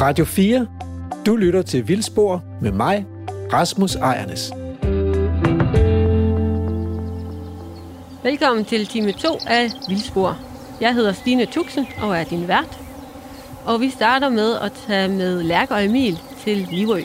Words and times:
Radio 0.00 0.24
4. 0.24 0.66
Du 1.26 1.36
lytter 1.36 1.62
til 1.62 1.88
Vildspor 1.88 2.44
med 2.62 2.72
mig, 2.72 3.06
Rasmus 3.52 3.94
Ejernes. 3.94 4.52
Velkommen 8.22 8.64
til 8.64 8.86
time 8.86 9.12
2 9.12 9.28
af 9.46 9.70
Vildspor. 9.88 10.38
Jeg 10.80 10.94
hedder 10.94 11.12
Stine 11.12 11.46
Tuxen 11.46 11.86
og 12.02 12.16
er 12.16 12.24
din 12.24 12.48
vært. 12.48 12.78
Og 13.64 13.80
vi 13.80 13.90
starter 13.90 14.28
med 14.28 14.54
at 14.54 14.72
tage 14.72 15.08
med 15.08 15.42
Lærke 15.42 15.74
og 15.74 15.84
Emil 15.84 16.18
til 16.44 16.68
Livø. 16.70 17.02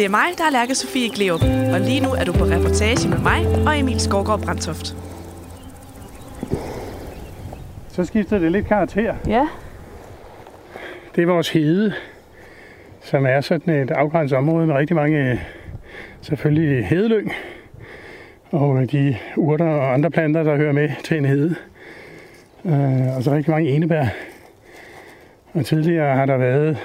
Det 0.00 0.06
er 0.06 0.10
mig, 0.10 0.38
der 0.38 0.44
er 0.44 0.50
Lærke 0.50 0.74
Sofie 0.74 1.10
Gleup, 1.10 1.42
og 1.72 1.80
lige 1.80 2.00
nu 2.00 2.08
er 2.08 2.24
du 2.24 2.32
på 2.32 2.44
reportage 2.44 3.08
med 3.08 3.18
mig 3.18 3.46
og 3.66 3.78
Emil 3.78 4.00
Skovgaard 4.00 4.40
Brandtoft. 4.40 4.96
Så 7.88 8.04
skifter 8.04 8.38
det 8.38 8.52
lidt 8.52 8.66
karakter. 8.66 9.14
Ja. 9.26 9.48
Det 11.16 11.22
er 11.22 11.26
vores 11.26 11.48
hede, 11.48 11.92
som 13.02 13.26
er 13.26 13.40
sådan 13.40 13.74
et 13.74 13.90
afgrænset 13.90 14.38
område 14.38 14.66
med 14.66 14.74
rigtig 14.74 14.96
mange 14.96 15.40
selvfølgelig 16.20 16.86
hedelyng. 16.86 17.32
Og 18.50 18.92
de 18.92 19.16
urter 19.36 19.68
og 19.68 19.92
andre 19.94 20.10
planter, 20.10 20.42
der 20.42 20.56
hører 20.56 20.72
med 20.72 20.90
til 21.04 21.16
en 21.16 21.24
hede. 21.24 21.54
Øh, 22.64 23.16
og 23.16 23.22
så 23.22 23.32
rigtig 23.32 23.50
mange 23.50 23.70
enebær. 23.70 24.04
Og 25.52 25.64
tidligere 25.66 26.16
har 26.16 26.26
der 26.26 26.36
været 26.36 26.78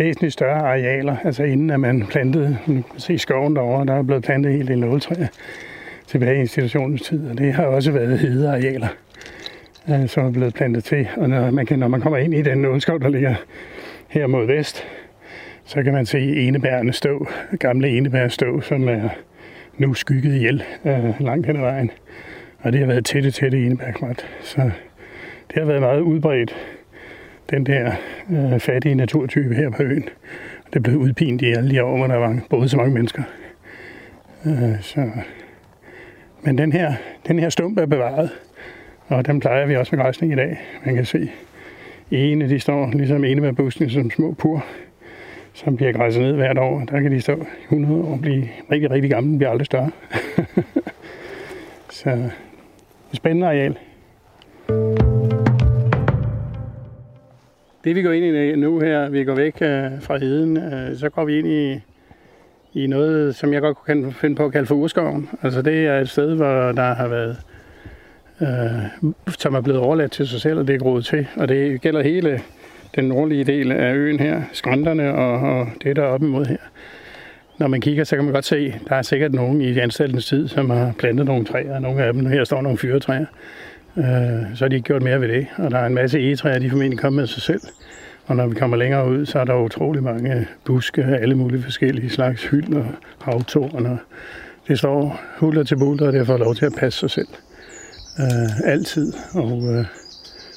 væsentligt 0.00 0.32
større 0.32 0.58
arealer, 0.58 1.16
altså 1.24 1.42
inden 1.42 1.70
at 1.70 1.80
man 1.80 2.06
plantede, 2.10 2.58
nu 2.66 2.82
kan 2.90 3.00
se 3.00 3.18
skoven 3.18 3.56
derovre, 3.56 3.86
der 3.86 3.94
er 3.94 4.02
blevet 4.02 4.22
plantet 4.22 4.52
helt 4.52 4.70
en 4.70 4.78
nåletræer 4.78 5.26
tilbage 6.06 6.36
i 6.36 6.40
institutionens 6.40 7.02
tid, 7.02 7.30
og 7.30 7.38
det 7.38 7.52
har 7.52 7.64
også 7.64 7.92
været 7.92 8.18
hedearealer, 8.18 8.88
øh, 9.90 10.08
som 10.08 10.26
er 10.26 10.30
blevet 10.30 10.54
plantet 10.54 10.84
til. 10.84 11.08
Og 11.16 11.28
når 11.28 11.50
man, 11.50 11.66
kan, 11.66 11.78
når 11.78 11.88
man 11.88 12.00
kommer 12.00 12.18
ind 12.18 12.34
i 12.34 12.42
den 12.42 12.58
nåleskov, 12.58 13.00
der 13.00 13.08
ligger 13.08 13.34
her 14.08 14.26
mod 14.26 14.46
vest, 14.46 14.86
så 15.64 15.82
kan 15.82 15.92
man 15.92 16.06
se 16.06 16.36
enebærende 16.36 16.92
stå, 16.92 17.28
gamle 17.58 17.88
enebær 17.88 18.28
stå, 18.28 18.60
som 18.60 18.88
er 18.88 19.08
nu 19.78 19.94
skygget 19.94 20.34
ihjel 20.34 20.62
øh, 20.84 21.20
langt 21.20 21.46
hen 21.46 21.56
ad 21.56 21.60
vejen. 21.60 21.90
Og 22.58 22.72
det 22.72 22.80
har 22.80 22.86
været 22.86 23.04
tætte, 23.04 23.30
tætte 23.30 23.66
enebærkrat. 23.66 24.26
Så 24.40 24.70
det 25.48 25.58
har 25.58 25.64
været 25.64 25.80
meget 25.80 26.00
udbredt, 26.00 26.54
den 27.50 27.66
der 27.66 27.92
øh, 28.30 28.60
fattige 28.60 28.94
naturtype 28.94 29.54
her 29.54 29.70
på 29.70 29.82
øen. 29.82 30.08
Det 30.72 30.82
blev 30.82 30.96
udpint 30.96 31.42
i 31.42 31.52
alle 31.52 31.70
de 31.70 31.84
år, 31.84 31.96
hvor 31.96 32.06
der 32.06 32.16
var 32.16 32.38
både 32.50 32.68
så 32.68 32.76
mange 32.76 32.94
mennesker. 32.94 33.22
Øh, 34.46 34.80
så. 34.80 35.10
Men 36.42 36.58
den 36.58 36.72
her, 36.72 36.94
den 37.28 37.38
her 37.38 37.48
stump 37.48 37.78
er 37.78 37.86
bevaret, 37.86 38.30
og 39.08 39.26
den 39.26 39.40
plejer 39.40 39.66
vi 39.66 39.76
også 39.76 39.96
med 39.96 40.04
græsning 40.04 40.32
i 40.32 40.36
dag. 40.36 40.60
Man 40.84 40.94
kan 40.94 41.04
se, 41.04 41.30
ene 42.10 42.48
de 42.48 42.60
står 42.60 42.90
ligesom 42.92 43.24
enebærbusken 43.24 43.78
som 43.78 43.84
ligesom 43.84 44.10
små 44.10 44.32
pur, 44.32 44.64
som 45.52 45.76
bliver 45.76 45.92
græsset 45.92 46.22
ned 46.22 46.34
hvert 46.34 46.58
år. 46.58 46.84
Der 46.84 47.00
kan 47.00 47.12
de 47.12 47.20
stå 47.20 47.46
100 47.62 47.94
år 47.94 48.12
og 48.12 48.20
blive 48.20 48.48
rigtig, 48.70 48.90
rigtig 48.90 49.10
gamle. 49.10 49.30
Den 49.30 49.38
bliver 49.38 49.50
aldrig 49.50 49.66
større. 49.66 49.90
så 51.90 52.30
spændende 53.12 53.46
areal. 53.46 53.76
Det 57.84 57.96
vi 57.96 58.02
går 58.02 58.12
ind 58.12 58.36
i 58.36 58.56
nu 58.56 58.80
her, 58.80 59.08
vi 59.08 59.24
går 59.24 59.34
væk 59.34 59.54
øh, 59.62 59.90
fra 60.00 60.18
heden, 60.18 60.56
øh, 60.56 60.96
så 60.96 61.08
går 61.08 61.24
vi 61.24 61.38
ind 61.38 61.48
i, 61.48 61.80
i 62.74 62.86
noget, 62.86 63.34
som 63.34 63.52
jeg 63.52 63.60
godt 63.60 63.84
kan 63.86 64.12
finde 64.12 64.36
på 64.36 64.44
at 64.44 64.52
kalde 64.52 64.66
for 64.66 64.74
urskoven. 64.74 65.28
Altså 65.42 65.62
det 65.62 65.86
er 65.86 65.98
et 65.98 66.08
sted, 66.08 66.34
hvor 66.34 66.72
der 66.72 66.94
har 66.94 67.08
været, 67.08 67.36
øh, 68.40 69.12
som 69.38 69.54
er 69.54 69.60
blevet 69.60 69.80
overladt 69.80 70.12
til 70.12 70.28
sig 70.28 70.40
selv, 70.40 70.58
og 70.58 70.66
det 70.66 70.74
er 70.74 70.78
groet 70.78 71.04
til. 71.04 71.26
Og 71.36 71.48
det 71.48 71.80
gælder 71.80 72.02
hele 72.02 72.40
den 72.96 73.04
nordlige 73.04 73.44
del 73.44 73.72
af 73.72 73.94
øen 73.94 74.20
her, 74.20 74.42
skrænterne 74.52 75.14
og, 75.14 75.58
og 75.58 75.66
det, 75.82 75.96
der 75.96 76.02
er 76.02 76.06
op 76.06 76.22
imod 76.22 76.46
her. 76.46 76.56
Når 77.58 77.66
man 77.66 77.80
kigger, 77.80 78.04
så 78.04 78.16
kan 78.16 78.24
man 78.24 78.34
godt 78.34 78.44
se, 78.44 78.74
der 78.88 78.94
er 78.94 79.02
sikkert 79.02 79.34
nogen 79.34 79.60
i 79.60 79.78
anstaltens 79.78 80.26
tid, 80.26 80.48
som 80.48 80.70
har 80.70 80.92
plantet 80.98 81.26
nogle 81.26 81.44
træer, 81.44 81.78
nogle 81.78 82.04
af 82.04 82.12
dem. 82.12 82.26
Her 82.26 82.44
står 82.44 82.62
nogle 82.62 82.78
fyretræer. 82.78 83.26
Øh, 83.96 84.04
så 84.54 84.64
har 84.64 84.68
de 84.68 84.76
ikke 84.76 84.86
gjort 84.86 85.02
mere 85.02 85.20
ved 85.20 85.28
det. 85.28 85.46
Og 85.56 85.70
der 85.70 85.78
er 85.78 85.86
en 85.86 85.94
masse 85.94 86.18
egetræer, 86.18 86.58
de 86.58 86.66
er 86.66 86.70
formentlig 86.70 86.98
kommet 86.98 87.20
med 87.20 87.26
sig 87.26 87.42
selv. 87.42 87.60
Og 88.26 88.36
når 88.36 88.46
vi 88.46 88.54
kommer 88.54 88.76
længere 88.76 89.08
ud, 89.10 89.26
så 89.26 89.38
er 89.38 89.44
der 89.44 89.54
utrolig 89.54 90.02
mange 90.02 90.46
buske 90.64 91.04
af 91.04 91.22
alle 91.22 91.34
mulige 91.34 91.62
forskellige 91.62 92.10
slags 92.10 92.44
hyld 92.44 92.74
og 92.74 92.86
havtorn. 93.20 93.86
Og 93.86 93.98
det 94.68 94.78
står 94.78 95.20
huller 95.38 95.62
til 95.62 95.78
bulter, 95.78 96.06
og 96.06 96.12
det 96.12 96.20
har 96.20 96.24
fået 96.24 96.40
lov 96.40 96.54
til 96.54 96.66
at 96.66 96.72
passe 96.78 96.98
sig 96.98 97.10
selv. 97.10 97.28
Øh, 98.20 98.60
altid. 98.64 99.12
Og 99.34 99.62
øh, 99.62 99.84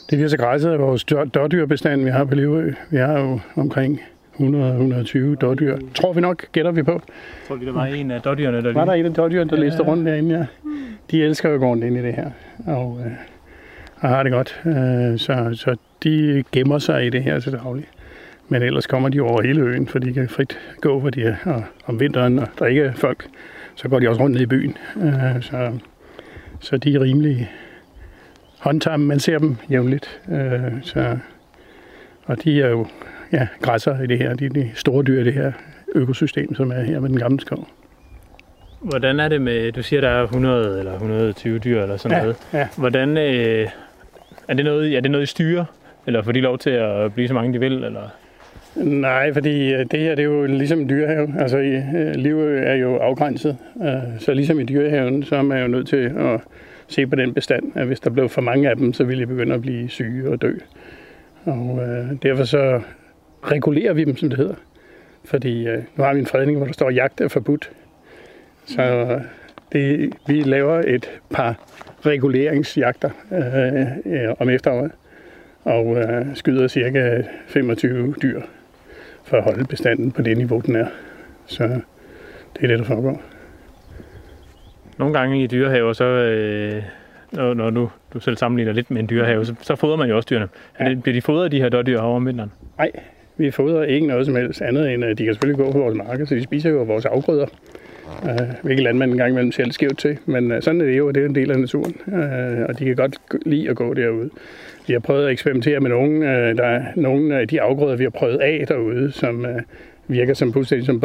det 0.09 0.17
bliver 0.17 0.27
så 0.27 0.37
græsset 0.37 0.71
af 0.71 0.79
vores 0.79 1.03
dårdyrbestanden, 1.33 2.05
vi 2.05 2.11
har 2.11 2.25
på 2.25 2.35
Livø. 2.35 2.73
Vi 2.89 2.97
har 2.97 3.19
jo 3.19 3.39
omkring 3.55 4.01
100-120 4.39 5.35
dårdyr. 5.35 5.77
Tror 5.95 6.13
vi 6.13 6.21
nok, 6.21 6.45
gætter 6.51 6.71
vi 6.71 6.83
på. 6.83 7.01
Tror 7.47 7.55
vi, 7.55 7.65
der 7.65 7.73
var 7.73 7.85
en 7.85 8.11
af 8.11 8.21
dårdyrene, 8.21 8.63
der 8.63 8.73
Var 8.73 8.85
der 8.85 8.93
en 8.93 9.05
af 9.05 9.13
dårdyrene, 9.13 9.49
der 9.49 9.57
ja, 9.57 9.63
liste 9.63 9.83
rundt 9.83 10.05
derinde, 10.05 10.37
ja. 10.37 10.45
De 11.11 11.23
elsker 11.23 11.49
jo 11.49 11.55
at 11.55 11.61
gå 11.61 11.73
ind 11.75 11.97
i 11.97 12.01
det 12.01 12.13
her, 12.13 12.31
og, 12.67 13.01
øh, 13.05 13.11
og 13.95 14.09
har 14.09 14.23
det 14.23 14.31
godt. 14.31 14.61
Øh, 14.65 15.19
så, 15.19 15.49
så 15.53 15.75
de 16.03 16.43
gemmer 16.51 16.79
sig 16.79 17.05
i 17.05 17.09
det 17.09 17.23
her 17.23 17.39
til 17.39 17.51
daglig. 17.51 17.85
Men 18.49 18.61
ellers 18.61 18.87
kommer 18.87 19.09
de 19.09 19.21
over 19.21 19.41
hele 19.41 19.61
øen, 19.61 19.87
for 19.87 19.99
de 19.99 20.13
kan 20.13 20.29
frit 20.29 20.59
gå, 20.81 20.99
hvor 20.99 21.09
de 21.09 21.23
er. 21.23 21.35
Og 21.45 21.63
om 21.85 21.99
vinteren, 21.99 22.39
og 22.39 22.47
der 22.59 22.65
ikke 22.65 22.81
er 22.81 22.93
folk, 22.93 23.27
så 23.75 23.89
går 23.89 23.99
de 23.99 24.09
også 24.09 24.21
rundt 24.21 24.33
ned 24.33 24.41
i 24.41 24.45
byen. 24.45 24.77
Øh, 25.03 25.41
så, 25.41 25.71
så 26.59 26.77
de 26.77 26.95
er 26.95 27.01
rimelig 27.01 27.51
håndtamme. 28.59 29.05
Man 29.05 29.19
ser 29.19 29.39
dem 29.39 29.55
jævnligt. 29.69 30.21
Øh, 30.31 30.71
så, 30.81 31.17
og 32.25 32.43
de 32.43 32.61
er 32.61 32.69
jo 32.69 32.87
ja, 33.33 33.47
græsser 33.61 34.01
i 34.01 34.07
det 34.07 34.17
her. 34.17 34.33
De 34.33 34.45
er 34.45 34.49
de 34.49 34.71
store 34.75 35.03
dyr 35.03 35.21
i 35.21 35.23
det 35.23 35.33
her 35.33 35.51
økosystem, 35.95 36.55
som 36.55 36.71
er 36.71 36.81
her 36.81 36.99
med 36.99 37.09
den 37.09 37.19
gamle 37.19 37.39
skov. 37.39 37.67
Hvordan 38.81 39.19
er 39.19 39.27
det 39.27 39.41
med, 39.41 39.71
du 39.71 39.83
siger, 39.83 40.01
der 40.01 40.09
er 40.09 40.23
100 40.23 40.79
eller 40.79 40.93
120 40.93 41.59
dyr 41.59 41.81
eller 41.81 41.97
sådan 41.97 42.17
Ja, 42.17 42.21
noget. 42.21 42.35
ja. 42.53 42.67
Hvordan, 42.77 43.17
øh, 43.17 43.67
er, 44.47 44.53
det 44.53 44.65
noget, 44.65 44.95
er 44.97 45.01
det 45.01 45.11
noget, 45.11 45.23
I 45.23 45.27
styrer? 45.27 45.65
Eller 46.07 46.21
får 46.21 46.31
de 46.31 46.41
lov 46.41 46.57
til 46.57 46.69
at 46.69 47.13
blive 47.13 47.27
så 47.27 47.33
mange, 47.33 47.53
de 47.53 47.59
vil? 47.59 47.83
Eller? 47.83 48.01
Nej, 48.75 49.33
fordi 49.33 49.73
øh, 49.73 49.85
det 49.91 49.99
her 49.99 50.15
det 50.15 50.19
er 50.19 50.23
jo 50.29 50.45
ligesom 50.45 50.79
en 50.79 50.89
dyrehave. 50.89 51.33
Altså, 51.39 51.57
øh, 51.57 52.15
livet 52.15 52.67
er 52.67 52.73
jo 52.75 52.95
afgrænset. 52.97 53.57
Øh, 53.83 53.89
Så 54.19 54.33
ligesom 54.33 54.59
i 54.59 54.63
dyrehaven, 54.63 55.23
så 55.23 55.35
er 55.35 55.41
man 55.41 55.61
jo 55.61 55.67
nødt 55.67 55.87
til 55.87 56.11
at 56.17 56.39
se 56.87 57.07
på 57.07 57.15
den 57.15 57.33
bestand, 57.33 57.63
at 57.75 57.85
hvis 57.87 57.99
der 57.99 58.09
blev 58.09 58.29
for 58.29 58.41
mange 58.41 58.69
af 58.69 58.75
dem, 58.75 58.93
så 58.93 59.03
ville 59.03 59.21
de 59.21 59.27
begynde 59.27 59.55
at 59.55 59.61
blive 59.61 59.89
syge 59.89 60.29
og 60.29 60.41
dø. 60.41 60.53
Og 61.45 61.79
øh, 61.87 62.05
derfor 62.23 62.43
så 62.43 62.81
regulerer 63.51 63.93
vi 63.93 64.03
dem, 64.03 64.17
som 64.17 64.29
det 64.29 64.37
hedder. 64.37 64.55
Fordi 65.25 65.67
øh, 65.67 65.83
nu 65.95 66.03
har 66.03 66.13
vi 66.13 66.19
en 66.19 66.25
fredning, 66.25 66.57
hvor 66.57 66.65
der 66.65 66.73
står, 66.73 66.87
at 66.87 66.95
jagt 66.95 67.21
er 67.21 67.27
forbudt. 67.27 67.71
Så 68.65 69.19
det, 69.71 70.13
vi 70.27 70.41
laver 70.41 70.79
et 70.87 71.11
par 71.29 71.55
reguleringsjagter 72.05 73.09
øh, 73.31 74.13
øh, 74.13 74.33
om 74.39 74.49
efteråret 74.49 74.91
og 75.63 75.97
øh, 75.97 76.25
skyder 76.35 76.67
cirka 76.67 77.23
25 77.47 78.15
dyr 78.21 78.41
for 79.23 79.37
at 79.37 79.43
holde 79.43 79.65
bestanden 79.65 80.11
på 80.11 80.21
det 80.21 80.37
niveau, 80.37 80.61
den 80.65 80.75
er. 80.75 80.87
Så 81.45 81.63
det 82.53 82.63
er 82.63 82.67
det, 82.67 82.79
der 82.79 82.85
foregår. 82.85 83.21
Nogle 84.97 85.19
gange 85.19 85.43
i 85.43 85.47
dyrehaver, 85.47 85.93
så, 85.93 86.05
øh, 86.05 86.83
når, 87.31 87.53
når 87.53 87.69
du, 87.69 87.89
du 88.13 88.19
selv 88.19 88.37
sammenligner 88.37 88.73
lidt 88.73 88.91
med 88.91 89.01
en 89.01 89.09
dyrehave, 89.09 89.45
så, 89.45 89.55
så 89.61 89.75
fodrer 89.75 89.97
man 89.97 90.09
jo 90.09 90.15
også 90.15 90.27
dyrene. 90.29 90.47
Ja. 90.79 90.89
Ja. 90.89 90.95
Bliver 90.95 91.13
de 91.13 91.21
fodret, 91.21 91.51
de 91.51 91.61
her 91.61 91.69
dårdyr 91.69 91.99
over 91.99 92.15
om 92.15 92.25
vinteren? 92.25 92.51
Nej, 92.77 92.91
vi 93.37 93.51
fodrer 93.51 93.83
ikke 93.83 94.07
noget 94.07 94.25
som 94.25 94.35
helst 94.35 94.61
andet 94.61 94.93
end, 94.93 95.03
at 95.03 95.17
de 95.17 95.23
kan 95.23 95.33
selvfølgelig 95.33 95.65
gå 95.65 95.71
på 95.71 95.77
vores 95.79 95.97
marker, 95.97 96.25
så 96.25 96.35
de 96.35 96.43
spiser 96.43 96.69
jo 96.69 96.83
vores 96.83 97.05
afgrøder. 97.05 97.45
Øh, 98.23 98.29
uh, 98.29 98.47
hvilket 98.63 98.83
landmanden 98.83 99.13
en 99.13 99.17
gang 99.17 99.31
imellem 99.31 99.51
ser 99.51 99.63
lidt 99.63 99.73
skævt 99.73 99.97
til, 99.97 100.17
men 100.25 100.51
øh, 100.51 100.61
sådan 100.61 100.81
er 100.81 100.85
det 100.85 100.97
jo, 100.97 101.11
det 101.11 101.23
er 101.23 101.27
en 101.27 101.35
del 101.35 101.51
af 101.51 101.59
naturen, 101.59 101.95
uh, 102.07 102.65
og 102.69 102.79
de 102.79 102.85
kan 102.85 102.95
godt 102.95 103.17
lide 103.45 103.69
at 103.69 103.75
gå 103.75 103.93
derude. 103.93 104.29
Vi 104.87 104.93
har 104.93 104.99
prøvet 104.99 105.25
at 105.25 105.31
eksperimentere 105.31 105.79
med 105.79 105.89
nogle, 105.89 106.25
der 106.57 106.63
er 106.63 106.83
nogle 106.95 107.39
af 107.39 107.47
de 107.47 107.61
afgrøder, 107.61 107.95
vi 107.95 108.03
har 108.03 108.09
prøvet 108.09 108.37
af 108.37 108.65
derude, 108.67 109.11
som 109.11 109.45
virker 110.07 110.33
som 110.33 110.53
fuldstændig 110.53 110.85
som 110.85 111.03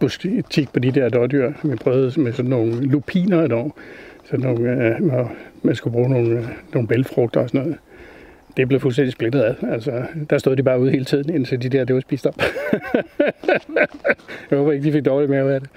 butik 0.00 0.68
på 0.72 0.78
de 0.78 0.90
der 0.90 1.08
dårdyr. 1.08 1.52
Vi 1.64 1.76
prøvede 1.76 2.20
med 2.20 2.32
sådan 2.32 2.50
nogle 2.50 2.86
lupiner 2.86 3.42
et 3.42 3.52
år, 3.52 3.78
sådan 4.24 4.44
nogle, 4.44 4.96
man 5.62 5.74
skulle 5.74 5.92
bruge 5.92 6.10
nogle, 6.10 6.48
nogle 6.74 6.88
bælfrugter 6.88 7.40
og 7.40 7.48
sådan 7.48 7.60
noget. 7.60 7.78
Det 8.56 8.68
blev 8.68 8.80
fuldstændig 8.80 9.12
splittet 9.12 9.40
af. 9.40 9.54
Altså, 9.72 10.02
der 10.30 10.38
stod 10.38 10.56
de 10.56 10.62
bare 10.62 10.80
ude 10.80 10.90
hele 10.90 11.04
tiden, 11.04 11.34
indtil 11.34 11.62
de 11.62 11.68
der, 11.68 11.84
det 11.84 11.94
var 11.94 12.00
spist 12.00 12.26
op. 12.26 12.34
jeg 14.50 14.58
håber 14.58 14.72
ikke, 14.72 14.84
de 14.84 14.92
fik 14.92 15.04
dårligt 15.04 15.30
mave 15.30 15.54
af 15.54 15.60
det. 15.60 15.70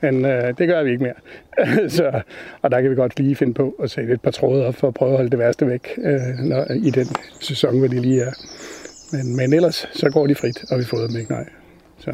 Men 0.00 0.24
øh, 0.24 0.58
det 0.58 0.68
gør 0.68 0.82
vi 0.82 0.90
ikke 0.90 1.02
mere. 1.02 1.88
så, 1.96 2.20
og 2.62 2.70
der 2.70 2.80
kan 2.80 2.90
vi 2.90 2.96
godt 2.96 3.18
lige 3.18 3.36
finde 3.36 3.54
på 3.54 3.74
at 3.82 3.90
sætte 3.90 4.12
et 4.12 4.20
par 4.20 4.30
tråde 4.30 4.66
op 4.66 4.74
for 4.74 4.88
at 4.88 4.94
prøve 4.94 5.10
at 5.10 5.16
holde 5.16 5.30
det 5.30 5.38
værste 5.38 5.66
væk 5.66 5.88
øh, 5.98 6.20
når, 6.38 6.66
i 6.70 6.90
den 6.90 7.06
sæson, 7.40 7.78
hvor 7.78 7.88
de 7.88 8.00
lige 8.00 8.22
er. 8.22 8.32
Men, 9.12 9.36
men 9.36 9.52
ellers, 9.52 9.88
så 9.92 10.10
går 10.10 10.26
de 10.26 10.34
frit, 10.34 10.64
og 10.72 10.78
vi 10.78 10.84
får 10.84 10.98
dem 10.98 11.16
ikke, 11.16 11.32
nej. 11.32 11.48
Så, 11.98 12.12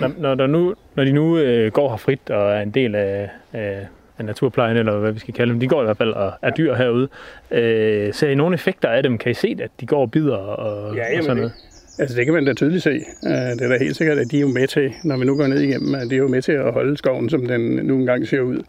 Når, 0.00 0.12
når, 0.18 0.34
der 0.34 0.46
nu, 0.46 0.74
når 0.94 1.04
de 1.04 1.12
nu 1.12 1.38
øh, 1.38 1.72
går 1.72 1.90
her 1.90 1.96
frit 1.96 2.30
og 2.30 2.52
er 2.52 2.60
en 2.60 2.70
del 2.70 2.94
af, 2.94 3.30
af 3.52 3.86
af 4.18 4.24
naturplejen, 4.24 4.76
eller 4.76 4.98
hvad 4.98 5.12
vi 5.12 5.18
skal 5.18 5.34
kalde 5.34 5.52
dem, 5.52 5.60
de 5.60 5.68
går 5.68 5.80
i 5.82 5.84
hvert 5.84 5.96
fald 5.96 6.12
og 6.12 6.32
er 6.42 6.50
dyr 6.50 6.74
herude. 6.74 7.08
Øh, 7.50 8.14
ser 8.14 8.28
I 8.28 8.34
nogle 8.34 8.54
effekter 8.54 8.88
af 8.88 9.02
dem? 9.02 9.18
Kan 9.18 9.30
I 9.30 9.34
se, 9.34 9.56
at 9.62 9.70
de 9.80 9.86
går 9.86 10.00
og 10.00 10.10
bider 10.10 10.36
og, 10.36 10.96
Ja, 10.96 11.02
og 11.02 11.10
jamen, 11.10 11.22
sådan 11.22 11.36
noget? 11.36 11.52
Altså 11.98 12.16
det 12.16 12.24
kan 12.24 12.34
man 12.34 12.44
da 12.44 12.52
tydeligt 12.54 12.82
se. 12.82 12.90
Øh, 13.26 13.30
Det 13.30 13.60
er 13.62 13.68
da 13.68 13.78
helt 13.78 13.96
sikkert, 13.96 14.18
at 14.18 14.30
de 14.30 14.36
er 14.36 14.40
jo 14.40 14.48
med 14.48 14.66
til, 14.68 14.92
når 15.04 15.16
vi 15.16 15.24
nu 15.24 15.36
går 15.36 15.46
ned 15.46 15.60
igennem, 15.60 15.94
at 15.94 16.10
de 16.10 16.14
er 16.14 16.18
jo 16.18 16.28
med 16.28 16.42
til 16.42 16.52
at 16.52 16.72
holde 16.72 16.96
skoven, 16.96 17.30
som 17.30 17.46
den 17.46 17.60
nu 17.60 17.94
engang 17.96 18.26
ser 18.28 18.40
ud. 18.40 18.62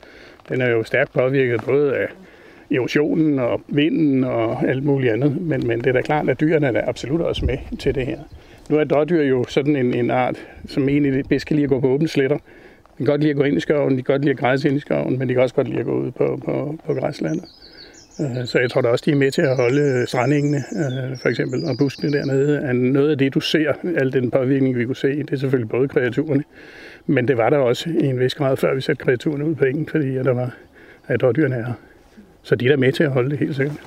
Den 0.49 0.61
er 0.61 0.69
jo 0.69 0.83
stærkt 0.83 1.13
påvirket 1.13 1.61
både 1.65 1.95
af 1.95 2.07
erosionen 2.71 3.39
og 3.39 3.61
vinden 3.67 4.23
og 4.23 4.69
alt 4.69 4.83
muligt 4.83 5.13
andet, 5.13 5.41
men, 5.41 5.67
men 5.67 5.79
det 5.79 5.87
er 5.87 5.91
da 5.93 6.01
klart, 6.01 6.29
at 6.29 6.39
dyrene 6.39 6.67
er 6.67 6.71
da 6.71 6.81
absolut 6.87 7.21
også 7.21 7.45
med 7.45 7.57
til 7.79 7.95
det 7.95 8.05
her. 8.05 8.19
Nu 8.69 8.77
er 8.77 8.83
dårdyr 8.83 9.21
jo 9.23 9.45
sådan 9.49 9.75
en, 9.75 9.93
en 9.93 10.11
art, 10.11 10.35
som 10.67 10.89
egentlig 10.89 11.23
bedst 11.29 11.45
kan 11.47 11.55
lide 11.55 11.63
at 11.63 11.69
gå 11.69 11.79
på 11.79 11.87
åbne 11.87 12.07
sletter. 12.07 12.37
De 12.97 13.05
kan 13.05 13.05
godt 13.05 13.21
lide 13.21 13.31
at 13.31 13.37
gå 13.37 13.43
ind 13.43 13.57
i 13.57 13.59
skoven, 13.59 13.91
de 13.91 13.95
kan 13.95 14.13
godt 14.13 14.21
lide 14.21 14.31
at 14.31 14.37
græsse 14.37 14.67
ind 14.67 14.77
i 14.77 14.79
skoven, 14.79 15.19
men 15.19 15.29
de 15.29 15.33
kan 15.33 15.43
også 15.43 15.55
godt 15.55 15.67
lide 15.67 15.79
at 15.79 15.85
gå 15.85 15.99
ud 15.99 16.11
på, 16.11 16.39
på, 16.45 16.75
på 16.85 16.93
græslandet. 16.93 17.45
Øh, 18.19 18.45
så 18.45 18.59
jeg 18.59 18.71
tror 18.71 18.81
da 18.81 18.87
også, 18.87 19.03
de 19.05 19.11
er 19.11 19.15
med 19.15 19.31
til 19.31 19.41
at 19.41 19.55
holde 19.55 19.81
øh, 19.81 20.07
strandingene, 20.07 20.57
øh, 20.57 21.17
for 21.17 21.29
eksempel, 21.29 21.65
og 21.65 21.75
buskene 21.79 22.11
dernede. 22.11 22.57
Er 22.57 22.73
noget 22.73 23.11
af 23.11 23.17
det, 23.17 23.33
du 23.33 23.39
ser, 23.39 23.73
al 23.97 24.13
den 24.13 24.31
påvirkning, 24.31 24.77
vi 24.77 24.85
kunne 24.85 24.95
se, 24.95 25.17
det 25.17 25.31
er 25.31 25.37
selvfølgelig 25.37 25.69
både 25.69 25.87
kreaturerne, 25.87 26.43
men 27.05 27.27
det 27.27 27.37
var 27.37 27.49
der 27.49 27.57
også 27.57 27.89
i 27.89 28.05
en 28.05 28.19
vis 28.19 28.35
grad, 28.35 28.57
før 28.57 28.75
vi 28.75 28.81
satte 28.81 29.03
kreaturerne 29.03 29.45
ud 29.45 29.55
på 29.55 29.65
engen, 29.65 29.87
fordi 29.91 30.13
der 30.13 30.33
var 30.33 30.55
at 31.07 31.23
dyrene 31.35 31.55
er. 31.55 31.73
Så 32.43 32.55
de 32.55 32.65
er 32.65 32.69
der 32.69 32.77
med 32.77 32.91
til 32.91 33.03
at 33.03 33.11
holde 33.11 33.29
det 33.29 33.39
helt 33.39 33.55
sikkert. 33.55 33.77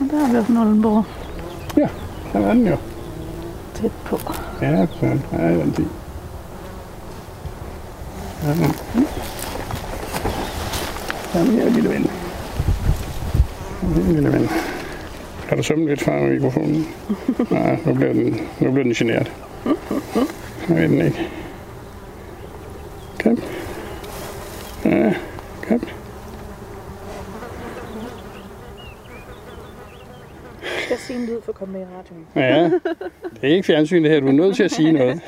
Og 0.00 0.10
der 0.10 0.26
er 0.26 0.32
vi 0.32 0.38
oppe 0.38 0.52
i 0.52 0.54
Nollenborg. 0.54 1.04
Ja, 1.76 1.88
der 2.32 2.38
var 2.38 2.54
den 2.54 2.66
jo. 2.66 2.76
Tæt 3.74 3.90
på. 4.04 4.18
Ja, 4.62 4.84
for 4.84 4.96
søren. 5.00 5.22
Ja, 5.32 5.48
den 5.48 5.72
tid. 5.72 5.84
Ja, 8.42 8.54
men. 8.54 8.74
Jamen, 11.34 11.52
her, 11.52 11.70
lille 11.70 11.90
ven. 11.90 12.10
Kom 13.80 13.92
her, 13.92 14.12
lille 14.12 14.32
ven. 14.32 14.48
Har 15.48 15.56
du 15.56 15.62
sømmet 15.62 15.83
lidt 15.94 16.02
fra 16.02 16.20
mikrofonen? 16.20 16.86
Nej, 17.50 17.78
nu 17.86 17.94
bliver 17.94 18.12
den, 18.12 18.40
nu 18.60 18.70
bliver 18.70 18.82
den 18.82 18.92
generet. 18.92 19.32
Jeg 20.68 20.76
ved 20.76 20.88
den 20.88 21.00
ikke. 21.00 21.28
Kom. 23.22 23.38
Ja, 24.84 25.14
kom. 25.68 25.80
Jeg 30.62 30.70
skal 30.84 30.98
sige 30.98 31.18
en 31.18 31.26
lyd 31.26 31.40
for 31.44 31.52
at 31.52 31.58
komme 31.58 31.72
med 31.72 31.80
i 31.80 31.84
radioen. 31.84 32.26
Ja, 32.36 32.64
det 33.34 33.50
er 33.50 33.54
ikke 33.54 33.66
fjernsyn 33.66 34.02
det 34.02 34.10
her. 34.10 34.20
Du 34.20 34.26
er 34.26 34.32
nødt 34.32 34.56
til 34.56 34.62
at 34.62 34.70
sige 34.70 34.92
noget. 34.92 35.20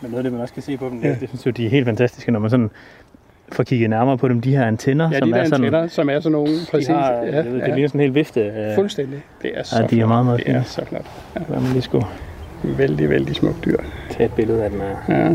Men 0.00 0.10
noget 0.10 0.16
af 0.16 0.22
det, 0.22 0.32
man 0.32 0.40
også 0.40 0.54
kan 0.54 0.62
se 0.62 0.76
på 0.76 0.88
dem, 0.88 1.02
ja. 1.02 1.16
det 1.20 1.28
synes 1.28 1.46
jeg, 1.46 1.56
de 1.56 1.66
er 1.66 1.70
helt 1.70 1.86
fantastiske, 1.86 2.30
når 2.32 2.40
man 2.40 2.50
sådan 2.50 2.70
får 3.52 3.64
kigget 3.64 3.90
nærmere 3.90 4.18
på 4.18 4.28
dem. 4.28 4.40
De 4.40 4.56
her 4.56 4.66
antenner, 4.66 5.10
Ja, 5.12 5.18
som 5.18 5.28
de 5.28 5.34
der 5.34 5.40
er 5.40 5.44
sådan... 5.44 5.64
antenner, 5.64 5.88
som 5.88 6.08
er 6.10 6.20
sådan 6.20 6.32
nogle, 6.32 6.52
præcis. 6.70 6.86
De 6.86 6.92
har, 6.92 7.12
ja, 7.12 7.36
jeg 7.36 7.44
ved, 7.44 7.52
det 7.54 7.60
ja. 7.60 7.74
ligner 7.74 7.88
sådan 7.88 8.00
en 8.00 8.04
hel 8.04 8.14
vifte. 8.14 8.42
af- 8.52 8.74
Fuldstændig. 8.74 9.22
Det 9.42 9.50
er 9.58 9.62
så 9.62 9.76
Ja, 9.82 9.86
de 9.86 10.00
er 10.00 10.06
meget, 10.06 10.24
meget 10.24 10.40
Det 10.40 10.48
er 10.48 10.52
fine. 10.52 10.64
så 10.64 10.84
flot. 10.84 11.06
Hvad 11.48 11.60
man 11.60 11.70
lige 11.72 11.82
skulle 11.82 12.06
Vældig, 12.62 13.10
vældig 13.10 13.36
smukt 13.36 13.64
dyr. 13.64 13.76
tage 14.10 14.24
et 14.26 14.32
billede 14.32 14.64
af 14.64 14.70
den 14.70 14.80
her. 14.80 15.16
Ja, 15.18 15.28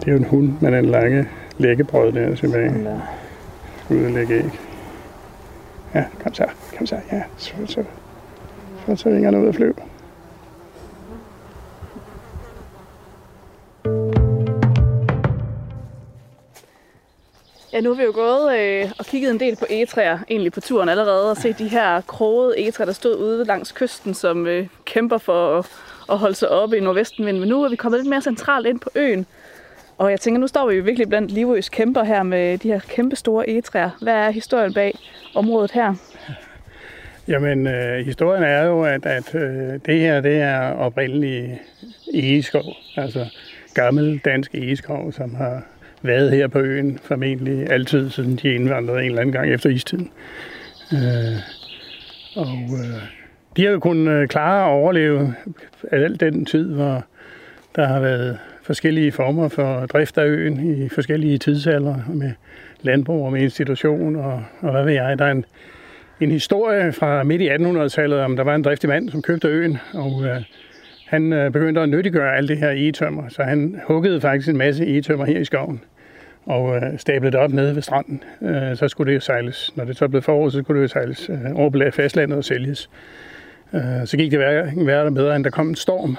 det 0.00 0.08
er 0.08 0.12
jo 0.12 0.16
en 0.18 0.24
hund 0.24 0.52
med 0.60 0.72
den 0.72 0.84
lange 0.84 1.26
læggebrød 1.58 2.12
der 2.12 2.34
tilbage. 2.34 2.68
Den 2.68 2.84
der. 2.86 2.98
Ud 3.90 4.04
og 4.04 4.10
lægge 4.10 4.34
æg. 4.34 4.44
Ja, 5.94 6.04
kom 6.22 6.34
så. 6.34 6.44
Kom 6.78 6.86
så. 6.86 6.96
Ja, 7.12 7.22
så, 7.36 7.52
så, 7.66 7.82
så, 8.86 8.96
så 8.96 9.08
ringer 9.08 9.38
ud 9.38 9.46
og 9.46 9.54
flyv. 9.54 9.76
Ja, 17.76 17.80
nu 17.80 17.90
har 17.90 17.96
vi 17.96 18.02
jo 18.02 18.12
gået 18.14 18.58
øh, 18.58 18.90
og 18.98 19.06
kigget 19.06 19.30
en 19.30 19.40
del 19.40 19.56
på 19.56 19.66
egetræer, 19.70 20.18
egentlig 20.30 20.52
på 20.52 20.60
turen 20.60 20.88
allerede, 20.88 21.30
og 21.30 21.36
set 21.36 21.58
de 21.58 21.68
her 21.68 22.00
krogede 22.00 22.60
egetræer, 22.60 22.84
der 22.84 22.92
stod 22.92 23.16
ude 23.16 23.44
langs 23.44 23.72
kysten, 23.72 24.14
som 24.14 24.46
øh, 24.46 24.66
kæmper 24.84 25.18
for 25.18 25.58
at, 25.58 25.66
at 26.10 26.18
holde 26.18 26.34
sig 26.34 26.48
oppe 26.48 26.76
i 26.76 26.80
nordvestenvinden. 26.80 27.40
Men 27.40 27.48
nu 27.48 27.64
er 27.64 27.68
vi 27.68 27.76
kommet 27.76 28.00
lidt 28.00 28.08
mere 28.08 28.20
centralt 28.22 28.66
ind 28.66 28.80
på 28.80 28.90
øen, 28.94 29.26
og 29.98 30.10
jeg 30.10 30.20
tænker, 30.20 30.40
nu 30.40 30.46
står 30.46 30.68
vi 30.68 30.74
jo 30.74 30.82
virkelig 30.82 31.08
blandt 31.08 31.30
Livøs 31.30 31.68
kæmper 31.68 32.04
her 32.04 32.22
med 32.22 32.58
de 32.58 32.68
her 32.68 32.80
kæmpe 32.88 33.16
store 33.16 33.48
egetræer. 33.48 33.90
Hvad 34.02 34.14
er 34.14 34.30
historien 34.30 34.74
bag 34.74 34.98
området 35.34 35.70
her? 35.70 35.94
Jamen, 37.28 37.66
øh, 37.66 38.06
historien 38.06 38.42
er 38.42 38.64
jo, 38.64 38.84
at, 38.84 39.06
at 39.06 39.34
øh, 39.34 39.80
det 39.86 40.00
her, 40.00 40.20
det 40.20 40.40
er 40.40 40.72
oprindelig 40.72 41.60
egeskov. 42.14 42.74
Altså 42.96 43.26
gammel 43.74 44.18
dansk 44.24 44.54
egeskov, 44.54 45.12
som 45.12 45.34
har 45.34 45.62
været 46.02 46.30
her 46.30 46.48
på 46.48 46.58
øen 46.58 46.98
formentlig 47.02 47.70
altid, 47.70 48.10
siden 48.10 48.36
de 48.36 48.54
indvandrede 48.54 49.00
en 49.00 49.06
eller 49.06 49.20
anden 49.20 49.32
gang 49.32 49.52
efter 49.54 49.70
istiden. 49.70 50.10
Øh, 50.92 51.38
og 52.36 52.58
øh, 52.78 53.02
de 53.56 53.64
har 53.64 53.70
jo 53.70 53.78
kunnet 53.78 54.12
øh, 54.12 54.28
klare 54.28 54.64
at 54.64 54.70
overleve 54.70 55.34
al 55.92 56.20
den 56.20 56.44
tid, 56.44 56.72
hvor 56.72 57.04
der 57.76 57.86
har 57.86 58.00
været 58.00 58.38
forskellige 58.62 59.12
former 59.12 59.48
for 59.48 59.86
drift 59.86 60.18
af 60.18 60.26
øen 60.26 60.84
i 60.84 60.88
forskellige 60.88 61.38
tidsalder 61.38 61.94
med 62.08 62.32
landbrug 62.82 63.26
og 63.26 63.32
med 63.32 63.40
institution 63.40 64.16
og, 64.16 64.42
og 64.60 64.70
hvad 64.72 64.84
ved 64.84 64.92
jeg. 64.92 65.18
Der 65.18 65.24
er 65.24 65.30
en, 65.30 65.44
en 66.20 66.30
historie 66.30 66.92
fra 66.92 67.22
midt 67.22 67.42
i 67.42 67.48
1800-tallet 67.48 68.20
om, 68.20 68.36
der 68.36 68.44
var 68.44 68.54
en 68.54 68.64
driftig 68.64 68.88
mand, 68.88 69.10
som 69.10 69.22
købte 69.22 69.48
øen, 69.48 69.78
og 69.94 70.24
øh, 70.24 70.42
han 71.06 71.32
øh, 71.32 71.50
begyndte 71.52 71.80
at 71.80 71.88
nyttiggøre 71.88 72.36
alt 72.36 72.48
det 72.48 72.58
her 72.58 72.70
egetømmer, 72.70 73.28
så 73.28 73.42
han 73.42 73.80
huggede 73.86 74.20
faktisk 74.20 74.48
en 74.48 74.56
masse 74.56 74.84
egetømmer 74.84 75.24
her 75.24 75.38
i 75.38 75.44
skoven 75.44 75.80
og 76.46 76.76
øh, 76.76 76.82
stablede 76.98 77.32
det 77.32 77.40
op 77.40 77.52
nede 77.52 77.74
ved 77.74 77.82
stranden. 77.82 78.22
Øh, 78.42 78.76
så 78.76 78.88
skulle 78.88 79.10
det 79.10 79.14
jo 79.14 79.20
sejles. 79.20 79.72
Når 79.76 79.84
det 79.84 79.96
så 79.96 80.08
blev 80.08 80.22
forår, 80.22 80.48
så 80.48 80.62
skulle 80.62 80.82
det 80.82 80.82
jo 80.82 80.88
sejles 80.88 81.30
øh, 81.30 81.54
over 81.54 81.70
på 81.70 81.78
fastlandet 81.92 82.38
og 82.38 82.44
sælges. 82.44 82.90
Øh, 83.74 83.80
så 84.04 84.16
gik 84.16 84.30
det 84.30 84.38
hverken 84.38 84.86
værre 84.86 85.02
og 85.02 85.14
bedre, 85.14 85.36
end 85.36 85.44
der 85.44 85.50
kom 85.50 85.68
en 85.68 85.74
storm, 85.74 86.16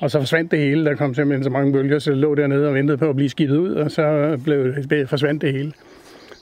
og 0.00 0.10
så 0.10 0.18
forsvandt 0.18 0.50
det 0.50 0.58
hele. 0.58 0.84
Der 0.84 0.94
kom 0.94 1.14
simpelthen 1.14 1.44
så 1.44 1.50
mange 1.50 1.72
bølger, 1.72 1.98
så 1.98 2.10
det 2.10 2.18
lå 2.18 2.34
dernede 2.34 2.68
og 2.68 2.74
ventede 2.74 2.98
på 2.98 3.08
at 3.08 3.16
blive 3.16 3.28
skibet 3.28 3.56
ud, 3.56 3.74
og 3.74 3.90
så 3.90 4.38
blev, 4.44 4.74
forsvandt 5.06 5.42
det 5.42 5.52
hele. 5.52 5.72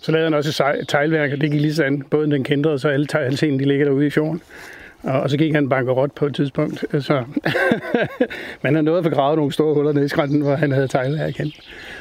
Så 0.02 0.12
lavede 0.12 0.26
han 0.26 0.34
også 0.34 0.74
et 0.80 0.88
teglværk, 0.88 1.32
og 1.32 1.40
det 1.40 1.50
gik 1.50 1.60
lige 1.60 1.74
sådan. 1.74 2.02
Båden 2.10 2.30
den 2.30 2.44
kendte, 2.44 2.68
og 2.68 2.80
så 2.80 2.88
alle 2.88 3.06
teglsten, 3.06 3.58
de 3.58 3.64
ligger 3.64 3.84
derude 3.84 4.06
i 4.06 4.10
fjorden. 4.10 4.42
Og, 5.06 5.20
og 5.20 5.30
så 5.30 5.36
gik 5.36 5.54
han 5.54 5.68
bankerot 5.68 6.12
på 6.12 6.26
et 6.26 6.34
tidspunkt. 6.34 6.84
Øh, 6.92 7.02
så 7.02 7.24
man 8.62 8.74
har 8.74 8.82
nået 8.82 8.98
at 8.98 9.04
få 9.04 9.10
gravet 9.10 9.36
nogle 9.36 9.52
store 9.52 9.74
huller 9.74 9.92
ned 9.92 10.04
i 10.04 10.08
skrænten, 10.08 10.40
hvor 10.40 10.54
han 10.54 10.72
havde 10.72 10.88
teglværk 10.88 11.40
igen. 11.40 11.52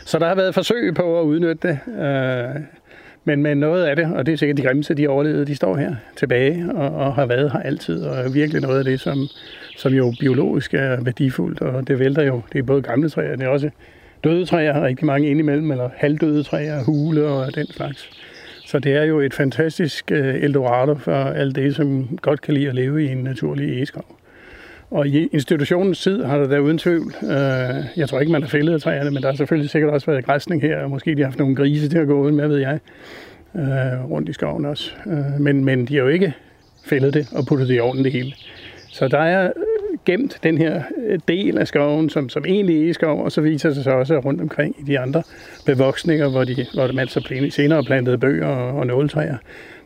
Så 0.06 0.20
der 0.20 0.28
har 0.28 0.36
været 0.36 0.54
forsøg 0.54 0.94
på 0.94 1.20
at 1.20 1.24
udnytte 1.24 1.68
det. 1.68 1.80
Øh, 2.04 2.62
men, 3.28 3.44
men 3.44 3.58
noget 3.58 3.84
af 3.84 3.96
det, 3.96 4.14
og 4.14 4.26
det 4.26 4.34
er 4.34 4.38
sikkert 4.38 4.58
de 4.58 4.62
grimmeste, 4.62 4.94
de 4.94 5.08
overlevede, 5.08 5.46
de 5.46 5.56
står 5.56 5.78
her 5.78 5.96
tilbage 6.16 6.66
og, 6.76 6.96
og 6.96 7.16
har 7.16 7.26
været 7.26 7.52
her 7.52 7.60
altid, 7.60 8.04
og 8.04 8.18
er 8.18 8.30
virkelig 8.30 8.62
noget 8.62 8.78
af 8.78 8.84
det, 8.84 9.00
som, 9.00 9.18
som 9.78 9.94
jo 9.94 10.14
biologisk 10.20 10.74
er 10.74 11.02
værdifuldt, 11.02 11.62
og 11.62 11.88
det 11.88 12.00
vælter 12.00 12.24
jo. 12.24 12.42
Det 12.54 12.60
er 12.60 12.64
både 12.64 12.82
gamle 12.82 13.10
træer, 13.10 13.36
det 13.36 13.46
er 13.46 13.50
også 13.50 13.70
døde 14.24 14.46
træer, 14.46 14.84
rigtig 14.84 15.06
mange 15.06 15.28
indimellem, 15.28 15.72
eller 15.72 15.90
halvdøde 15.96 16.44
træer, 16.44 16.84
hule 16.84 17.26
og 17.26 17.56
den 17.56 17.68
slags. 17.68 18.10
Så 18.76 18.80
det 18.80 18.94
er 18.94 19.04
jo 19.04 19.20
et 19.20 19.34
fantastisk 19.34 20.12
øh, 20.12 20.44
Eldorado 20.44 20.96
for 20.96 21.12
alt 21.12 21.56
det, 21.56 21.76
som 21.76 22.20
godt 22.22 22.42
kan 22.42 22.54
lide 22.54 22.68
at 22.68 22.76
leve 22.76 23.04
i 23.04 23.08
en 23.08 23.18
naturlig 23.18 23.78
egeskov. 23.78 24.20
Og 24.92 25.08
i 25.08 25.28
institutionens 25.28 26.00
tid 26.00 26.24
har 26.24 26.38
der 26.38 26.48
da 26.48 26.60
uden 26.60 26.78
tvivl, 26.78 27.14
øh, 27.24 27.30
jeg 27.98 28.10
tror 28.10 28.20
ikke, 28.20 28.32
man 28.32 28.42
har 28.42 28.50
fældet 28.50 28.82
træerne, 28.82 29.12
men 29.12 29.24
der 29.24 29.30
har 29.30 29.36
selvfølgelig 29.36 29.70
sikkert 29.70 29.94
også 29.94 30.12
været 30.12 30.26
græsning 30.26 30.62
her, 30.62 30.78
og 30.80 30.90
måske 30.90 31.16
de 31.16 31.22
har 31.22 31.26
haft 31.26 31.40
nogle 31.40 31.56
grise 31.56 31.90
til 31.90 31.98
at 31.98 32.08
gå 32.08 32.22
ud 32.22 32.32
med, 32.32 32.48
ved 32.48 32.58
jeg, 32.58 32.80
øh, 33.56 34.12
rundt 34.12 34.30
i 34.30 34.34
skoven 34.34 34.66
også. 34.66 34.92
Øh, 35.08 35.42
men, 35.42 35.66
men 35.66 35.86
de 35.86 35.96
har 35.96 36.04
jo 36.04 36.10
ikke 36.10 36.34
fældet 36.86 37.14
det 37.14 37.28
og 37.32 37.46
puttet 37.46 37.68
det 37.68 37.76
i 37.76 37.80
ovnen 37.80 38.04
det 38.04 38.12
hele. 38.12 38.34
Så 38.90 39.08
der 39.08 39.20
er 39.20 39.52
gemt 40.06 40.40
den 40.44 40.58
her 40.58 40.84
øh, 41.08 41.20
del 41.28 41.58
af 41.58 41.68
skoven, 41.68 42.10
som, 42.10 42.30
som 42.30 42.46
egentlig 42.46 42.90
er 42.90 42.94
skov, 42.94 43.24
og 43.24 43.32
så 43.32 43.42
viser 43.42 43.70
det 43.70 43.84
sig 43.84 43.94
også 43.94 44.20
rundt 44.20 44.42
omkring 44.42 44.76
i 44.80 44.84
de 44.84 45.00
andre 45.00 45.24
bevoksninger, 45.66 46.30
hvor, 46.30 46.44
de, 46.44 46.66
hvor 46.74 46.92
man 46.92 47.08
så 47.08 47.48
senere 47.50 47.84
plantede 47.84 48.18
bøger 48.18 48.48
og, 48.48 48.80
og 48.80 48.88
nåletræer. 48.88 49.38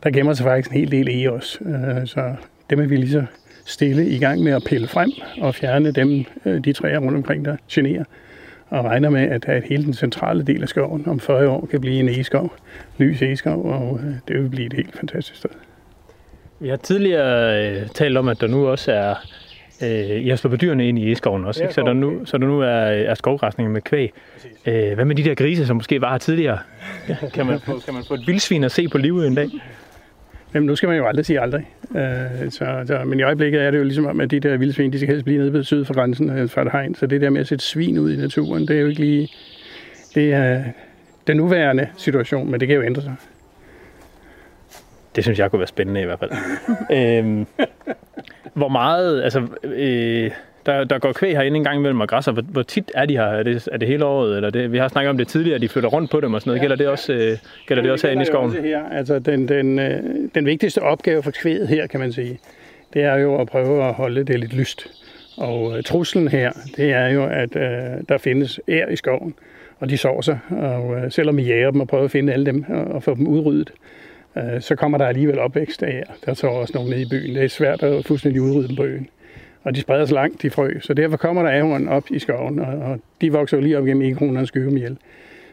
Der 0.03 0.09
gemmer 0.09 0.33
sig 0.33 0.43
faktisk 0.43 0.71
en 0.71 0.79
hel 0.79 0.91
del 0.91 1.21
i 1.21 1.25
også. 1.25 1.59
Øh, 1.63 2.07
så 2.07 2.35
dem 2.69 2.79
er 2.79 2.85
vi 2.85 2.95
lige 2.95 3.11
så 3.11 3.23
stille 3.65 4.09
i 4.09 4.17
gang 4.17 4.43
med 4.43 4.51
at 4.51 4.63
pille 4.65 4.88
frem 4.88 5.11
og 5.41 5.55
fjerne 5.55 5.91
dem, 5.91 6.25
øh, 6.45 6.63
de 6.63 6.73
træer 6.73 6.99
rundt 6.99 7.17
omkring, 7.17 7.45
der 7.45 7.55
generer. 7.71 8.03
Og 8.69 8.85
regner 8.85 9.09
med, 9.09 9.21
at, 9.21 9.45
at 9.45 9.63
hele 9.63 9.83
den 9.83 9.93
centrale 9.93 10.43
del 10.43 10.61
af 10.61 10.69
skoven 10.69 11.03
om 11.07 11.19
40 11.19 11.49
år 11.49 11.65
kan 11.71 11.81
blive 11.81 11.99
en 11.99 12.09
egeskov, 12.09 12.53
lys 12.97 13.21
egeskov, 13.21 13.65
og 13.65 13.99
øh, 14.03 14.13
det 14.27 14.43
vil 14.43 14.49
blive 14.49 14.65
et 14.65 14.73
helt 14.73 14.97
fantastisk 14.97 15.39
sted. 15.39 15.49
Vi 16.59 16.69
har 16.69 16.75
tidligere 16.75 17.67
øh, 17.67 17.88
talt 17.88 18.17
om, 18.17 18.27
at 18.27 18.41
der 18.41 18.47
nu 18.47 18.67
også 18.67 18.91
er 18.91 19.15
Øh, 19.83 20.38
slået 20.38 20.51
på 20.51 20.55
dyrene 20.55 20.88
ind 20.88 21.00
i 21.00 21.12
eskoven 21.12 21.45
også, 21.45 21.63
ikke? 21.63 21.74
Så, 21.74 21.81
der 21.81 21.93
nu, 21.93 22.25
så 22.25 22.38
der 22.38 22.48
nu 22.48 22.62
er, 22.62 22.67
er 22.67 23.13
skovgræsning 23.13 23.71
med 23.71 23.81
kvæg. 23.81 24.13
Øh, 24.65 24.93
hvad 24.93 25.05
med 25.05 25.15
de 25.15 25.24
der 25.24 25.36
grise, 25.36 25.65
som 25.65 25.75
måske 25.75 26.01
var 26.01 26.12
her 26.12 26.17
tidligere? 26.17 26.59
Kan 27.33 27.45
man 27.45 27.59
få, 27.59 27.79
kan 27.86 27.93
man 27.93 28.03
få 28.07 28.13
et 28.13 28.24
vildsvin 28.27 28.63
at 28.63 28.71
se 28.71 28.88
på 28.88 28.98
livet 28.98 29.27
en 29.27 29.36
dag? 29.36 29.50
Jamen, 30.53 30.67
nu 30.67 30.75
skal 30.75 30.89
man 30.89 30.98
jo 30.98 31.07
aldrig 31.07 31.25
sige 31.25 31.39
aldrig. 31.39 31.67
Øh, 31.95 32.51
så, 32.51 32.83
så, 32.86 33.01
men 33.05 33.19
i 33.19 33.24
øjeblikket 33.24 33.62
er 33.62 33.71
det 33.71 33.77
jo 33.77 33.83
ligesom 33.83 34.05
om, 34.05 34.19
at 34.19 34.31
de 34.31 34.39
der 34.39 34.57
vildsvin, 34.57 34.93
de 34.93 34.98
skal 34.98 35.09
helst 35.09 35.25
blive 35.25 35.39
nede 35.39 35.51
på 35.51 35.63
syd 35.63 35.86
for 35.86 35.93
grænsen 35.93 36.29
øh, 36.29 36.50
for 36.50 36.62
et 36.62 36.71
hegn. 36.71 36.95
Så 36.95 37.05
det 37.07 37.21
der 37.21 37.29
med 37.29 37.41
at 37.41 37.48
sætte 37.48 37.65
svin 37.65 37.98
ud 38.00 38.12
i 38.12 38.15
naturen, 38.15 38.67
det 38.67 38.75
er 38.75 38.81
jo 38.81 38.88
ikke 38.88 39.01
lige... 39.01 39.29
Det 40.15 40.33
er 40.33 40.63
den 41.27 41.38
nuværende 41.38 41.88
situation, 41.98 42.51
men 42.51 42.59
det 42.59 42.67
kan 42.67 42.77
jo 42.77 42.83
ændre 42.83 43.01
sig. 43.01 43.15
Det 45.19 45.23
synes 45.23 45.39
jeg 45.39 45.51
kunne 45.51 45.59
være 45.59 45.67
spændende 45.67 46.01
i 46.01 46.05
hvert 46.05 46.19
fald. 46.19 46.31
øhm, 46.97 47.47
hvor 48.53 48.67
meget, 48.67 49.23
altså, 49.23 49.47
øh, 49.63 50.31
der, 50.65 50.83
der 50.83 50.99
går 50.99 51.11
kvæg 51.11 51.35
herinde 51.35 51.57
en 51.57 51.63
gang 51.63 51.77
imellem 51.77 52.01
og 52.01 52.07
græsser. 52.07 52.31
Hvor, 52.31 52.41
hvor 52.41 52.61
tit 52.61 52.91
er 52.95 53.05
de 53.05 53.17
her? 53.17 53.23
Er 53.23 53.43
det, 53.43 53.67
er 53.71 53.77
det 53.77 53.88
hele 53.88 54.05
året? 54.05 54.35
Eller 54.35 54.49
det, 54.49 54.71
vi 54.71 54.77
har 54.77 54.88
snakket 54.88 55.09
om 55.09 55.17
det 55.17 55.27
tidligere, 55.27 55.55
at 55.55 55.61
de 55.61 55.69
flytter 55.69 55.89
rundt 55.89 56.11
på 56.11 56.19
dem 56.21 56.33
og 56.33 56.41
sådan 56.41 56.49
noget. 56.49 56.61
Gælder 56.61 56.75
det 56.75 56.88
også, 56.88 57.13
øh, 57.13 57.38
gælder 57.67 57.83
det 57.83 57.91
også 57.91 58.07
herinde 58.07 58.21
i 58.21 58.25
skoven? 58.25 58.49
Også 58.49 58.61
her. 58.61 58.89
Altså, 58.91 59.19
den, 59.19 59.47
den, 59.47 59.79
øh, 59.79 60.03
den 60.35 60.45
vigtigste 60.45 60.81
opgave 60.81 61.23
for 61.23 61.31
kvæget 61.31 61.67
her, 61.67 61.88
kan 61.88 61.99
man 61.99 62.11
sige, 62.13 62.39
det 62.93 63.03
er 63.03 63.15
jo 63.15 63.41
at 63.41 63.47
prøve 63.47 63.88
at 63.88 63.93
holde 63.93 64.23
det 64.23 64.39
lidt 64.39 64.53
lyst. 64.53 64.88
Og 65.38 65.77
øh, 65.77 65.83
truslen 65.83 66.27
her, 66.27 66.51
det 66.77 66.91
er 66.91 67.07
jo, 67.07 67.25
at 67.25 67.55
øh, 67.55 68.03
der 68.09 68.17
findes 68.17 68.59
ær 68.67 68.88
i 68.88 68.95
skoven, 68.95 69.33
og 69.79 69.89
de 69.89 69.97
sover 69.97 70.21
sig. 70.21 70.39
Og 70.49 70.95
øh, 70.95 71.11
selvom 71.11 71.38
vi 71.38 71.43
jager 71.43 71.71
dem 71.71 71.81
og 71.81 71.88
prøver 71.88 72.03
at 72.03 72.11
finde 72.11 72.33
alle 72.33 72.45
dem 72.45 72.65
og, 72.69 72.83
og 72.83 73.03
få 73.03 73.15
dem 73.15 73.27
udryddet, 73.27 73.69
øh, 73.69 73.99
Øh, 74.38 74.62
så 74.62 74.75
kommer 74.75 74.98
der 74.98 75.05
alligevel 75.05 75.39
opvækst 75.39 75.83
af 75.83 75.91
ær. 75.91 76.13
Der 76.25 76.33
sover 76.33 76.59
også 76.59 76.74
nogle 76.75 76.89
nede 76.89 77.01
i 77.01 77.09
byen. 77.09 77.36
Det 77.36 77.43
er 77.43 77.48
svært 77.48 77.83
at 77.83 78.05
fuldstændig 78.05 78.41
udrydde 78.41 78.67
dem 78.67 78.75
på 78.75 78.83
øen 78.83 79.09
og 79.63 79.75
de 79.75 79.81
spreder 79.81 80.05
sig 80.05 80.15
langt, 80.15 80.41
de 80.41 80.50
frø. 80.50 80.79
Så 80.81 80.93
derfor 80.93 81.17
kommer 81.17 81.43
der 81.43 81.59
ahorn 81.59 81.88
op 81.88 82.03
i 82.12 82.19
skoven, 82.19 82.59
og, 82.59 83.00
de 83.21 83.31
vokser 83.31 83.57
jo 83.57 83.63
lige 83.63 83.77
op 83.77 83.86
gennem 83.86 84.12
ekronernes 84.12 84.48
skyggemiel. 84.48 84.98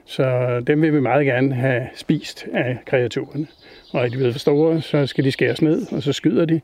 Så 0.04 0.60
dem 0.66 0.82
vil 0.82 0.94
vi 0.94 1.00
meget 1.00 1.26
gerne 1.26 1.54
have 1.54 1.82
spist 1.94 2.46
af 2.52 2.78
kreaturerne. 2.86 3.46
Og 3.92 4.04
er 4.04 4.08
de 4.08 4.16
blevet 4.16 4.34
for 4.34 4.38
store, 4.38 4.80
så 4.80 5.06
skal 5.06 5.24
de 5.24 5.32
skæres 5.32 5.62
ned, 5.62 5.92
og 5.92 6.02
så 6.02 6.12
skyder 6.12 6.44
de. 6.44 6.60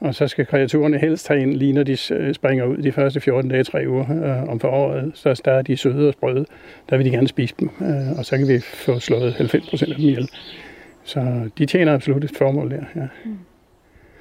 Og 0.00 0.14
så 0.14 0.28
skal 0.28 0.46
kreaturerne 0.46 0.98
helst 0.98 1.26
tage 1.26 1.42
ind, 1.42 1.54
lige 1.54 1.72
når 1.72 1.82
de 1.82 1.96
øh, 2.10 2.34
springer 2.34 2.64
ud 2.64 2.76
de 2.76 2.92
første 2.92 3.20
14 3.20 3.50
dage, 3.50 3.64
3 3.64 3.88
uger 3.88 4.04
øh, 4.10 4.48
om 4.48 4.60
foråret. 4.60 5.10
Så 5.14 5.42
der 5.44 5.52
er 5.52 5.62
de 5.62 5.76
søde 5.76 6.08
og 6.08 6.12
sprøde. 6.12 6.46
Der 6.90 6.96
vil 6.96 7.06
de 7.06 7.10
gerne 7.10 7.28
spise 7.28 7.54
dem, 7.60 7.70
øh, 7.80 8.18
og 8.18 8.24
så 8.24 8.38
kan 8.38 8.48
vi 8.48 8.58
få 8.60 8.98
slået 8.98 9.34
90 9.34 9.70
procent 9.70 9.90
af 9.90 9.96
dem 9.96 10.08
ihjel. 10.08 10.28
Så 11.04 11.50
de 11.58 11.66
tjener 11.66 11.94
absolut 11.94 12.24
et 12.24 12.36
formål 12.36 12.70
der, 12.70 12.84
ja. 12.96 13.08
Mm. 13.24 13.38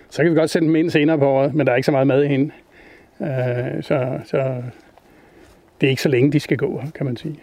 Så 0.09 0.23
kan 0.23 0.31
vi 0.31 0.35
godt 0.35 0.49
sende 0.49 0.67
dem 0.67 0.75
ind 0.75 0.89
senere 0.89 1.17
på 1.17 1.27
året, 1.27 1.53
men 1.53 1.67
der 1.67 1.73
er 1.73 1.75
ikke 1.75 1.85
så 1.85 1.91
meget 1.91 2.07
mad 2.07 2.23
i 2.23 2.27
hende. 2.27 2.51
Øh, 3.21 3.83
så, 3.83 4.19
så 4.25 4.63
det 5.81 5.87
er 5.87 5.89
ikke 5.89 6.01
så 6.01 6.09
længe, 6.09 6.31
de 6.31 6.39
skal 6.39 6.57
gå, 6.57 6.83
kan 6.95 7.05
man 7.05 7.17
sige. 7.17 7.39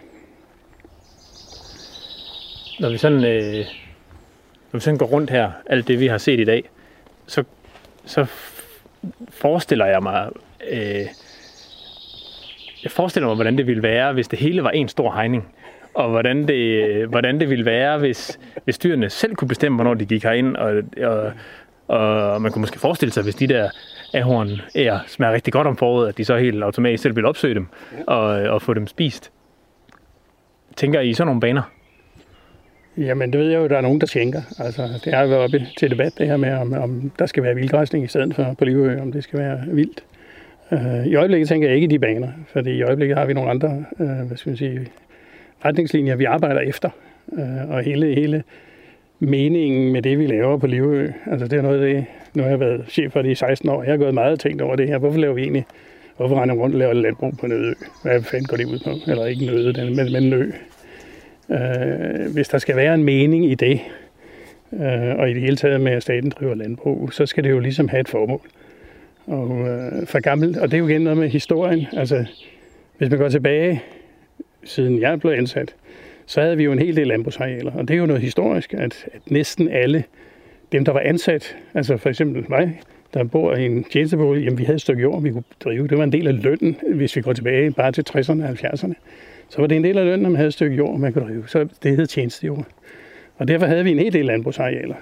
Når 2.80 2.90
vi 2.90 2.96
sådan, 2.96 3.24
øh, 3.24 3.64
når 4.72 4.78
vi 4.78 4.80
sådan 4.80 4.98
går 4.98 5.06
rundt 5.06 5.30
her, 5.30 5.50
alt 5.66 5.88
det 5.88 6.00
vi 6.00 6.06
har 6.06 6.18
set 6.18 6.40
i 6.40 6.44
dag, 6.44 6.70
så, 7.26 7.44
så 8.04 8.26
forestiller 9.28 9.86
jeg 9.86 10.02
mig, 10.02 10.30
øh, 10.70 11.06
jeg 12.82 12.90
forestiller 12.90 13.26
mig, 13.26 13.34
hvordan 13.34 13.58
det 13.58 13.66
ville 13.66 13.82
være, 13.82 14.12
hvis 14.12 14.28
det 14.28 14.38
hele 14.38 14.62
var 14.64 14.70
en 14.70 14.88
stor 14.88 15.12
hegning. 15.12 15.48
Og 15.96 16.10
hvordan 16.10 16.48
det, 16.48 17.08
hvordan 17.08 17.40
det 17.40 17.50
ville 17.50 17.64
være, 17.64 17.98
hvis, 17.98 18.38
hvis 18.64 18.78
dyrene 18.78 19.10
selv 19.10 19.34
kunne 19.34 19.48
bestemme, 19.48 19.76
hvornår 19.76 19.94
de 19.94 20.06
gik 20.06 20.22
herind, 20.22 20.56
og, 20.56 20.82
og, 21.02 21.32
og 21.86 22.42
man 22.42 22.52
kunne 22.52 22.60
måske 22.60 22.78
forestille 22.78 23.12
sig, 23.12 23.22
hvis 23.22 23.34
de 23.34 23.46
der 23.46 23.70
ahorn 24.14 24.50
er 24.74 24.98
smager 25.06 25.32
rigtig 25.32 25.52
godt 25.52 25.66
om 25.66 25.76
foråret, 25.76 26.08
at 26.08 26.18
de 26.18 26.24
så 26.24 26.36
helt 26.36 26.62
automatisk 26.62 27.02
selv 27.02 27.16
ville 27.16 27.28
opsøge 27.28 27.54
dem 27.54 27.66
og, 28.06 28.26
og 28.26 28.62
få 28.62 28.74
dem 28.74 28.86
spist. 28.86 29.30
Tænker 30.76 31.00
I 31.00 31.14
sådan 31.14 31.26
nogle 31.26 31.40
baner? 31.40 31.62
Jamen, 32.96 33.32
det 33.32 33.40
ved 33.40 33.50
jeg 33.50 33.58
jo, 33.58 33.68
der 33.68 33.76
er 33.76 33.80
nogen, 33.80 34.00
der 34.00 34.06
tænker. 34.06 34.40
Altså, 34.58 35.00
det 35.04 35.14
har 35.14 35.22
jo 35.22 35.28
været 35.28 35.42
oppe 35.42 35.66
til 35.78 35.90
debat, 35.90 36.12
det 36.18 36.26
her 36.26 36.36
med, 36.36 36.52
om, 36.52 36.72
om 36.72 37.12
der 37.18 37.26
skal 37.26 37.42
være 37.42 37.54
vildgræsning 37.54 38.04
i 38.04 38.08
stedet 38.08 38.34
for 38.34 38.54
på 38.58 38.64
Livø, 38.64 39.00
om 39.00 39.12
det 39.12 39.24
skal 39.24 39.38
være 39.38 39.60
vildt. 39.66 40.04
Uh, 40.70 41.06
I 41.06 41.14
øjeblikket 41.14 41.48
tænker 41.48 41.68
jeg 41.68 41.74
ikke 41.74 41.84
i 41.84 41.88
de 41.88 41.98
baner, 41.98 42.28
fordi 42.52 42.70
i 42.70 42.82
øjeblikket 42.82 43.18
har 43.18 43.26
vi 43.26 43.32
nogle 43.32 43.50
andre 43.50 43.84
uh, 43.98 44.06
hvad 44.06 44.36
skal 44.36 44.50
man 44.50 44.56
sige, 44.56 44.86
retningslinjer, 45.64 46.16
vi 46.16 46.24
arbejder 46.24 46.60
efter. 46.60 46.90
Øh, 47.32 47.70
og 47.70 47.82
hele, 47.82 48.14
hele 48.14 48.42
meningen 49.18 49.92
med 49.92 50.02
det, 50.02 50.18
vi 50.18 50.26
laver 50.26 50.56
på 50.56 50.66
Livø. 50.66 51.12
Altså 51.26 51.48
det 51.48 51.58
er 51.58 51.62
noget 51.62 51.84
af 51.84 51.94
det, 51.94 52.06
nu 52.34 52.42
har 52.42 52.50
jeg 52.50 52.60
været 52.60 52.84
chef 52.88 53.12
for 53.12 53.22
det 53.22 53.30
i 53.30 53.34
16 53.34 53.68
år. 53.68 53.82
Jeg 53.82 53.92
har 53.92 53.98
gået 53.98 54.14
meget 54.14 54.32
og 54.32 54.40
tænkt 54.40 54.62
over 54.62 54.76
det 54.76 54.88
her. 54.88 54.98
Hvorfor 54.98 55.18
laver 55.18 55.34
vi 55.34 55.42
egentlig, 55.42 55.66
hvorfor 56.16 56.42
render 56.42 56.54
rundt 56.54 56.74
og 56.74 56.78
laver 56.78 56.92
landbrug 56.92 57.32
på 57.40 57.46
en 57.46 57.52
øde? 57.52 57.74
Hvad 58.02 58.22
fanden 58.22 58.46
går 58.46 58.56
det 58.56 58.64
ud 58.64 58.78
på? 58.84 59.10
Eller 59.10 59.26
ikke 59.26 59.44
en 59.44 59.50
øde, 59.50 59.90
men, 59.90 60.12
men 60.12 60.24
en 60.24 60.32
ø. 60.32 60.50
Øh, 61.50 62.32
hvis 62.32 62.48
der 62.48 62.58
skal 62.58 62.76
være 62.76 62.94
en 62.94 63.04
mening 63.04 63.50
i 63.50 63.54
det, 63.54 63.80
øh, 64.72 65.18
og 65.18 65.30
i 65.30 65.34
det 65.34 65.42
hele 65.42 65.56
taget 65.56 65.80
med, 65.80 65.92
at 65.92 66.02
staten 66.02 66.30
driver 66.30 66.54
landbrug, 66.54 67.12
så 67.12 67.26
skal 67.26 67.44
det 67.44 67.50
jo 67.50 67.58
ligesom 67.58 67.88
have 67.88 68.00
et 68.00 68.08
formål. 68.08 68.40
Og, 69.26 69.68
øh, 69.68 70.06
for 70.06 70.20
gammel, 70.20 70.60
og 70.60 70.70
det 70.70 70.74
er 70.74 70.78
jo 70.78 70.88
igen 70.88 71.00
noget 71.00 71.18
med 71.18 71.28
historien. 71.28 71.86
Altså, 71.92 72.24
hvis 72.98 73.10
man 73.10 73.18
går 73.18 73.28
tilbage, 73.28 73.82
siden 74.66 75.00
jeg 75.00 75.20
blev 75.20 75.32
ansat, 75.32 75.74
så 76.26 76.40
havde 76.40 76.56
vi 76.56 76.64
jo 76.64 76.72
en 76.72 76.78
hel 76.78 76.96
del 76.96 77.06
landbrugsarealer. 77.06 77.72
Og 77.72 77.88
det 77.88 77.94
er 77.94 77.98
jo 77.98 78.06
noget 78.06 78.22
historisk, 78.22 78.74
at, 78.74 79.06
at 79.12 79.20
næsten 79.30 79.68
alle 79.68 80.04
dem, 80.72 80.84
der 80.84 80.92
var 80.92 81.00
ansat, 81.00 81.56
altså 81.74 81.96
for 81.96 82.08
eksempel 82.08 82.44
mig, 82.48 82.80
der 83.14 83.24
bor 83.24 83.54
i 83.54 83.66
en 83.66 83.84
tjenestebolig, 83.84 84.44
jamen 84.44 84.58
vi 84.58 84.64
havde 84.64 84.74
et 84.74 84.80
stykke 84.80 85.02
jord, 85.02 85.22
vi 85.22 85.30
kunne 85.30 85.44
drive. 85.64 85.88
Det 85.88 85.98
var 85.98 86.04
en 86.04 86.12
del 86.12 86.26
af 86.26 86.42
lønnen, 86.42 86.76
hvis 86.94 87.16
vi 87.16 87.20
går 87.20 87.32
tilbage 87.32 87.70
bare 87.70 87.92
til 87.92 88.04
60'erne 88.10 88.42
og 88.42 88.50
70'erne. 88.50 88.92
Så 89.48 89.60
var 89.60 89.66
det 89.66 89.76
en 89.76 89.84
del 89.84 89.98
af 89.98 90.04
lønnen, 90.04 90.26
at 90.26 90.32
man 90.32 90.36
havde 90.36 90.48
et 90.48 90.54
stykke 90.54 90.76
jord, 90.76 90.98
man 90.98 91.12
kunne 91.12 91.26
drive. 91.26 91.44
Så 91.48 91.68
det 91.82 91.96
hed 91.96 92.06
tjenestejord. 92.06 92.66
Og 93.36 93.48
derfor 93.48 93.66
havde 93.66 93.84
vi 93.84 93.90
en 93.90 93.98
hel 93.98 94.12
del 94.12 94.24
landbrugsarealer. 94.24 94.94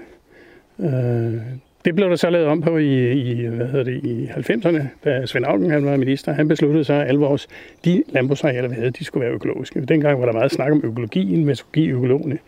Øh, 0.80 1.34
det 1.84 1.94
blev 1.94 2.10
der 2.10 2.16
så 2.16 2.30
lavet 2.30 2.46
om 2.46 2.60
på 2.60 2.76
i, 2.76 3.12
i, 3.12 3.46
hvad 3.46 3.66
hedder 3.66 3.84
det, 3.84 4.04
i 4.04 4.26
90'erne, 4.26 4.82
da 5.04 5.26
Svend 5.26 5.44
Augen 5.46 5.70
han 5.70 5.86
var 5.86 5.96
minister. 5.96 6.32
Han 6.32 6.48
besluttede 6.48 6.84
sig, 6.84 7.02
at 7.02 7.08
alle 7.08 7.20
vores, 7.20 7.48
de 7.84 8.02
landbrugsarealer, 8.08 8.68
vi 8.68 8.74
havde, 8.74 8.90
de 8.90 9.04
skulle 9.04 9.24
være 9.24 9.34
økologiske. 9.34 9.80
Dengang 9.80 10.20
var 10.20 10.26
der 10.26 10.32
meget 10.32 10.52
snak 10.52 10.72
om 10.72 10.80
økologien, 10.84 11.44
man 11.44 11.56
skulle 11.56 11.84
give 11.84 11.96
økologene, 11.96 12.38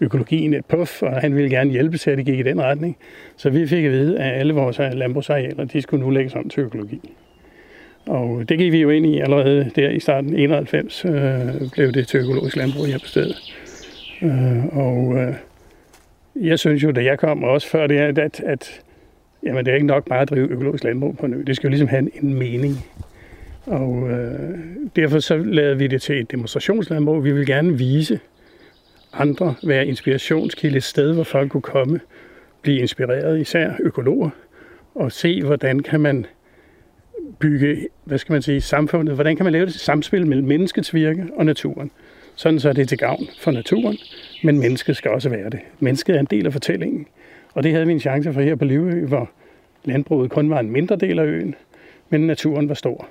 økologien 0.00 0.54
et 0.54 0.66
puff, 0.66 1.02
og 1.02 1.20
han 1.20 1.34
ville 1.34 1.50
gerne 1.50 1.70
hjælpe 1.70 1.98
til, 1.98 2.10
at 2.10 2.18
det 2.18 2.26
gik 2.26 2.38
i 2.38 2.42
den 2.42 2.62
retning. 2.62 2.96
Så 3.36 3.50
vi 3.50 3.66
fik 3.66 3.84
at 3.84 3.92
vide, 3.92 4.18
at 4.18 4.40
alle 4.40 4.54
vores 4.54 4.78
landbrugsarealer, 4.78 5.64
de 5.64 5.82
skulle 5.82 6.04
nu 6.04 6.10
lægges 6.10 6.34
om 6.34 6.48
til 6.48 6.62
økologi. 6.62 7.00
Og 8.06 8.48
det 8.48 8.58
gik 8.58 8.72
vi 8.72 8.80
jo 8.80 8.90
ind 8.90 9.06
i 9.06 9.20
allerede 9.20 9.70
der 9.76 9.90
i 9.90 10.00
starten 10.00 10.36
91, 10.36 11.04
øh, 11.04 11.12
blev 11.72 11.92
det 11.92 12.08
til 12.08 12.20
økologisk 12.20 12.56
landbrug 12.56 12.86
her 12.86 12.98
på 12.98 13.06
stedet. 13.06 13.54
Øh, 14.22 14.76
og 14.76 15.16
øh, 15.16 15.34
jeg 16.36 16.58
synes 16.58 16.82
jo, 16.82 16.90
da 16.90 17.04
jeg 17.04 17.18
kom, 17.18 17.44
også 17.44 17.68
før 17.68 17.86
det, 17.86 17.98
at, 17.98 18.18
at, 18.18 18.40
at 18.40 18.80
jamen, 19.46 19.64
det 19.64 19.70
er 19.70 19.74
ikke 19.74 19.86
nok 19.86 20.08
bare 20.08 20.20
at 20.20 20.30
drive 20.30 20.48
økologisk 20.48 20.84
landbrug 20.84 21.16
på 21.16 21.26
en 21.26 21.34
ø. 21.34 21.42
Det 21.46 21.56
skal 21.56 21.66
jo 21.66 21.70
ligesom 21.70 21.88
have 21.88 22.02
en, 22.02 22.10
en 22.22 22.34
mening. 22.34 22.74
Og 23.66 24.10
øh, 24.10 24.58
derfor 24.96 25.18
så 25.18 25.36
lavede 25.36 25.78
vi 25.78 25.86
det 25.86 26.02
til 26.02 26.20
et 26.20 26.30
demonstrationslandbrug. 26.30 27.24
Vi 27.24 27.32
vil 27.32 27.46
gerne 27.46 27.78
vise 27.78 28.20
andre, 29.12 29.54
være 29.64 29.86
inspirationskilde, 29.86 30.76
et 30.76 30.84
sted, 30.84 31.14
hvor 31.14 31.24
folk 31.24 31.50
kunne 31.50 31.62
komme, 31.62 32.00
blive 32.62 32.78
inspireret, 32.78 33.40
især 33.40 33.72
økologer, 33.80 34.30
og 34.94 35.12
se, 35.12 35.42
hvordan 35.42 35.80
kan 35.80 36.00
man 36.00 36.26
bygge, 37.38 37.88
hvad 38.04 38.18
skal 38.18 38.32
man 38.32 38.42
sige, 38.42 38.60
samfundet, 38.60 39.14
hvordan 39.14 39.36
kan 39.36 39.44
man 39.44 39.52
lave 39.52 39.66
det 39.66 39.74
samspil 39.74 40.26
mellem 40.26 40.46
menneskets 40.46 40.94
virke 40.94 41.26
og 41.36 41.46
naturen. 41.46 41.90
Sådan 42.34 42.60
så 42.60 42.68
er 42.68 42.72
det 42.72 42.88
til 42.88 42.98
gavn 42.98 43.26
for 43.38 43.50
naturen, 43.50 43.98
men 44.44 44.58
mennesket 44.58 44.96
skal 44.96 45.10
også 45.10 45.28
være 45.28 45.50
det. 45.50 45.60
Mennesket 45.80 46.16
er 46.16 46.20
en 46.20 46.26
del 46.30 46.46
af 46.46 46.52
fortællingen. 46.52 47.06
Og 47.56 47.62
det 47.62 47.72
havde 47.72 47.86
vi 47.86 47.92
en 47.92 48.00
chance 48.00 48.32
for 48.32 48.40
her 48.40 48.54
på 48.54 48.64
Livø, 48.64 49.06
hvor 49.06 49.30
landbruget 49.84 50.30
kun 50.30 50.50
var 50.50 50.60
en 50.60 50.70
mindre 50.70 50.96
del 50.96 51.18
af 51.18 51.24
øen, 51.24 51.54
men 52.10 52.20
naturen 52.26 52.68
var 52.68 52.74
stor. 52.74 53.08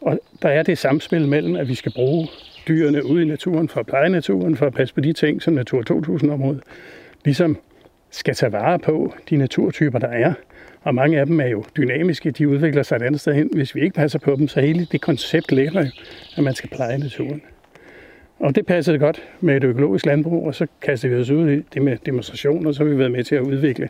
Og 0.00 0.20
der 0.42 0.48
er 0.48 0.62
det 0.62 0.78
samspil 0.78 1.28
mellem, 1.28 1.56
at 1.56 1.68
vi 1.68 1.74
skal 1.74 1.92
bruge 1.92 2.28
dyrene 2.68 3.06
ude 3.06 3.22
i 3.22 3.26
naturen 3.26 3.68
for 3.68 3.80
at 3.80 3.86
pleje 3.86 4.08
naturen, 4.08 4.56
for 4.56 4.66
at 4.66 4.74
passe 4.74 4.94
på 4.94 5.00
de 5.00 5.12
ting, 5.12 5.42
som 5.42 5.54
Natur 5.54 5.82
2000-området 5.90 6.62
ligesom 7.24 7.58
skal 8.10 8.34
tage 8.34 8.52
vare 8.52 8.78
på, 8.78 9.14
de 9.30 9.36
naturtyper, 9.36 9.98
der 9.98 10.08
er. 10.08 10.32
Og 10.82 10.94
mange 10.94 11.20
af 11.20 11.26
dem 11.26 11.40
er 11.40 11.46
jo 11.46 11.64
dynamiske, 11.76 12.30
de 12.30 12.48
udvikler 12.48 12.82
sig 12.82 12.96
et 12.96 13.02
andet 13.02 13.20
sted 13.20 13.34
hen. 13.34 13.50
Hvis 13.52 13.74
vi 13.74 13.80
ikke 13.80 13.94
passer 13.94 14.18
på 14.18 14.36
dem, 14.36 14.48
så 14.48 14.60
hele 14.60 14.86
det 14.92 15.00
koncept 15.00 15.52
ligger 15.52 15.84
jo, 15.84 15.90
at 16.36 16.44
man 16.44 16.54
skal 16.54 16.70
pleje 16.70 16.98
naturen. 16.98 17.42
Og 18.38 18.54
det 18.54 18.66
passede 18.66 18.98
godt 18.98 19.22
med 19.40 19.56
et 19.56 19.64
økologisk 19.64 20.06
landbrug, 20.06 20.46
og 20.46 20.54
så 20.54 20.66
kastede 20.82 21.14
vi 21.14 21.20
os 21.20 21.30
ud 21.30 21.50
i 21.50 21.62
det 21.74 21.82
med 21.82 21.96
demonstrationer, 22.06 22.68
og 22.68 22.74
så 22.74 22.84
har 22.84 22.90
vi 22.90 22.98
været 22.98 23.12
med 23.12 23.24
til 23.24 23.34
at 23.34 23.42
udvikle 23.42 23.88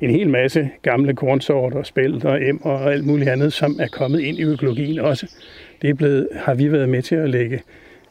en 0.00 0.10
hel 0.10 0.30
masse 0.30 0.70
gamle 0.82 1.14
kornsorter, 1.14 1.82
spælt 1.82 2.24
og 2.24 2.42
em 2.42 2.60
og 2.62 2.92
alt 2.92 3.06
muligt 3.06 3.30
andet, 3.30 3.52
som 3.52 3.76
er 3.80 3.88
kommet 3.88 4.20
ind 4.20 4.38
i 4.38 4.42
økologien 4.42 4.98
også. 4.98 5.34
Det 5.82 5.90
er 5.90 5.94
blevet, 5.94 6.28
har 6.32 6.54
vi 6.54 6.72
været 6.72 6.88
med 6.88 7.02
til 7.02 7.14
at 7.14 7.30
lægge 7.30 7.60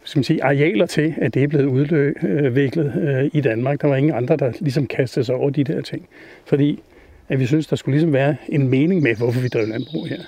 skal 0.07 0.19
man 0.19 0.23
sige, 0.23 0.43
arealer 0.43 0.85
til, 0.85 1.13
at 1.17 1.33
det 1.33 1.43
er 1.43 1.47
blevet 1.47 1.65
udviklet 1.65 2.93
øh, 3.01 3.29
i 3.33 3.41
Danmark. 3.41 3.81
Der 3.81 3.87
var 3.87 3.95
ingen 3.95 4.13
andre, 4.13 4.35
der 4.35 4.51
ligesom 4.59 4.87
kastede 4.87 5.25
sig 5.25 5.35
over 5.35 5.49
de 5.49 5.63
der 5.63 5.81
ting. 5.81 6.07
Fordi 6.45 6.83
at 7.29 7.39
vi 7.39 7.45
synes, 7.45 7.67
der 7.67 7.75
skulle 7.75 7.93
ligesom 7.93 8.13
være 8.13 8.35
en 8.49 8.67
mening 8.67 9.01
med, 9.01 9.15
hvorfor 9.15 9.41
vi 9.41 9.47
drev 9.47 9.67
landbrug 9.67 10.07
her. 10.07 10.19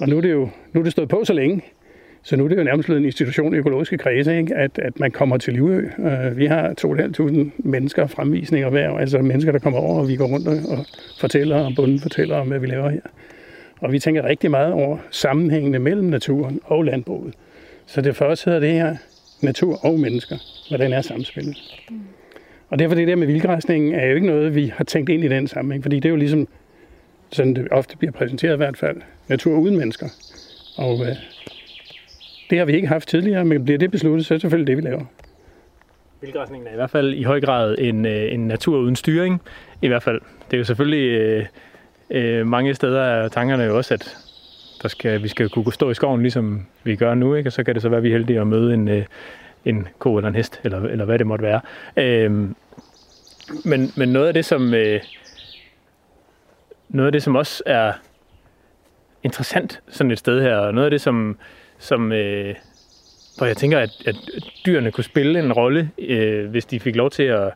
Og 0.00 0.08
nu 0.08 0.16
er 0.16 0.20
det 0.20 0.30
jo 0.30 0.48
nu 0.72 0.80
er 0.80 0.84
det 0.84 0.92
stået 0.92 1.08
på 1.08 1.24
så 1.24 1.32
længe, 1.32 1.62
så 2.28 2.36
nu 2.36 2.44
er 2.44 2.48
det 2.48 2.56
jo 2.56 2.62
nærmest 2.62 2.86
blevet 2.86 3.00
en 3.00 3.04
institution 3.04 3.54
i 3.54 3.56
økologiske 3.56 3.98
kredse, 3.98 4.38
ikke? 4.38 4.54
At, 4.54 4.78
at 4.78 5.00
man 5.00 5.10
kommer 5.10 5.36
til 5.36 5.52
Livø. 5.52 5.88
Øh, 5.98 6.36
vi 6.36 6.46
har 6.46 6.74
2.500 6.80 7.50
mennesker 7.58 8.06
fremvisninger 8.06 8.68
hver, 8.70 8.90
altså 8.90 9.18
mennesker, 9.18 9.52
der 9.52 9.58
kommer 9.58 9.80
over, 9.80 10.00
og 10.00 10.08
vi 10.08 10.16
går 10.16 10.26
rundt 10.26 10.48
og 10.48 10.86
fortæller, 11.18 11.56
og 11.56 11.72
bunden 11.76 12.00
fortæller 12.00 12.36
om, 12.36 12.48
hvad 12.48 12.58
vi 12.58 12.66
laver 12.66 12.88
her. 12.88 13.00
Og 13.80 13.92
vi 13.92 13.98
tænker 13.98 14.24
rigtig 14.24 14.50
meget 14.50 14.72
over 14.72 14.98
sammenhængene 15.10 15.78
mellem 15.78 16.06
naturen 16.06 16.60
og 16.64 16.84
landbruget. 16.84 17.34
Så 17.86 18.00
det 18.00 18.16
første 18.16 18.44
hedder 18.44 18.60
det 18.60 18.72
her 18.72 18.96
natur 19.42 19.84
og 19.84 20.00
mennesker. 20.00 20.36
Hvordan 20.68 20.92
er 20.92 21.00
samspillet? 21.00 21.56
Mm. 21.90 22.00
Og 22.68 22.78
derfor 22.78 22.94
det 22.94 23.08
der 23.08 23.16
med 23.16 23.26
vildgræsningen 23.26 23.94
er 23.94 24.06
jo 24.06 24.14
ikke 24.14 24.26
noget, 24.26 24.54
vi 24.54 24.72
har 24.76 24.84
tænkt 24.84 25.10
ind 25.10 25.24
i 25.24 25.28
den 25.28 25.46
sammenhæng, 25.46 25.84
fordi 25.84 25.96
det 25.96 26.04
er 26.04 26.10
jo 26.10 26.16
ligesom, 26.16 26.48
sådan 27.32 27.54
det 27.54 27.68
ofte 27.70 27.96
bliver 27.96 28.12
præsenteret 28.12 28.54
i 28.54 28.56
hvert 28.56 28.76
fald, 28.76 28.96
natur 29.28 29.58
uden 29.58 29.76
mennesker. 29.76 30.06
Og 30.76 31.06
øh, 31.06 31.16
det 32.50 32.58
har 32.58 32.64
vi 32.64 32.72
ikke 32.72 32.88
haft 32.88 33.08
tidligere, 33.08 33.44
men 33.44 33.64
bliver 33.64 33.78
det 33.78 33.90
besluttet, 33.90 34.26
så 34.26 34.34
er 34.34 34.36
det 34.36 34.40
selvfølgelig 34.40 34.66
det, 34.66 34.76
vi 34.76 34.88
laver. 34.88 35.04
Vildgræsningen 36.20 36.68
er 36.68 36.72
i 36.72 36.76
hvert 36.76 36.90
fald 36.90 37.14
i 37.14 37.22
høj 37.22 37.40
grad 37.40 37.76
en, 37.78 38.06
øh, 38.06 38.32
en 38.32 38.48
natur 38.48 38.78
uden 38.78 38.96
styring. 38.96 39.42
I 39.82 39.88
hvert 39.88 40.02
fald. 40.02 40.20
Det 40.50 40.56
er 40.56 40.58
jo 40.58 40.64
selvfølgelig 40.64 41.10
øh, 41.10 41.46
øh, 42.10 42.46
mange 42.46 42.74
steder 42.74 43.02
er 43.02 43.28
tankerne 43.28 43.62
jo 43.62 43.76
også, 43.76 43.94
at 43.94 44.16
der 44.82 44.88
skal, 44.88 45.22
vi 45.22 45.28
skal 45.28 45.48
kunne 45.48 45.72
stå 45.72 45.90
i 45.90 45.94
skoven, 45.94 46.22
ligesom 46.22 46.66
vi 46.84 46.96
gør 46.96 47.14
nu, 47.14 47.34
ikke? 47.34 47.48
og 47.48 47.52
så 47.52 47.64
kan 47.64 47.74
det 47.74 47.82
så 47.82 47.88
være, 47.88 47.96
at 47.96 48.02
vi 48.02 48.08
er 48.08 48.12
heldige 48.12 48.40
at 48.40 48.46
møde 48.46 48.74
en, 48.74 48.88
øh, 48.88 49.04
en 49.64 49.88
ko 49.98 50.16
eller 50.16 50.28
en 50.28 50.34
hest, 50.34 50.60
eller, 50.64 50.82
eller 50.82 51.04
hvad 51.04 51.18
det 51.18 51.26
måtte 51.26 51.42
være. 51.42 51.60
Øh, 51.96 52.30
men, 53.64 53.92
men 53.96 54.08
noget 54.08 54.26
af 54.26 54.34
det, 54.34 54.44
som 54.44 54.74
øh, 54.74 55.00
noget 56.88 57.06
af 57.06 57.12
det, 57.12 57.22
som 57.22 57.36
også 57.36 57.62
er 57.66 57.92
interessant 59.22 59.80
sådan 59.88 60.10
et 60.10 60.18
sted 60.18 60.42
her, 60.42 60.56
og 60.56 60.74
noget 60.74 60.86
af 60.86 60.90
det, 60.90 61.00
som, 61.00 61.38
som 61.78 62.12
øh, 62.12 62.54
hvor 63.38 63.46
jeg 63.46 63.56
tænker, 63.56 63.78
at, 63.78 63.90
at 64.06 64.16
dyrene 64.66 64.92
kunne 64.92 65.04
spille 65.04 65.38
en 65.38 65.52
rolle, 65.52 65.90
øh, 65.98 66.50
hvis 66.50 66.66
de 66.66 66.80
fik 66.80 66.96
lov 66.96 67.10
til 67.10 67.22
at, 67.22 67.52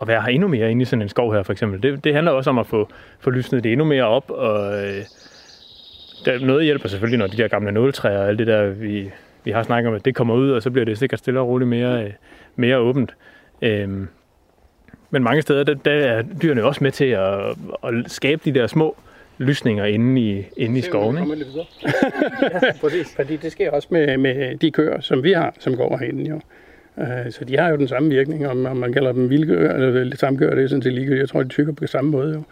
at 0.00 0.08
være 0.08 0.22
her 0.22 0.28
endnu 0.28 0.48
mere 0.48 0.70
inde 0.70 0.82
i 0.82 0.84
sådan 0.84 1.02
en 1.02 1.08
skov 1.08 1.34
her, 1.34 1.42
for 1.42 1.52
eksempel. 1.52 1.82
Det, 1.82 2.04
det 2.04 2.14
handler 2.14 2.32
også 2.32 2.50
om 2.50 2.58
at 2.58 2.66
få, 2.66 2.88
få 3.20 3.30
lysnet 3.30 3.64
det 3.64 3.72
endnu 3.72 3.84
mere 3.84 4.04
op, 4.04 4.30
og 4.30 4.84
øh, 4.84 5.02
der, 6.24 6.46
noget 6.46 6.64
hjælper 6.64 6.88
selvfølgelig, 6.88 7.18
når 7.18 7.26
de 7.26 7.36
der 7.36 7.48
gamle 7.48 7.72
nåletræer 7.72 8.18
og 8.18 8.28
alt 8.28 8.38
det 8.38 8.46
der, 8.46 8.66
vi, 8.66 9.10
vi 9.44 9.50
har 9.50 9.62
snakket 9.62 9.88
om, 9.88 9.94
at 9.94 10.04
det 10.04 10.14
kommer 10.14 10.34
ud, 10.34 10.50
og 10.50 10.62
så 10.62 10.70
bliver 10.70 10.84
det 10.84 10.98
sikkert 10.98 11.18
stille 11.18 11.40
og 11.40 11.48
roligt 11.48 11.68
mere, 11.68 12.04
øh, 12.04 12.10
mere 12.56 12.78
åbent. 12.78 13.14
Øh, 13.62 13.88
men 15.10 15.22
mange 15.22 15.42
steder, 15.42 15.64
der, 15.64 15.74
der 15.74 15.92
er 15.92 16.22
dyrene 16.42 16.64
også 16.64 16.84
med 16.84 16.90
til 16.92 17.04
at, 17.04 17.38
at 17.84 17.94
skabe 18.06 18.40
de 18.44 18.54
der 18.54 18.66
små 18.66 18.96
lysninger 19.38 19.84
inde 19.84 20.20
i, 20.20 20.46
inde 20.56 20.78
i 20.78 20.82
skoven. 20.82 21.18
Ikke? 21.18 21.46
ja, 22.42 22.72
præcis. 22.80 23.14
Fordi 23.16 23.36
det 23.36 23.52
sker 23.52 23.70
også 23.70 23.88
med, 23.90 24.16
med 24.16 24.56
de 24.56 24.70
køer, 24.70 25.00
som 25.00 25.22
vi 25.22 25.32
har, 25.32 25.54
som 25.58 25.76
går 25.76 25.96
herinde. 25.96 26.30
Jo. 26.30 26.40
Uh, 26.96 27.30
så 27.30 27.44
de 27.44 27.58
har 27.58 27.68
jo 27.68 27.76
den 27.76 27.88
samme 27.88 28.08
virkning, 28.08 28.48
om, 28.48 28.66
om 28.66 28.76
man 28.76 28.92
kalder 28.92 29.12
dem 29.12 29.30
vildgør, 29.30 29.74
eller 29.74 30.04
det 30.04 30.18
samme 30.18 30.38
gør, 30.38 30.54
det 30.54 30.64
er 30.64 30.68
sådan 30.68 30.82
set 30.82 30.92
ligegyldigt. 30.92 31.20
Jeg 31.20 31.28
tror, 31.28 31.42
de 31.42 31.48
tykker 31.48 31.72
på 31.72 31.86
samme 31.86 32.10
måde. 32.10 32.32
Jo. 32.34 32.42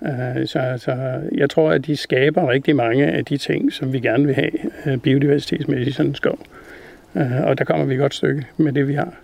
Uh, 0.00 0.46
så, 0.46 0.74
så 0.76 1.20
jeg 1.32 1.50
tror, 1.50 1.70
at 1.70 1.86
de 1.86 1.96
skaber 1.96 2.50
rigtig 2.50 2.76
mange 2.76 3.06
af 3.06 3.24
de 3.24 3.36
ting, 3.36 3.72
som 3.72 3.92
vi 3.92 4.00
gerne 4.00 4.26
vil 4.26 4.34
have 4.34 4.50
uh, 4.86 4.96
biodiversitetsmæssigt 4.96 5.88
i 5.88 5.92
sådan 5.92 6.10
en 6.10 6.14
skov. 6.14 6.38
Og 7.44 7.58
der 7.58 7.64
kommer 7.64 7.86
vi 7.86 7.94
et 7.94 8.00
godt 8.00 8.14
stykke 8.14 8.46
med 8.56 8.72
det, 8.72 8.88
vi 8.88 8.94
har 8.94 9.14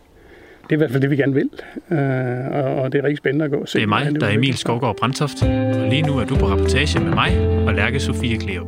det 0.73 0.77
er 0.77 0.79
i 0.79 0.85
hvert 0.85 0.91
fald 0.91 1.03
det, 1.03 1.11
vi 1.11 1.17
gerne 1.17 1.35
vil. 1.35 1.51
Øh, 1.91 2.65
og, 2.65 2.83
og 2.83 2.93
det 2.93 2.99
er 2.99 3.03
rigtig 3.03 3.19
spændende 3.19 3.45
at 3.45 3.51
gå 3.51 3.57
og 3.57 3.69
se. 3.69 3.79
Det 3.79 3.85
er 3.85 3.89
mig, 3.89 4.21
der 4.21 4.27
er 4.27 4.35
Emil 4.35 4.57
Skovgaard 4.57 4.97
Brandtoft, 4.97 5.43
og 5.43 5.89
lige 5.89 6.03
nu 6.03 6.19
er 6.19 6.25
du 6.25 6.37
på 6.37 6.47
rapportage 6.47 7.01
med 7.01 7.15
mig 7.15 7.49
og 7.67 7.75
Lærke 7.75 8.01
Sofie 8.01 8.37
Kleop. 8.37 8.67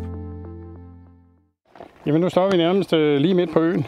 Jamen 2.07 2.21
nu 2.21 2.29
står 2.29 2.51
vi 2.51 2.57
nærmest 2.57 2.93
øh, 2.93 3.17
lige 3.21 3.35
midt 3.35 3.53
på 3.53 3.61
øen. 3.61 3.87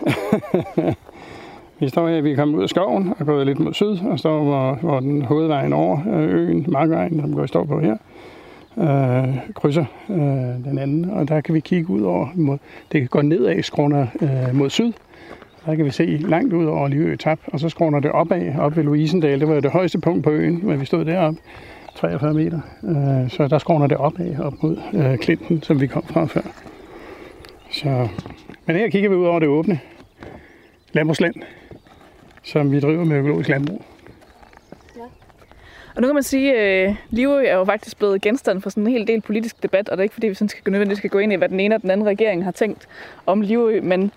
vi 1.80 1.88
står 1.88 2.08
her, 2.08 2.20
vi 2.20 2.32
er 2.32 2.36
kommet 2.36 2.56
ud 2.58 2.62
af 2.62 2.68
skoven 2.68 3.14
og 3.18 3.26
gået 3.26 3.46
lidt 3.46 3.58
mod 3.58 3.74
syd, 3.74 3.98
og 4.10 4.18
står 4.18 4.44
hvor, 4.44 4.74
hvor 4.74 5.00
den 5.00 5.22
hovedvejen 5.22 5.72
over 5.72 6.00
øh, 6.14 6.34
øen, 6.34 6.64
Markvejen, 6.68 7.20
som 7.20 7.34
går 7.34 7.46
står 7.46 7.64
på 7.64 7.80
her, 7.80 7.96
øh, 8.78 9.36
krydser 9.54 9.84
øh, 10.10 10.64
den 10.64 10.78
anden, 10.78 11.10
og 11.10 11.28
der 11.28 11.40
kan 11.40 11.54
vi 11.54 11.60
kigge 11.60 11.90
ud 11.90 12.02
over, 12.02 12.28
mod, 12.34 12.58
det 12.92 13.00
kan 13.00 13.08
gå 13.08 13.22
nedad 13.22 13.62
skråner 13.62 14.06
øh, 14.20 14.54
mod 14.54 14.70
syd, 14.70 14.92
der 15.66 15.74
kan 15.74 15.84
vi 15.84 15.90
se 15.90 16.04
langt 16.04 16.52
ud 16.52 16.66
over 16.66 16.88
Livø 16.88 17.16
Tap, 17.16 17.38
og 17.46 17.60
så 17.60 17.68
skråner 17.68 18.00
det 18.00 18.12
opad, 18.12 18.54
op 18.58 18.76
ved 18.76 18.84
Louisendal. 18.84 19.40
Det 19.40 19.48
var 19.48 19.60
det 19.60 19.70
højeste 19.70 20.00
punkt 20.00 20.24
på 20.24 20.30
øen, 20.30 20.56
hvor 20.56 20.76
vi 20.76 20.84
stod 20.84 21.04
deroppe, 21.04 21.40
43 21.94 22.34
meter. 22.34 22.60
Øh, 22.84 23.30
så 23.30 23.48
der 23.48 23.58
skråner 23.58 23.86
det 23.86 23.96
opad, 23.96 24.38
op 24.38 24.62
mod 24.62 24.78
øh, 24.94 25.18
Klinten, 25.18 25.62
som 25.62 25.80
vi 25.80 25.86
kom 25.86 26.02
fra 26.02 26.24
før. 26.24 26.42
Så, 27.70 28.08
men 28.66 28.76
her 28.76 28.88
kigger 28.88 29.08
vi 29.08 29.14
ud 29.14 29.26
over 29.26 29.38
det 29.38 29.48
åbne 29.48 29.80
landbrugsland, 30.92 31.34
som 32.42 32.72
vi 32.72 32.80
driver 32.80 33.04
med 33.04 33.16
økologisk 33.16 33.48
landbrug. 33.48 33.82
Og 35.94 36.02
nu 36.02 36.08
kan 36.08 36.14
man 36.14 36.22
sige, 36.22 36.56
at 36.56 36.88
øh, 36.88 36.96
Livø 37.10 37.44
er 37.44 37.56
jo 37.56 37.64
faktisk 37.64 37.98
blevet 37.98 38.22
genstand 38.22 38.62
for 38.62 38.70
sådan 38.70 38.86
en 38.86 38.92
hel 38.92 39.06
del 39.06 39.20
politisk 39.20 39.62
debat, 39.62 39.88
og 39.88 39.96
det 39.96 40.00
er 40.00 40.02
ikke 40.02 40.14
fordi, 40.14 40.28
vi 40.28 40.34
sådan 40.34 40.48
skal, 40.48 40.70
nødvendigvis 40.70 40.98
skal 40.98 41.10
gå 41.10 41.18
ind 41.18 41.32
i, 41.32 41.36
hvad 41.36 41.48
den 41.48 41.60
ene 41.60 41.74
og 41.74 41.82
den 41.82 41.90
anden 41.90 42.06
regering 42.06 42.44
har 42.44 42.50
tænkt 42.50 42.88
om 43.26 43.40
Livø, 43.40 43.80
men 43.82 44.12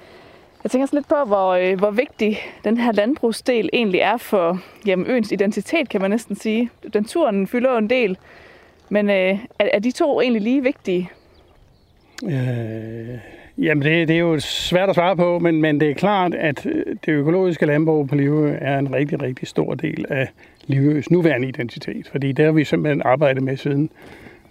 jeg 0.64 0.72
tænker 0.72 0.84
også 0.84 0.96
lidt 0.96 1.08
på, 1.08 1.16
hvor, 1.28 1.50
øh, 1.50 1.78
hvor 1.78 1.92
vigtig 1.92 2.38
den 2.64 2.78
her 2.78 2.92
landbrugsdel 2.92 3.70
egentlig 3.74 4.02
er 4.02 4.18
for 4.18 4.60
jamen, 4.86 5.06
øens 5.08 5.32
identitet, 5.32 5.90
kan 5.90 6.02
man 6.02 6.12
næsten 6.12 6.36
sige. 6.36 6.70
Den 6.94 7.04
turen 7.04 7.48
fylder 7.48 7.78
en 7.78 7.90
del, 7.90 8.18
men 8.90 9.10
øh, 9.10 9.40
er, 9.60 9.70
er 9.74 9.80
de 9.80 9.92
to 9.92 10.22
egentlig 10.22 10.42
lige 10.42 10.64
vigtige? 10.64 11.10
Øh, 12.24 13.20
jamen, 13.58 13.84
det, 13.84 14.08
det 14.08 14.16
er 14.16 14.20
jo 14.20 14.40
svært 14.40 14.90
at 14.90 14.96
svare 14.96 15.16
på, 15.16 15.40
men, 15.40 15.62
men 15.62 15.80
det 15.80 15.90
er 15.90 15.94
klart, 15.94 16.36
at 16.36 16.66
øh, 16.66 16.86
det 17.06 17.12
økologiske 17.12 17.66
landbrug 17.66 18.08
på 18.08 18.16
Livø 18.16 18.56
er 18.62 18.80
en 18.80 18.94
rigtig, 18.94 19.22
rigtig 19.22 19.48
stor 19.48 19.74
del 19.74 20.06
af 20.10 20.30
Livøs 20.68 21.12
nuværende 21.12 21.48
identitet, 21.48 22.08
fordi 22.12 22.32
det 22.32 22.46
har 22.46 22.52
vi 22.52 22.64
simpelthen 22.64 23.02
arbejdet 23.06 23.44
med 23.44 23.58
siden 23.58 23.90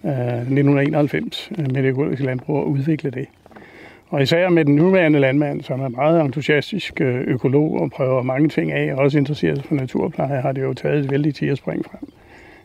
øh, 0.05 0.11
1991 0.11 1.51
øh, 1.59 1.59
med 1.59 1.83
det 1.83 1.88
økologiske 1.88 2.25
landbrug 2.25 2.59
at 2.59 2.64
udvikle 2.64 3.11
det. 3.11 3.27
Og 4.11 4.23
især 4.23 4.49
med 4.49 4.64
den 4.64 4.77
nuværende 4.77 5.18
landmand, 5.18 5.62
som 5.62 5.81
er 5.81 5.88
meget 5.88 6.21
entusiastisk 6.21 7.01
øh, 7.01 7.21
økolog 7.21 7.81
og 7.81 7.90
prøver 7.90 8.23
mange 8.23 8.49
ting 8.49 8.73
af, 8.73 8.92
og 8.94 8.99
også 8.99 9.18
interesseret 9.18 9.64
for 9.64 9.75
naturpleje, 9.75 10.40
har 10.40 10.53
det 10.53 10.62
jo 10.62 10.75
taget 10.75 11.05
et 11.05 11.11
at 11.11 11.57
spring 11.57 11.85
frem 11.85 12.12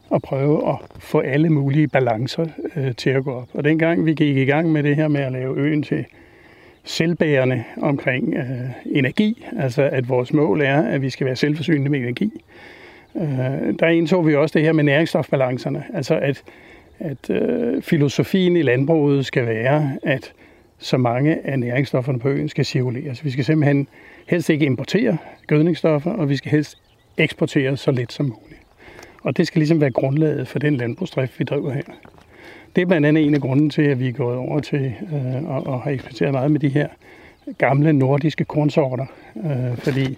og 0.10 0.22
prøve 0.22 0.70
at 0.70 0.76
få 1.00 1.20
alle 1.20 1.50
mulige 1.50 1.88
balancer 1.88 2.46
øh, 2.76 2.96
til 2.96 3.10
at 3.10 3.24
gå 3.24 3.32
op. 3.32 3.48
Og 3.54 3.64
dengang 3.64 4.06
vi 4.06 4.14
gik 4.14 4.38
i 4.38 4.46
gang 4.46 4.72
med 4.72 4.84
det 4.84 4.96
her 4.96 5.08
med 5.08 5.22
at 5.22 5.32
lave 5.32 5.58
øen 5.58 5.84
til 5.84 6.06
selvbærende 6.84 7.64
omkring 7.82 8.34
øh, 8.36 8.70
energi, 8.86 9.46
altså 9.60 9.84
at 9.84 10.10
vores 10.10 10.34
mål 10.34 10.62
er, 10.62 10.82
at 10.82 11.02
vi 11.02 11.10
skal 11.10 11.28
være 11.28 11.36
selvforsynende 11.36 11.90
med 11.90 12.00
energi, 12.00 12.32
øh, 13.16 13.74
der 13.80 13.88
indså 13.88 14.22
vi 14.22 14.36
også 14.36 14.60
det 14.60 14.66
her 14.66 14.74
med 14.74 14.84
næringsstofbalancerne, 14.84 15.84
altså 15.94 16.16
at, 16.16 16.44
at 17.00 17.30
øh, 17.30 17.82
filosofien 17.82 18.56
i 18.56 18.62
landbruget 18.62 19.26
skal 19.26 19.46
være, 19.46 19.98
at 20.04 20.34
så 20.78 20.98
mange 20.98 21.48
af 21.48 21.60
næringsstofferne 21.60 22.20
på 22.20 22.30
øen 22.30 22.50
skal 22.50 22.66
cirkuleres. 22.66 23.26
Vi 23.26 23.32
skal 23.32 23.46
simpelthen 23.46 23.88
helst 24.28 24.50
ikke 24.50 24.66
importere 24.66 25.18
gødningsstoffer, 25.48 26.12
og 26.12 26.30
vi 26.30 26.36
skal 26.36 26.52
helst 26.52 26.78
eksportere 27.18 27.78
så 27.78 27.92
lidt 27.92 28.14
som 28.14 28.26
muligt. 28.26 28.62
Og 29.24 29.38
det 29.38 29.48
skal 29.48 29.60
ligesom 29.60 29.82
være 29.82 29.92
grundlaget 29.92 30.48
for 30.48 30.60
den 30.60 30.78
landbrugsdrift, 30.78 31.40
vi 31.40 31.44
driver 31.44 31.72
her. 31.72 31.84
Det 32.76 32.82
er 32.82 32.86
blandt 32.86 33.08
andet 33.08 33.26
en 33.26 33.34
af 33.34 33.42
grunden 33.42 33.70
til, 33.70 33.82
at 33.82 34.00
vi 34.00 34.08
er 34.08 34.12
gået 34.12 34.38
over 34.38 34.60
til 34.60 34.94
øh, 35.14 35.50
og, 35.50 35.68
og 35.68 35.82
har 35.82 35.92
eksporteret 35.92 36.32
meget 36.32 36.52
med 36.52 36.60
de 36.60 36.70
her 36.70 36.88
gamle 37.58 37.94
nordiske 37.94 38.46
kornsorter, 38.46 39.06
øh, 39.38 39.78
fordi 39.78 40.18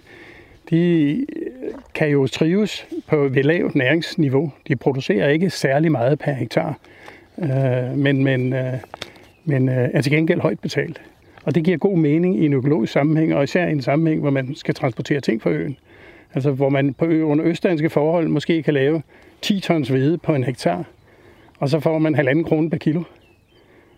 de 0.70 1.10
øh, 1.12 1.72
kan 1.94 2.08
jo 2.08 2.26
trives 2.26 2.86
på 3.06 3.16
ved 3.16 3.42
lavt 3.42 3.74
næringsniveau. 3.74 4.52
De 4.68 4.76
producerer 4.76 5.28
ikke 5.28 5.50
særlig 5.50 5.92
meget 5.92 6.18
per 6.18 6.32
hektar, 6.32 6.78
øh, 7.38 7.98
men, 7.98 8.24
men 8.24 8.52
øh, 8.52 8.74
men 9.46 9.68
øh, 9.68 9.88
er 9.92 10.00
til 10.00 10.12
gengæld 10.12 10.40
højt 10.40 10.60
betalt. 10.60 11.00
Og 11.44 11.54
det 11.54 11.64
giver 11.64 11.76
god 11.76 11.98
mening 11.98 12.42
i 12.42 12.46
en 12.46 12.52
økologisk 12.52 12.92
sammenhæng, 12.92 13.34
og 13.34 13.44
især 13.44 13.66
i 13.66 13.72
en 13.72 13.82
sammenhæng, 13.82 14.20
hvor 14.20 14.30
man 14.30 14.54
skal 14.54 14.74
transportere 14.74 15.20
ting 15.20 15.42
fra 15.42 15.50
øen. 15.50 15.76
Altså 16.34 16.50
hvor 16.50 16.68
man 16.68 16.94
på 16.94 17.04
ø, 17.04 17.22
under 17.22 17.46
østdanske 17.46 17.90
forhold 17.90 18.28
måske 18.28 18.62
kan 18.62 18.74
lave 18.74 19.02
10 19.42 19.60
tons 19.60 19.88
hvede 19.88 20.18
på 20.18 20.34
en 20.34 20.44
hektar, 20.44 20.84
og 21.58 21.68
så 21.68 21.80
får 21.80 21.98
man 21.98 22.14
halvanden 22.14 22.44
krone 22.44 22.70
per 22.70 22.78
kilo. 22.78 23.02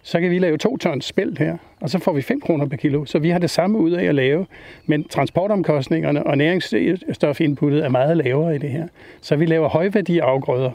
så 0.03 0.21
kan 0.21 0.31
vi 0.31 0.39
lave 0.39 0.57
2 0.57 0.77
tons 0.77 1.05
spæld 1.05 1.39
her, 1.39 1.57
og 1.81 1.91
så 1.91 1.99
får 1.99 2.13
vi 2.13 2.23
5 2.23 2.41
kroner 2.41 2.67
per 2.67 2.77
kilo. 2.77 3.05
Så 3.05 3.19
vi 3.19 3.31
har 3.31 3.39
det 3.39 3.51
samme 3.51 3.79
ud 3.79 3.91
af 3.91 4.05
at 4.05 4.15
lave, 4.15 4.47
men 4.87 5.05
transportomkostningerne 5.05 6.27
og 6.27 6.39
næringsstofinputtet 6.39 7.85
er 7.85 7.89
meget 7.89 8.17
lavere 8.17 8.55
i 8.55 8.59
det 8.59 8.71
her. 8.71 8.89
Så 9.21 9.37
vi 9.37 9.47
laver 9.47 9.69
højværdige 9.69 10.23
afgrøder, 10.23 10.71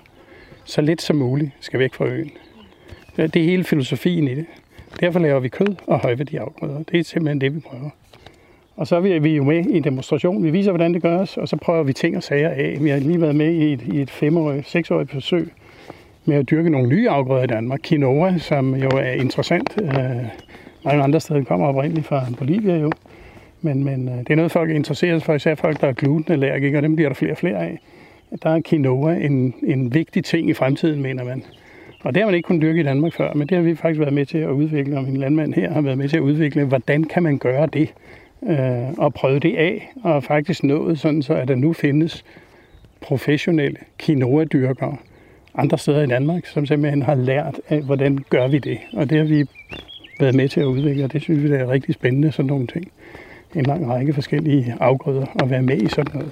så 0.65 0.81
lidt 0.81 1.01
som 1.01 1.15
muligt 1.15 1.51
skal 1.59 1.79
væk 1.79 1.93
fra 1.93 2.05
øen. 2.05 2.31
Det 3.17 3.35
er 3.35 3.43
hele 3.43 3.63
filosofien 3.63 4.27
i 4.27 4.35
det. 4.35 4.45
Derfor 4.99 5.19
laver 5.19 5.39
vi 5.39 5.47
kød 5.47 5.75
og 5.87 5.99
højværdige 5.99 6.39
afgrøder. 6.39 6.83
Det 6.91 6.99
er 6.99 7.03
simpelthen 7.03 7.41
det, 7.41 7.55
vi 7.55 7.59
prøver. 7.59 7.89
Og 8.75 8.87
så 8.87 8.95
er 8.95 9.19
vi 9.19 9.35
jo 9.35 9.43
med 9.43 9.65
i 9.65 9.77
en 9.77 9.83
demonstration. 9.83 10.43
Vi 10.43 10.49
viser, 10.49 10.71
hvordan 10.71 10.93
det 10.93 11.01
gøres, 11.01 11.37
og 11.37 11.47
så 11.47 11.57
prøver 11.57 11.83
vi 11.83 11.93
ting 11.93 12.17
og 12.17 12.23
sager 12.23 12.49
af. 12.49 12.77
Vi 12.81 12.89
har 12.89 12.99
lige 12.99 13.21
været 13.21 13.35
med 13.35 13.53
i 13.53 13.73
et, 13.73 13.81
i 13.81 14.01
et 14.01 14.09
femårigt, 14.09 14.69
seksårigt 14.69 15.11
forsøg 15.11 15.51
med 16.25 16.35
at 16.35 16.49
dyrke 16.49 16.69
nogle 16.69 16.89
nye 16.89 17.09
afgrøder 17.09 17.43
i 17.43 17.47
Danmark. 17.47 17.79
Quinoa, 17.83 18.37
som 18.37 18.75
jo 18.75 18.89
er 18.89 19.11
interessant. 19.11 19.77
Øh, 19.81 19.89
mange 20.85 21.03
andre 21.03 21.19
steder 21.19 21.43
kommer 21.43 21.67
oprindeligt 21.67 22.07
fra 22.07 22.25
Bolivia 22.37 22.77
jo. 22.77 22.91
Men, 23.61 23.83
men 23.83 24.09
øh, 24.09 24.17
det 24.17 24.29
er 24.29 24.35
noget, 24.35 24.51
folk 24.51 24.71
er 24.71 24.75
interesseret 24.75 25.23
for, 25.23 25.33
især 25.33 25.55
folk, 25.55 25.81
der 25.81 25.87
er 25.87 25.93
glutenallergikere, 25.93 26.79
og 26.79 26.83
dem 26.83 26.95
bliver 26.95 27.09
der 27.09 27.15
flere 27.15 27.31
og 27.31 27.37
flere 27.37 27.57
af. 27.57 27.79
Der 28.43 28.49
er 28.49 28.61
quinoa 28.65 29.15
en, 29.15 29.53
en 29.63 29.93
vigtig 29.93 30.23
ting 30.23 30.49
i 30.49 30.53
fremtiden, 30.53 31.01
mener 31.01 31.23
man. 31.23 31.43
Og 32.03 32.15
det 32.15 32.21
har 32.21 32.27
man 32.27 32.35
ikke 32.35 32.47
kunnet 32.47 32.61
dyrke 32.61 32.79
i 32.79 32.83
Danmark 32.83 33.13
før, 33.13 33.33
men 33.33 33.47
det 33.47 33.57
har 33.57 33.63
vi 33.63 33.75
faktisk 33.75 33.99
været 33.99 34.13
med 34.13 34.25
til 34.25 34.37
at 34.37 34.49
udvikle, 34.49 34.97
og 34.97 35.03
min 35.03 35.17
landmand 35.17 35.53
her 35.53 35.73
har 35.73 35.81
været 35.81 35.97
med 35.97 36.09
til 36.09 36.17
at 36.17 36.21
udvikle, 36.21 36.63
hvordan 36.63 37.03
kan 37.03 37.23
man 37.23 37.37
gøre 37.37 37.67
det, 37.67 37.93
øh, 38.47 38.93
og 38.97 39.13
prøve 39.13 39.39
det 39.39 39.55
af, 39.55 39.91
og 40.03 40.23
faktisk 40.23 40.63
nået 40.63 40.99
sådan, 40.99 41.21
så 41.21 41.33
at 41.33 41.47
der 41.47 41.55
nu 41.55 41.73
findes 41.73 42.25
professionelle 43.01 43.77
quinoa-dyrkere 43.99 44.97
andre 45.55 45.77
steder 45.77 46.01
i 46.03 46.07
Danmark, 46.07 46.45
som 46.45 46.65
simpelthen 46.65 47.01
har 47.01 47.15
lært 47.15 47.59
af, 47.69 47.81
hvordan 47.81 48.17
gør 48.29 48.47
vi 48.47 48.59
det. 48.59 48.77
Og 48.93 49.09
det 49.09 49.17
har 49.17 49.25
vi 49.25 49.45
været 50.19 50.35
med 50.35 50.49
til 50.49 50.59
at 50.59 50.65
udvikle, 50.65 51.03
og 51.03 51.13
det 51.13 51.21
synes 51.21 51.43
vi 51.43 51.51
det 51.51 51.59
er 51.59 51.69
rigtig 51.69 51.93
spændende, 51.93 52.31
sådan 52.31 52.47
nogle 52.47 52.67
ting. 52.67 52.91
En 53.55 53.65
lang 53.65 53.89
række 53.89 54.13
forskellige 54.13 54.75
afgrøder 54.79 55.25
at 55.43 55.49
være 55.49 55.61
med 55.61 55.81
i 55.81 55.87
sådan 55.87 56.13
noget. 56.13 56.31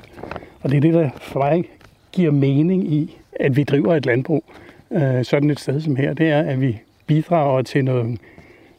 Og 0.62 0.72
det 0.72 0.78
er 0.78 0.82
det, 0.82 0.94
der 0.94 1.10
for 1.22 1.40
mig 1.40 1.64
giver 2.12 2.32
mening 2.32 2.94
i, 2.94 3.18
at 3.40 3.58
vi 3.58 3.64
driver 3.64 3.96
et 3.96 4.06
landbrug 4.06 4.44
øh, 4.92 5.26
sådan 5.26 5.50
et 5.50 5.60
sted 5.60 5.82
som 5.82 5.96
her. 5.96 6.14
Det 6.14 6.30
er, 6.30 6.42
at 6.42 6.62
vi 6.62 6.80
bidrager 7.08 7.62
til 7.62 7.86
noget 7.86 8.20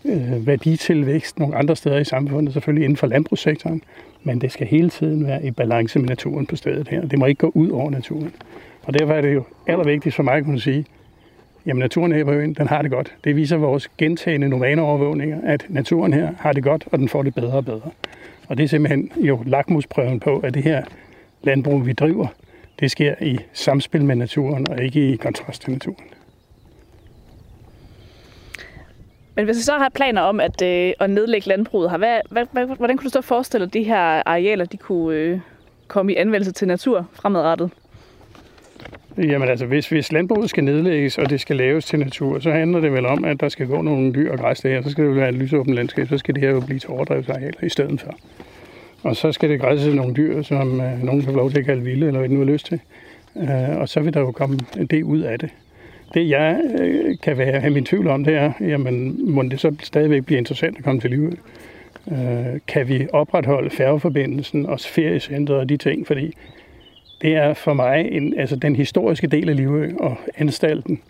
øh, 0.05 0.47
værditilvækst 0.47 1.39
nogle 1.39 1.57
andre 1.57 1.77
steder 1.77 1.99
i 1.99 2.05
samfundet, 2.05 2.53
selvfølgelig 2.53 2.85
inden 2.85 2.97
for 2.97 3.07
landbrugssektoren, 3.07 3.83
men 4.23 4.41
det 4.41 4.53
skal 4.53 4.67
hele 4.67 4.91
tiden 4.91 5.27
være 5.27 5.45
i 5.45 5.51
balance 5.51 5.99
med 5.99 6.09
naturen 6.09 6.47
på 6.47 6.57
stedet 6.57 6.89
her. 6.89 7.07
Det 7.07 7.19
må 7.19 7.27
ikke 7.27 7.39
gå 7.39 7.53
ud 7.55 7.71
over 7.71 7.91
naturen. 7.91 8.33
Og 8.83 8.99
derfor 8.99 9.13
er 9.13 9.21
det 9.21 9.35
jo 9.35 9.45
allervigtigst 9.67 10.17
for 10.17 10.23
mig 10.23 10.35
at 10.35 10.45
kunne 10.45 10.61
sige, 10.61 10.85
jamen 11.67 11.81
naturen 11.81 12.13
her 12.13 12.25
på 12.25 12.33
øen, 12.33 12.55
den 12.55 12.67
har 12.67 12.83
det 12.83 12.91
godt. 12.91 13.15
Det 13.25 13.37
viser 13.37 13.57
vores 13.57 13.89
gentagende 13.99 14.49
novaneovervågninger, 14.49 15.41
at 15.45 15.67
naturen 15.69 16.13
her 16.13 16.33
har 16.39 16.53
det 16.53 16.63
godt, 16.63 16.85
og 16.93 16.99
den 16.99 17.09
får 17.09 17.23
det 17.23 17.35
bedre 17.35 17.53
og 17.53 17.65
bedre. 17.65 17.91
Og 18.49 18.57
det 18.59 18.65
er 18.65 18.69
simpelthen 18.69 19.11
jo 19.17 19.43
lakmusprøven 19.47 20.21
på, 20.21 20.39
at 20.39 20.55
det 20.55 20.63
her 20.63 20.83
landbrug, 21.43 21.87
vi 21.87 21.93
driver, 21.93 22.27
det 22.83 22.91
sker 22.91 23.15
i 23.21 23.39
samspil 23.53 24.05
med 24.05 24.17
naturen, 24.17 24.71
og 24.71 24.83
ikke 24.83 25.13
i 25.13 25.17
kontrast 25.17 25.63
til 25.63 25.73
naturen. 25.73 26.05
Men 29.35 29.45
hvis 29.45 29.57
vi 29.57 29.63
så 29.63 29.73
har 29.73 29.91
planer 29.95 30.21
om 30.21 30.41
at, 30.41 30.63
øh, 30.63 30.93
at 31.01 31.11
nedlægge 31.11 31.49
landbruget 31.49 31.91
her, 31.91 31.99
hvad, 31.99 32.21
hvad, 32.31 32.47
hvad, 32.53 32.67
hvordan 32.67 32.97
kunne 32.97 33.05
du 33.05 33.13
så 33.13 33.21
forestille 33.21 33.67
dig, 33.67 33.69
at 33.69 33.75
de 33.75 33.83
her 33.83 34.23
arealer 34.27 34.65
de 34.65 34.77
kunne 34.77 35.17
øh, 35.17 35.41
komme 35.89 36.13
i 36.13 36.17
anvendelse 36.17 36.53
til 36.53 36.69
natur 36.69 37.09
fremadrettet? 37.13 37.71
Jamen 39.19 39.49
altså, 39.49 39.67
hvis, 39.67 39.89
hvis 39.89 40.13
landbruget 40.13 40.51
skal 40.51 40.65
nedlægges, 40.65 41.19
og 41.19 41.31
det 41.31 41.41
skal 41.41 41.57
laves 41.57 41.85
til 41.85 41.99
natur, 41.99 42.39
så 42.39 42.51
handler 42.51 42.81
det 42.81 42.93
vel 42.93 43.07
om, 43.07 43.25
at 43.25 43.41
der 43.41 43.49
skal 43.49 43.67
gå 43.67 43.83
nogle 43.83 44.15
dyr 44.15 44.33
og 44.33 44.39
græs 44.39 44.61
der, 44.61 44.83
så 44.83 44.91
skal 44.91 45.05
det 45.05 45.11
jo 45.11 45.15
være 45.15 45.29
et 45.29 45.35
lysåbent 45.35 45.75
landskab, 45.75 46.09
så 46.09 46.19
skal 46.19 46.35
det 46.35 46.43
her 46.43 46.51
jo 46.51 46.61
blive 46.61 46.79
til 46.79 46.91
overdrevsarealer 46.91 47.65
i 47.65 47.69
stedet 47.69 48.01
for. 48.01 48.15
Og 49.03 49.17
så 49.17 49.33
skal 49.33 49.51
det 49.51 49.61
græsse 49.61 49.95
nogle 49.95 50.15
dyr, 50.15 50.43
som 50.43 50.81
øh, 50.81 51.03
nogen 51.03 51.21
kan 51.21 51.31
få 51.31 51.37
lov 51.37 51.51
til 51.51 51.59
at 51.59 51.65
kalde 51.65 51.83
vilde, 51.83 52.07
eller 52.07 52.19
hvad 52.19 52.29
de 52.29 52.35
nu 52.35 52.41
har 52.41 52.53
lyst 52.53 52.67
til. 52.67 52.81
Øh, 53.37 53.79
og 53.79 53.89
så 53.89 54.01
vil 54.01 54.15
der 54.15 54.21
jo 54.21 54.33
komme 54.33 54.59
det 54.91 55.03
ud 55.03 55.21
af 55.21 55.39
det. 55.39 55.51
Det 56.15 56.29
jeg 56.29 56.61
øh, 56.81 57.19
kan 57.23 57.39
være, 57.39 57.61
have 57.61 57.73
min 57.73 57.85
tvivl 57.85 58.09
om, 58.09 58.25
det 58.25 58.35
er, 58.35 58.53
jamen, 58.61 59.31
må 59.31 59.43
det 59.43 59.61
så 59.61 59.75
stadigvæk 59.83 60.25
blive 60.25 60.39
interessant 60.39 60.79
at 60.79 60.85
komme 60.85 61.01
til 61.01 61.11
livet? 61.11 61.39
Øh, 62.13 62.61
kan 62.67 62.89
vi 62.89 63.07
opretholde 63.13 63.71
færgeforbindelsen 63.71 64.67
og 64.67 64.81
feriecentret 64.81 65.59
og 65.59 65.69
de 65.69 65.77
ting? 65.77 66.07
Fordi 66.07 66.35
det 67.23 67.37
er 67.37 67.55
for 67.55 67.75
mig 67.75 68.09
en, 68.13 68.39
altså 68.39 68.57
den 68.57 68.77
historiske 68.77 69.27
del 69.27 69.49
af 69.49 69.57
Livø 69.57 69.91
og 70.01 70.17
anstalten. 70.37 71.01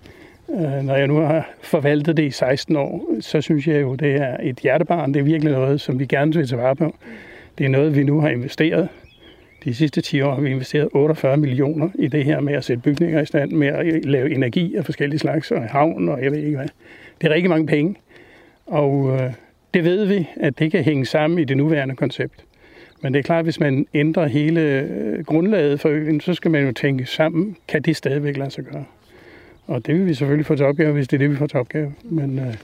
Øh, 0.51 0.83
når 0.83 0.95
jeg 0.95 1.07
nu 1.07 1.17
har 1.17 1.51
forvaltet 1.63 2.17
det 2.17 2.23
i 2.23 2.31
16 2.31 2.77
år, 2.77 3.15
så 3.21 3.41
synes 3.41 3.67
jeg 3.67 3.81
jo, 3.81 3.95
det 3.95 4.15
er 4.15 4.37
et 4.43 4.57
hjertebarn. 4.57 5.15
Det 5.15 5.21
er 5.21 5.25
virkelig 5.25 5.53
noget, 5.53 5.81
som 5.81 5.99
vi 5.99 6.07
gerne 6.07 6.35
vil 6.35 6.49
tage 6.49 6.61
vare 6.61 6.77
på. 6.77 6.95
Det 7.59 7.67
er 7.67 7.69
noget, 7.69 7.97
vi 7.97 8.05
nu 8.05 8.21
har 8.21 8.29
investeret. 8.29 8.89
De 9.65 9.75
sidste 9.75 10.01
10 10.01 10.21
år 10.21 10.35
har 10.35 10.41
vi 10.41 10.51
investeret 10.51 10.89
48 10.93 11.37
millioner 11.37 11.89
i 11.95 12.09
det 12.09 12.25
her 12.25 12.41
med 12.41 12.55
at 12.55 12.65
sætte 12.65 12.83
bygninger 12.83 13.21
i 13.21 13.27
stand, 13.27 13.53
med 13.53 13.69
at 13.69 14.05
lave 14.05 14.35
energi 14.35 14.77
af 14.77 14.85
forskellige 14.85 15.19
slags, 15.19 15.51
og 15.51 15.63
havn, 15.63 16.09
og 16.09 16.25
jeg 16.25 16.33
ved 16.33 16.39
ikke 16.39 16.57
hvad. 16.57 16.69
Det 17.21 17.31
er 17.31 17.35
rigtig 17.35 17.51
mange 17.51 17.67
penge. 17.67 17.97
Og 18.67 19.19
øh, 19.21 19.33
det 19.75 19.85
ved 19.85 20.05
vi, 20.05 20.29
at 20.37 20.59
det 20.59 20.71
kan 20.71 20.85
hænge 20.85 21.07
sammen 21.07 21.39
i 21.39 21.45
det 21.45 21.57
nuværende 21.57 21.97
koncept. 21.97 22.45
Men 23.03 23.15
det 23.15 23.19
er 23.19 23.23
klart, 23.23 23.39
at 23.39 23.45
hvis 23.45 23.61
man 23.61 23.87
ændrer 23.95 24.27
hele 24.27 24.61
øh, 24.61 25.25
grundlaget 25.25 25.81
for 25.81 25.89
øen, 25.89 26.21
så 26.21 26.35
skal 26.35 26.51
man 26.51 26.67
jo 26.67 26.73
tænke 26.73 27.07
sammen, 27.07 27.57
kan 27.69 27.83
det 27.83 27.97
stadigvæk 27.97 28.37
lade 28.37 28.51
sig 28.51 28.65
gøre? 28.65 28.85
Og 29.67 29.87
det 29.87 29.95
vil 29.95 30.07
vi 30.07 30.15
selvfølgelig 30.15 30.47
få 30.47 30.57
til 30.57 30.67
opgave, 30.67 30.93
hvis 30.93 31.09
det 31.09 31.17
er 31.17 31.19
det, 31.19 31.31
vi 31.31 31.37
får 31.37 31.47
til 31.47 31.59
opgave. 31.59 31.95
Men, 32.05 32.39
øh, 32.39 32.55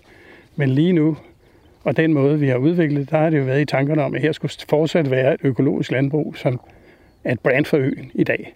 men 0.57 0.69
lige 0.69 0.93
nu, 0.93 1.17
og 1.85 1.97
den 1.97 2.15
måde, 2.15 2.39
vi 2.39 2.49
har 2.49 2.57
udviklet, 2.57 3.11
der 3.11 3.19
har 3.19 3.31
det 3.31 3.39
jo 3.39 3.45
været 3.45 3.61
i 3.61 3.65
tankerne 3.65 4.03
om, 4.03 4.15
at 4.15 4.21
her 4.21 4.33
skulle 4.33 4.53
fortsat 4.69 5.11
være 5.11 5.35
et 5.35 5.41
økologisk 5.45 5.91
landbrug, 5.91 6.37
som 6.37 6.61
er 7.25 7.33
et 7.33 7.41
brand 7.41 7.65
for 7.65 7.77
øen 7.77 8.11
i 8.15 8.25
dag. 8.25 8.55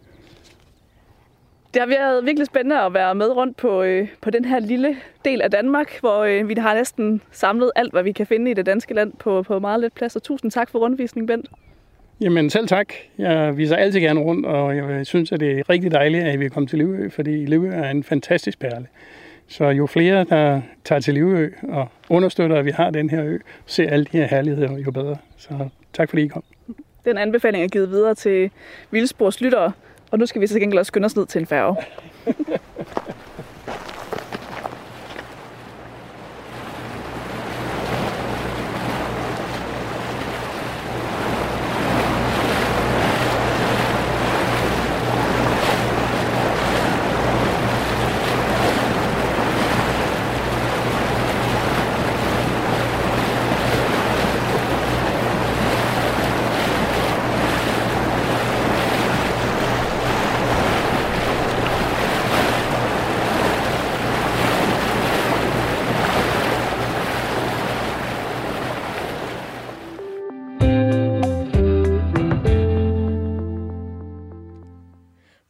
Det 1.74 1.82
har 1.82 1.88
været 1.88 2.24
virkelig 2.24 2.46
spændende 2.46 2.80
at 2.80 2.94
være 2.94 3.14
med 3.14 3.36
rundt 3.36 3.56
på, 3.56 3.82
øh, 3.82 4.08
på 4.20 4.30
den 4.30 4.44
her 4.44 4.60
lille 4.60 4.96
del 5.24 5.42
af 5.42 5.50
Danmark, 5.50 6.00
hvor 6.00 6.18
øh, 6.18 6.48
vi 6.48 6.54
har 6.58 6.74
næsten 6.74 7.22
samlet 7.30 7.70
alt, 7.76 7.92
hvad 7.92 8.02
vi 8.02 8.12
kan 8.12 8.26
finde 8.26 8.50
i 8.50 8.54
det 8.54 8.66
danske 8.66 8.94
land 8.94 9.12
på, 9.18 9.42
på 9.42 9.58
meget 9.58 9.80
lidt 9.80 9.94
plads. 9.94 10.16
Og 10.16 10.22
tusind 10.22 10.50
tak 10.50 10.70
for 10.70 10.78
rundvisningen, 10.78 11.26
Bent. 11.26 11.46
Jamen 12.20 12.50
selv 12.50 12.68
tak. 12.68 12.92
Jeg 13.18 13.56
viser 13.56 13.76
altid 13.76 14.00
gerne 14.00 14.20
rundt, 14.20 14.46
og 14.46 14.76
jeg 14.76 15.06
synes, 15.06 15.32
at 15.32 15.40
det 15.40 15.58
er 15.58 15.70
rigtig 15.70 15.90
dejligt, 15.90 16.24
at 16.24 16.40
vi 16.40 16.44
er 16.44 16.48
kommet 16.48 16.70
til 16.70 16.78
Livø, 16.78 17.08
fordi 17.08 17.30
Livø 17.30 17.70
er 17.72 17.90
en 17.90 18.02
fantastisk 18.02 18.58
perle. 18.58 18.86
Så 19.48 19.64
jo 19.64 19.86
flere, 19.86 20.24
der 20.24 20.60
tager 20.84 21.00
til 21.00 21.14
Livø 21.14 21.50
og 21.62 21.88
understøtter, 22.08 22.56
at 22.56 22.64
vi 22.64 22.70
har 22.70 22.90
den 22.90 23.10
her 23.10 23.24
ø, 23.24 23.38
ser 23.66 23.90
alle 23.90 24.04
de 24.04 24.16
her 24.18 24.26
herligheder, 24.26 24.78
jo 24.78 24.90
bedre. 24.90 25.16
Så 25.36 25.68
tak 25.92 26.08
fordi 26.08 26.22
I 26.22 26.26
kom. 26.26 26.42
Den 27.04 27.18
anbefaling 27.18 27.64
er 27.64 27.68
givet 27.68 27.90
videre 27.90 28.14
til 28.14 28.50
Vildspors 28.90 29.40
lyttere, 29.40 29.72
og 30.10 30.18
nu 30.18 30.26
skal 30.26 30.40
vi 30.40 30.46
så 30.46 30.58
gengæld 30.58 30.78
også 30.78 30.90
skynde 30.90 31.06
os 31.06 31.16
ned 31.16 31.26
til 31.26 31.38
en 31.40 31.46
færge. 31.46 31.76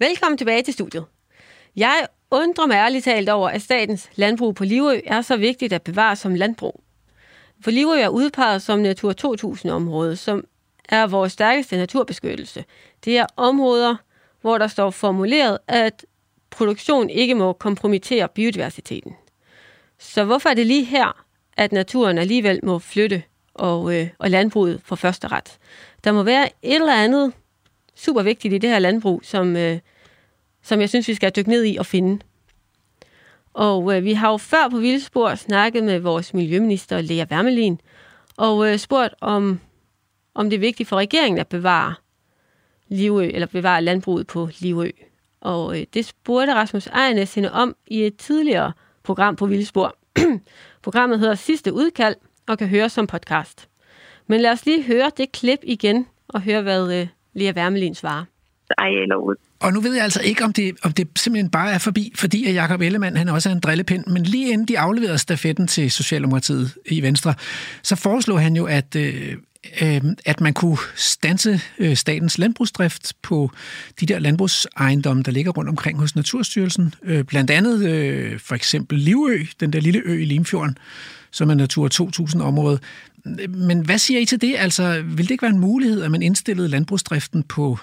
Velkommen 0.03 0.39
tilbage 0.39 0.63
til 0.63 0.75
studiet. 0.75 1.05
Jeg 1.77 2.07
undrer 2.31 2.67
mig 2.67 2.75
ærligt 2.75 3.05
talt 3.05 3.29
over, 3.29 3.49
at 3.49 3.63
statens 3.63 4.11
landbrug 4.15 4.55
på 4.55 4.65
Livø 4.65 5.01
er 5.07 5.21
så 5.21 5.37
vigtigt 5.37 5.73
at 5.73 5.83
bevare 5.83 6.17
som 6.17 6.35
landbrug. 6.35 6.83
For 7.61 7.71
Livø 7.71 7.93
er 7.93 8.09
udpeget 8.09 8.63
som 8.63 8.79
Natur 8.79 9.15
2000-område, 9.25 10.17
som 10.17 10.45
er 10.89 11.07
vores 11.07 11.33
stærkeste 11.33 11.77
naturbeskyttelse. 11.77 12.65
Det 13.05 13.19
er 13.19 13.27
områder, 13.37 13.97
hvor 14.41 14.59
der 14.59 14.67
står 14.67 14.91
formuleret, 14.91 15.59
at 15.69 16.07
produktion 16.51 17.11
ikke 17.11 17.35
må 17.35 17.53
kompromittere 17.53 18.29
biodiversiteten. 18.29 19.13
Så 19.99 20.25
hvorfor 20.25 20.49
er 20.49 20.55
det 20.55 20.67
lige 20.67 20.85
her, 20.85 21.25
at 21.57 21.73
naturen 21.73 22.19
alligevel 22.19 22.61
må 22.63 22.79
flytte 22.79 23.23
og, 23.55 23.95
øh, 23.95 24.09
og 24.19 24.31
landbruget 24.31 24.81
for 24.85 24.97
første 24.97 25.29
ret? 25.29 25.59
Der 26.05 26.13
må 26.13 26.23
være 26.23 26.49
et 26.63 26.75
eller 26.75 26.95
andet 26.95 27.33
super 27.95 28.23
vigtigt 28.23 28.55
i 28.55 28.59
det 28.59 28.71
her 28.71 28.79
landbrug, 28.79 29.21
som, 29.25 29.57
øh, 29.57 29.79
som 30.63 30.81
jeg 30.81 30.89
synes, 30.89 31.09
vi 31.09 31.15
skal 31.15 31.33
dykke 31.37 31.51
ned 31.51 31.65
i 31.65 31.77
og 31.77 31.87
finde. 31.87 32.19
Og 33.55 33.97
øh, 33.97 34.05
vi 34.05 34.13
har 34.13 34.31
jo 34.31 34.37
før 34.37 34.69
på 34.71 34.79
Vildspor 34.79 35.35
snakket 35.35 35.85
med 35.85 35.99
vores 35.99 36.35
miljøminister, 36.35 37.01
Lea 37.01 37.25
Wermelin, 37.31 37.81
og 38.37 38.73
øh, 38.73 38.79
spurgt 38.79 39.15
om, 39.21 39.61
om 40.35 40.51
det 40.51 40.57
er 40.57 40.61
vigtigt 40.61 40.89
for 40.89 40.97
regeringen 40.97 41.39
at 41.39 41.49
bevare 41.49 41.95
Livø, 42.89 43.25
eller 43.25 43.47
bevare 43.47 43.83
landbruget 43.83 44.27
på 44.27 44.49
Livø. 44.59 44.91
Og 45.41 45.81
øh, 45.81 45.87
det 45.95 46.05
spurgte 46.05 46.55
Rasmus 46.55 46.87
Ejernes 46.87 47.35
hende 47.35 47.53
om 47.53 47.77
i 47.87 48.03
et 48.03 48.17
tidligere 48.17 48.73
program 49.03 49.37
på 49.37 49.47
Vildspor. 49.47 49.97
Programmet 50.83 51.19
hedder 51.19 51.35
Sidste 51.35 51.73
Udkald 51.73 52.17
og 52.47 52.59
kan 52.59 52.69
høres 52.69 52.93
som 52.93 53.07
podcast. 53.07 53.69
Men 54.27 54.41
lad 54.41 54.51
os 54.51 54.67
lige 54.67 54.83
høre 54.83 55.11
det 55.17 55.33
klip 55.33 55.61
igen 55.63 56.07
og 56.29 56.41
høre, 56.43 56.63
hvad 56.63 57.01
øh, 57.01 57.07
Lea 57.35 57.53
Wermelin 57.53 57.95
svarer 57.95 58.25
arealer 58.79 59.17
ud. 59.17 59.35
Og 59.63 59.73
nu 59.73 59.81
ved 59.81 59.95
jeg 59.95 60.05
altså 60.05 60.21
ikke, 60.23 60.45
om 60.45 60.53
det, 60.53 60.77
om 60.83 60.93
det 60.93 61.09
simpelthen 61.17 61.51
bare 61.51 61.73
er 61.73 61.79
forbi, 61.79 62.13
fordi 62.17 62.47
at 62.47 62.55
Jacob 62.55 62.81
Ellemann, 62.81 63.17
han 63.17 63.29
også 63.29 63.49
er 63.49 63.53
en 63.53 63.61
drillepind, 63.61 64.07
men 64.07 64.23
lige 64.23 64.53
inden 64.53 64.69
de 64.69 64.79
afleverede 64.79 65.19
stafetten 65.19 65.67
til 65.67 65.91
Socialdemokratiet 65.91 66.75
i 66.87 67.03
Venstre, 67.03 67.35
så 67.83 67.97
foreslog 67.97 68.41
han 68.41 68.57
jo, 68.57 68.65
at, 68.65 68.97
øh, 68.97 69.37
øh, 69.83 70.01
at 70.27 70.41
man 70.41 70.55
kunne 70.55 70.79
stanse 70.95 71.61
øh, 71.79 71.97
statens 71.97 72.39
landbrugsdrift 72.39 73.13
på 73.23 73.51
de 74.01 74.07
der 74.07 74.19
landbrugsejendomme, 74.19 75.23
der 75.23 75.31
ligger 75.31 75.53
rundt 75.53 75.71
omkring 75.71 75.99
hos 75.99 76.17
Naturstyrelsen. 76.17 76.95
Øh, 77.03 77.25
blandt 77.25 77.51
andet 77.51 77.89
øh, 77.89 78.41
for 78.41 78.55
eksempel 78.55 78.99
Livø, 78.99 79.45
den 79.61 79.73
der 79.73 79.81
lille 79.81 80.03
ø 80.05 80.23
i 80.23 80.25
Limfjorden, 80.25 80.79
som 81.31 81.51
er 81.51 81.55
Natur 81.55 81.89
2000-område. 81.95 82.79
Men 83.49 83.85
hvad 83.85 83.99
siger 83.99 84.21
I 84.21 84.25
til 84.25 84.41
det? 84.41 84.55
Altså, 84.59 85.03
vil 85.07 85.25
det 85.25 85.31
ikke 85.31 85.43
være 85.43 85.55
en 85.55 85.61
mulighed, 85.61 86.03
at 86.03 86.11
man 86.11 86.23
indstillede 86.23 86.69
landbrugsdriften 86.69 87.43
på 87.43 87.79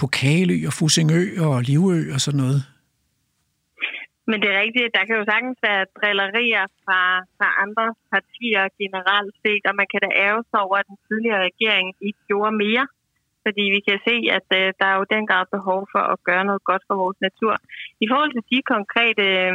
på 0.00 0.06
Kaleø 0.18 0.60
og 0.70 0.74
Fusingø 0.78 1.22
og 1.46 1.54
Livø 1.68 1.98
og 2.14 2.20
sådan 2.24 2.40
noget. 2.44 2.60
Men 4.30 4.36
det 4.42 4.48
er 4.50 4.62
rigtigt, 4.64 4.94
der 4.96 5.04
kan 5.06 5.16
jo 5.20 5.24
sagtens 5.32 5.58
være 5.68 5.90
drillerier 5.98 6.64
fra, 6.84 7.00
fra 7.36 7.48
andre 7.64 7.86
partier 8.12 8.62
generelt 8.80 9.34
set, 9.42 9.64
og 9.70 9.74
man 9.80 9.88
kan 9.92 10.00
da 10.04 10.08
ære 10.24 10.42
sig 10.50 10.60
over, 10.66 10.76
at 10.80 10.88
den 10.90 10.98
tidligere 11.08 11.46
regering 11.48 11.86
ikke 12.06 12.22
gjorde 12.30 12.54
mere. 12.64 12.86
Fordi 13.44 13.64
vi 13.76 13.80
kan 13.88 13.98
se, 14.08 14.16
at 14.38 14.48
øh, 14.60 14.66
der 14.78 14.86
er 14.92 14.96
jo 15.00 15.12
den 15.14 15.24
grad 15.30 15.46
behov 15.56 15.80
for 15.92 16.02
at 16.12 16.18
gøre 16.28 16.44
noget 16.48 16.62
godt 16.70 16.82
for 16.88 16.96
vores 17.02 17.18
natur. 17.26 17.54
I 18.04 18.06
forhold 18.10 18.32
til 18.32 18.44
de 18.52 18.58
konkrete 18.74 19.24
øh, 19.42 19.54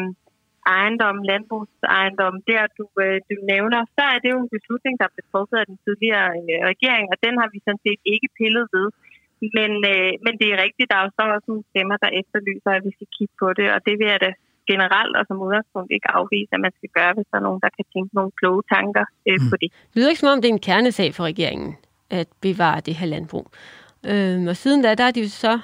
ejendom, 0.77 1.17
landbrugsejendom, 1.31 2.35
der 2.49 2.63
du, 2.77 2.85
øh, 3.05 3.17
du 3.29 3.35
nævner, 3.53 3.79
så 3.95 4.03
er 4.13 4.17
det 4.23 4.29
jo 4.33 4.39
en 4.45 4.53
beslutning, 4.57 4.95
der 5.01 5.13
blev 5.13 5.25
truffet 5.31 5.57
af 5.61 5.65
den 5.71 5.77
tidligere 5.85 6.29
øh, 6.41 6.59
regering, 6.71 7.05
og 7.13 7.17
den 7.25 7.33
har 7.41 7.49
vi 7.53 7.59
sådan 7.65 7.83
set 7.85 8.01
ikke 8.13 8.29
pillet 8.39 8.65
ved. 8.75 8.87
Men, 9.57 9.71
øh, 9.93 10.11
men 10.25 10.33
det 10.41 10.47
er 10.53 10.63
rigtigt, 10.65 10.89
der 10.91 10.97
er 10.97 11.05
jo 11.05 11.11
så 11.17 11.23
også 11.35 11.47
nogle 11.51 11.65
stemmer, 11.71 11.95
der 12.03 12.17
efterlyser, 12.21 12.71
at 12.77 12.85
vi 12.87 12.91
skal 12.97 13.09
kigge 13.17 13.35
på 13.43 13.47
det, 13.59 13.67
og 13.75 13.79
det 13.87 13.95
vil 13.99 14.07
jeg 14.13 14.21
da 14.25 14.31
generelt 14.71 15.13
og 15.19 15.23
som 15.27 15.37
udgangspunkt 15.45 15.89
ikke 15.97 16.09
afvise, 16.19 16.51
at 16.57 16.61
man 16.65 16.73
skal 16.77 16.89
gøre, 16.97 17.13
hvis 17.15 17.27
der 17.31 17.37
er 17.37 17.47
nogen, 17.47 17.61
der 17.65 17.71
kan 17.77 17.85
tænke 17.93 18.11
nogle 18.15 18.31
kloge 18.39 18.63
tanker 18.75 19.05
øh, 19.29 19.39
mm. 19.41 19.49
på 19.49 19.55
det. 19.61 19.69
Det 19.89 19.95
lyder 19.95 20.09
ikke 20.11 20.23
som 20.23 20.33
om, 20.33 20.41
det 20.41 20.49
er 20.49 20.57
en 20.59 20.67
kernesag 20.69 21.09
for 21.17 21.23
regeringen 21.31 21.71
at 22.19 22.27
bevare 22.41 22.79
det 22.87 22.95
her 22.99 23.07
landbrug. 23.15 23.45
Øh, 24.09 24.43
og 24.51 24.55
siden 24.63 24.81
da, 24.81 24.95
der 24.95 25.03
er 25.03 25.11
de 25.11 25.21
jo 25.21 25.29
så 25.29 25.59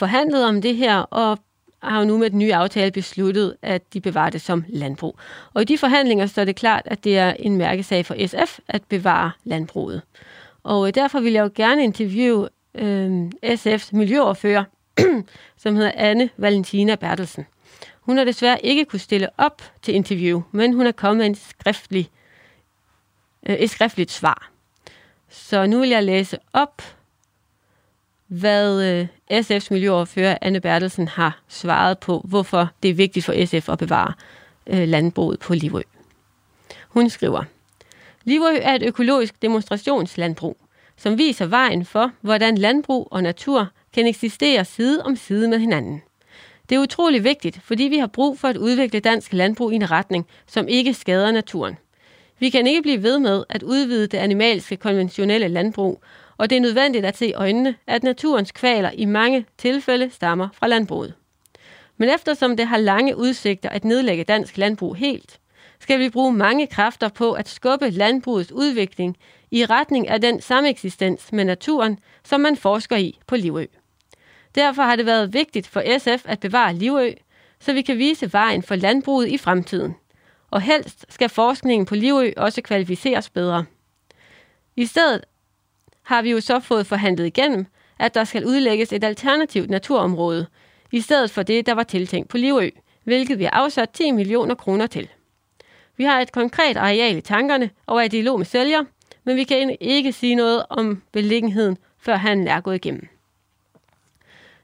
forhandlet 0.00 0.42
om 0.50 0.62
det 0.62 0.76
her, 0.76 0.96
og 0.98 1.38
har 1.82 1.98
jo 2.00 2.06
nu 2.06 2.18
med 2.18 2.30
den 2.30 2.38
nye 2.38 2.54
aftale 2.54 2.90
besluttet, 2.90 3.56
at 3.62 3.94
de 3.94 4.00
bevarer 4.00 4.30
det 4.30 4.40
som 4.40 4.64
landbrug. 4.68 5.18
Og 5.54 5.62
i 5.62 5.64
de 5.64 5.78
forhandlinger 5.78 6.26
står 6.26 6.44
det 6.44 6.56
klart, 6.56 6.82
at 6.84 7.04
det 7.04 7.18
er 7.18 7.32
en 7.38 7.56
mærkesag 7.56 8.06
for 8.06 8.26
SF 8.26 8.58
at 8.68 8.82
bevare 8.88 9.30
landbruget. 9.44 10.02
Og 10.62 10.86
øh, 10.86 10.94
derfor 10.94 11.20
vil 11.20 11.32
jeg 11.32 11.42
jo 11.42 11.50
gerne 11.54 11.84
interviewe 11.84 12.48
øh, 12.74 13.30
SF's 13.44 13.88
miljøordfører, 13.92 14.64
som 15.62 15.76
hedder 15.76 15.92
Anne 15.94 16.30
Valentina 16.36 16.94
Bertelsen. 16.94 17.46
Hun 18.00 18.16
har 18.16 18.24
desværre 18.24 18.64
ikke 18.64 18.84
kunne 18.84 19.00
stille 19.00 19.28
op 19.38 19.62
til 19.82 19.94
interview, 19.94 20.42
men 20.52 20.72
hun 20.72 20.86
er 20.86 20.92
kommet 20.92 21.18
med 21.18 21.26
en 21.26 21.34
skriftlig, 21.34 22.10
øh, 23.46 23.56
et 23.56 23.70
skriftligt 23.70 24.10
svar. 24.10 24.50
Så 25.28 25.66
nu 25.66 25.80
vil 25.80 25.88
jeg 25.88 26.04
læse 26.04 26.38
op, 26.52 26.82
hvad 28.26 28.82
øh, 28.82 29.06
SF's 29.32 29.66
miljøoverfører 29.70 30.38
Anne 30.40 30.60
Bertelsen 30.60 31.08
har 31.08 31.42
svaret 31.48 31.98
på, 31.98 32.24
hvorfor 32.24 32.70
det 32.82 32.90
er 32.90 32.94
vigtigt 32.94 33.24
for 33.24 33.46
SF 33.46 33.68
at 33.68 33.78
bevare 33.78 34.12
øh, 34.66 34.88
landbruget 34.88 35.40
på 35.40 35.54
Livø. 35.54 35.80
Hun 36.88 37.10
skriver, 37.10 37.44
Livø 38.24 38.58
er 38.62 38.74
et 38.74 38.82
økologisk 38.82 39.42
demonstrationslandbrug 39.42 40.56
som 40.96 41.18
viser 41.18 41.46
vejen 41.46 41.84
for, 41.84 42.12
hvordan 42.20 42.58
landbrug 42.58 43.08
og 43.10 43.22
natur 43.22 43.68
kan 43.94 44.06
eksistere 44.06 44.64
side 44.64 45.02
om 45.02 45.16
side 45.16 45.48
med 45.48 45.58
hinanden. 45.58 46.02
Det 46.68 46.76
er 46.76 46.80
utrolig 46.80 47.24
vigtigt, 47.24 47.60
fordi 47.62 47.84
vi 47.84 47.98
har 47.98 48.06
brug 48.06 48.38
for 48.38 48.48
at 48.48 48.56
udvikle 48.56 49.00
dansk 49.00 49.32
landbrug 49.32 49.72
i 49.72 49.76
en 49.76 49.90
retning, 49.90 50.26
som 50.46 50.68
ikke 50.68 50.94
skader 50.94 51.30
naturen. 51.30 51.76
Vi 52.38 52.50
kan 52.50 52.66
ikke 52.66 52.82
blive 52.82 53.02
ved 53.02 53.18
med 53.18 53.44
at 53.48 53.62
udvide 53.62 54.06
det 54.06 54.18
animalske 54.18 54.76
konventionelle 54.76 55.48
landbrug, 55.48 56.02
og 56.36 56.50
det 56.50 56.56
er 56.56 56.60
nødvendigt 56.60 57.04
at 57.04 57.16
se 57.16 57.26
i 57.26 57.32
øjnene, 57.32 57.74
at 57.86 58.02
naturens 58.02 58.52
kvaler 58.52 58.90
i 58.90 59.04
mange 59.04 59.46
tilfælde 59.58 60.10
stammer 60.10 60.48
fra 60.52 60.66
landbruget. 60.66 61.14
Men 61.96 62.08
eftersom 62.08 62.56
det 62.56 62.66
har 62.66 62.76
lange 62.76 63.16
udsigter 63.16 63.68
at 63.68 63.84
nedlægge 63.84 64.24
dansk 64.24 64.58
landbrug 64.58 64.94
helt, 64.94 65.38
skal 65.80 65.98
vi 65.98 66.08
bruge 66.08 66.32
mange 66.32 66.66
kræfter 66.66 67.08
på 67.08 67.32
at 67.32 67.48
skubbe 67.48 67.90
landbrugets 67.90 68.52
udvikling 68.52 69.16
i 69.50 69.64
retning 69.64 70.08
af 70.08 70.20
den 70.20 70.40
sameksistens 70.40 71.32
med 71.32 71.44
naturen, 71.44 71.98
som 72.24 72.40
man 72.40 72.56
forsker 72.56 72.96
i 72.96 73.18
på 73.26 73.36
Livø. 73.36 73.66
Derfor 74.54 74.82
har 74.82 74.96
det 74.96 75.06
været 75.06 75.34
vigtigt 75.34 75.66
for 75.66 75.98
SF 75.98 76.24
at 76.24 76.40
bevare 76.40 76.74
Livø, 76.74 77.10
så 77.60 77.72
vi 77.72 77.82
kan 77.82 77.98
vise 77.98 78.32
vejen 78.32 78.62
for 78.62 78.74
landbruget 78.74 79.28
i 79.28 79.38
fremtiden. 79.38 79.94
Og 80.50 80.60
helst 80.60 81.06
skal 81.08 81.28
forskningen 81.28 81.86
på 81.86 81.94
Livø 81.94 82.32
også 82.36 82.62
kvalificeres 82.62 83.30
bedre. 83.30 83.64
I 84.76 84.86
stedet 84.86 85.24
har 86.02 86.22
vi 86.22 86.30
jo 86.30 86.40
så 86.40 86.60
fået 86.60 86.86
forhandlet 86.86 87.26
igennem, 87.26 87.66
at 87.98 88.14
der 88.14 88.24
skal 88.24 88.46
udlægges 88.46 88.92
et 88.92 89.04
alternativt 89.04 89.70
naturområde, 89.70 90.46
i 90.92 91.00
stedet 91.00 91.30
for 91.30 91.42
det, 91.42 91.66
der 91.66 91.74
var 91.74 91.82
tiltænkt 91.82 92.28
på 92.28 92.36
Livø, 92.36 92.70
hvilket 93.04 93.38
vi 93.38 93.44
har 93.44 93.50
afsat 93.50 93.90
10 93.90 94.10
millioner 94.10 94.54
kroner 94.54 94.86
til. 94.86 95.08
Vi 95.96 96.04
har 96.04 96.20
et 96.20 96.32
konkret 96.32 96.76
areal 96.76 97.16
i 97.16 97.20
tankerne 97.20 97.70
og 97.86 97.98
er 97.98 98.02
i 98.02 98.08
dialog 98.08 98.38
med 98.38 98.46
sælger, 98.46 98.84
men 99.24 99.36
vi 99.36 99.44
kan 99.44 99.76
ikke 99.80 100.12
sige 100.12 100.34
noget 100.34 100.64
om 100.70 101.02
beliggenheden, 101.12 101.78
før 101.98 102.16
han 102.16 102.48
er 102.48 102.60
gået 102.60 102.74
igennem. 102.74 103.08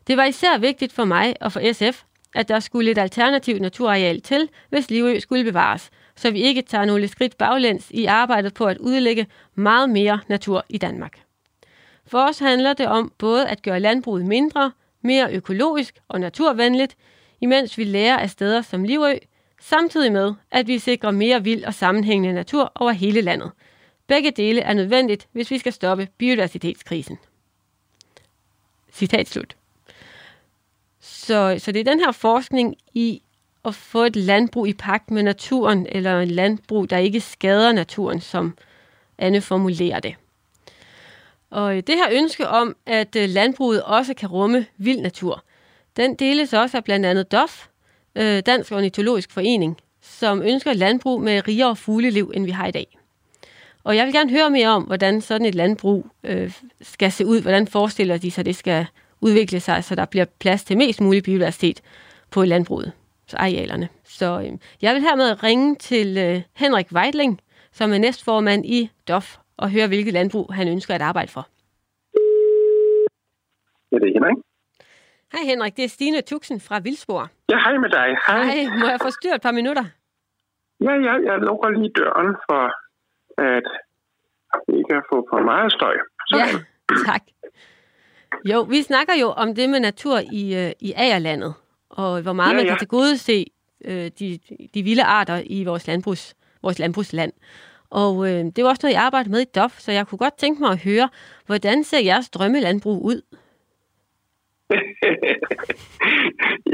Det 0.06 0.16
var 0.16 0.24
især 0.24 0.58
vigtigt 0.58 0.92
for 0.92 1.04
mig 1.04 1.34
og 1.40 1.52
for 1.52 1.72
SF, 1.72 2.02
at 2.34 2.48
der 2.48 2.60
skulle 2.60 2.90
et 2.90 2.98
alternativt 2.98 3.60
naturareal 3.60 4.20
til, 4.20 4.48
hvis 4.68 4.90
Livø 4.90 5.18
skulle 5.18 5.44
bevares, 5.44 5.90
så 6.16 6.30
vi 6.30 6.40
ikke 6.40 6.62
tager 6.62 6.84
nogle 6.84 7.08
skridt 7.08 7.38
baglæns 7.38 7.90
i 7.90 8.04
arbejdet 8.04 8.54
på 8.54 8.66
at 8.66 8.78
udlægge 8.78 9.26
meget 9.54 9.90
mere 9.90 10.20
natur 10.28 10.64
i 10.68 10.78
Danmark. 10.78 11.20
For 12.06 12.28
os 12.28 12.38
handler 12.38 12.72
det 12.72 12.86
om 12.86 13.12
både 13.18 13.48
at 13.48 13.62
gøre 13.62 13.80
landbruget 13.80 14.26
mindre, 14.26 14.72
mere 15.02 15.32
økologisk 15.32 15.98
og 16.08 16.20
naturvenligt, 16.20 16.96
imens 17.40 17.78
vi 17.78 17.84
lærer 17.84 18.18
af 18.18 18.30
steder 18.30 18.62
som 18.62 18.84
Livø, 18.84 19.14
samtidig 19.60 20.12
med, 20.12 20.34
at 20.50 20.66
vi 20.66 20.78
sikrer 20.78 21.10
mere 21.10 21.44
vild 21.44 21.64
og 21.64 21.74
sammenhængende 21.74 22.34
natur 22.34 22.72
over 22.74 22.92
hele 22.92 23.20
landet. 23.20 23.50
Begge 24.06 24.30
dele 24.30 24.60
er 24.60 24.74
nødvendigt, 24.74 25.28
hvis 25.32 25.50
vi 25.50 25.58
skal 25.58 25.72
stoppe 25.72 26.08
biodiversitetskrisen. 26.18 27.18
Citat 28.92 29.28
slut. 29.28 29.56
Så, 31.00 31.56
så 31.58 31.72
det 31.72 31.80
er 31.80 31.92
den 31.92 32.00
her 32.00 32.12
forskning 32.12 32.76
i 32.94 33.22
at 33.64 33.74
få 33.74 34.04
et 34.04 34.16
landbrug 34.16 34.66
i 34.66 34.72
pagt 34.72 35.10
med 35.10 35.22
naturen, 35.22 35.86
eller 35.88 36.20
en 36.20 36.30
landbrug, 36.30 36.90
der 36.90 36.96
ikke 36.96 37.20
skader 37.20 37.72
naturen, 37.72 38.20
som 38.20 38.58
Anne 39.18 39.40
formulerer 39.40 40.00
det. 40.00 40.14
Og 41.50 41.74
det 41.74 41.94
her 41.94 42.08
ønske 42.10 42.48
om, 42.48 42.76
at 42.86 43.16
øh, 43.16 43.28
landbruget 43.28 43.82
også 43.82 44.14
kan 44.14 44.28
rumme 44.28 44.66
vild 44.76 45.00
natur, 45.00 45.44
den 45.96 46.14
deles 46.14 46.52
også 46.52 46.76
af 46.76 46.84
blandt 46.84 47.06
andet 47.06 47.32
DOF, 47.32 47.66
øh, 48.20 48.42
Dansk 48.46 48.72
Ornitologisk 48.72 49.32
Forening, 49.32 49.76
som 50.00 50.42
ønsker 50.42 50.70
et 50.70 50.76
landbrug 50.76 51.22
med 51.22 51.48
rigere 51.48 51.76
fugleliv, 51.76 52.32
end 52.34 52.44
vi 52.44 52.50
har 52.50 52.66
i 52.66 52.70
dag. 52.70 52.98
Og 53.84 53.96
jeg 53.96 54.06
vil 54.06 54.14
gerne 54.14 54.30
høre 54.30 54.50
mere 54.50 54.68
om, 54.68 54.82
hvordan 54.82 55.20
sådan 55.20 55.46
et 55.46 55.54
landbrug 55.54 56.06
øh, 56.24 56.52
skal 56.80 57.12
se 57.12 57.26
ud. 57.26 57.42
Hvordan 57.42 57.66
forestiller 57.66 58.16
de 58.16 58.30
sig, 58.30 58.42
at 58.42 58.46
det 58.46 58.56
skal 58.56 58.86
udvikle 59.20 59.60
sig, 59.60 59.84
så 59.84 59.94
der 59.94 60.04
bliver 60.04 60.24
plads 60.38 60.64
til 60.64 60.76
mest 60.76 61.00
mulig 61.00 61.22
biodiversitet 61.22 61.80
på 62.30 62.44
landbruget, 62.44 62.92
så 63.26 63.36
arealerne. 63.36 63.88
Så 64.04 64.40
øh, 64.40 64.52
jeg 64.82 64.94
vil 64.94 65.02
hermed 65.02 65.42
ringe 65.42 65.76
til 65.76 66.18
øh, 66.18 66.42
Henrik 66.56 66.92
Weidling, 66.92 67.40
som 67.72 67.92
er 67.92 67.98
næstformand 67.98 68.66
i 68.66 68.90
DOF, 69.08 69.36
og 69.56 69.70
høre, 69.70 69.86
hvilket 69.86 70.12
landbrug 70.12 70.54
han 70.54 70.68
ønsker 70.68 70.94
at 70.94 71.02
arbejde 71.02 71.30
for. 71.32 71.48
Ja, 73.92 73.96
det 73.98 74.08
er 74.08 74.12
Henrik. 74.14 74.49
Hej 75.32 75.42
Henrik, 75.44 75.76
det 75.76 75.84
er 75.84 75.88
Stine 75.88 76.20
Tuxen 76.20 76.60
fra 76.60 76.78
Vildsborg. 76.78 77.28
Ja, 77.50 77.58
hej 77.58 77.78
med 77.78 77.90
dig. 77.90 78.08
Hej. 78.26 78.44
Hej, 78.44 78.78
må 78.80 78.86
jeg 78.86 78.98
forstyrre 79.02 79.34
et 79.34 79.42
par 79.42 79.52
minutter? 79.52 79.84
Ja, 80.80 80.92
ja, 81.06 81.14
jeg 81.28 81.38
lukker 81.38 81.68
lige 81.68 81.92
døren 81.96 82.36
for, 82.48 82.62
at 83.52 83.66
vi 84.68 84.82
kan 84.90 85.02
få 85.10 85.26
for 85.30 85.40
meget 85.42 85.72
støj. 85.72 85.96
Så. 86.28 86.36
Ja, 86.36 86.46
tak. 87.12 87.22
Jo, 88.44 88.62
vi 88.62 88.82
snakker 88.82 89.14
jo 89.20 89.26
om 89.26 89.54
det 89.54 89.70
med 89.70 89.80
natur 89.80 90.18
i, 90.32 90.66
øh, 90.66 90.72
i 90.80 90.92
Agerlandet, 90.96 91.54
og 91.90 92.22
hvor 92.22 92.32
meget 92.32 92.50
ja, 92.50 92.56
man 92.56 92.64
kan 92.64 92.74
ja. 92.74 92.78
tilgodese 92.78 93.46
øh, 93.84 94.10
de, 94.18 94.38
de 94.74 94.82
vilde 94.82 95.02
arter 95.02 95.42
i 95.46 95.64
vores, 95.64 95.86
landbrugs, 95.86 96.34
vores 96.62 96.78
landbrugsland. 96.78 97.32
Og 97.90 98.28
øh, 98.28 98.44
det 98.56 98.64
var 98.64 98.70
også 98.70 98.80
noget, 98.82 98.94
jeg 98.94 99.02
arbejdede 99.02 99.30
med 99.30 99.40
i 99.40 99.50
DOF, 99.54 99.78
så 99.78 99.92
jeg 99.92 100.06
kunne 100.06 100.18
godt 100.18 100.38
tænke 100.38 100.60
mig 100.60 100.70
at 100.70 100.82
høre, 100.84 101.08
hvordan 101.46 101.84
ser 101.84 102.00
jeres 102.00 102.30
drømmelandbrug 102.30 103.04
ud? 103.04 103.22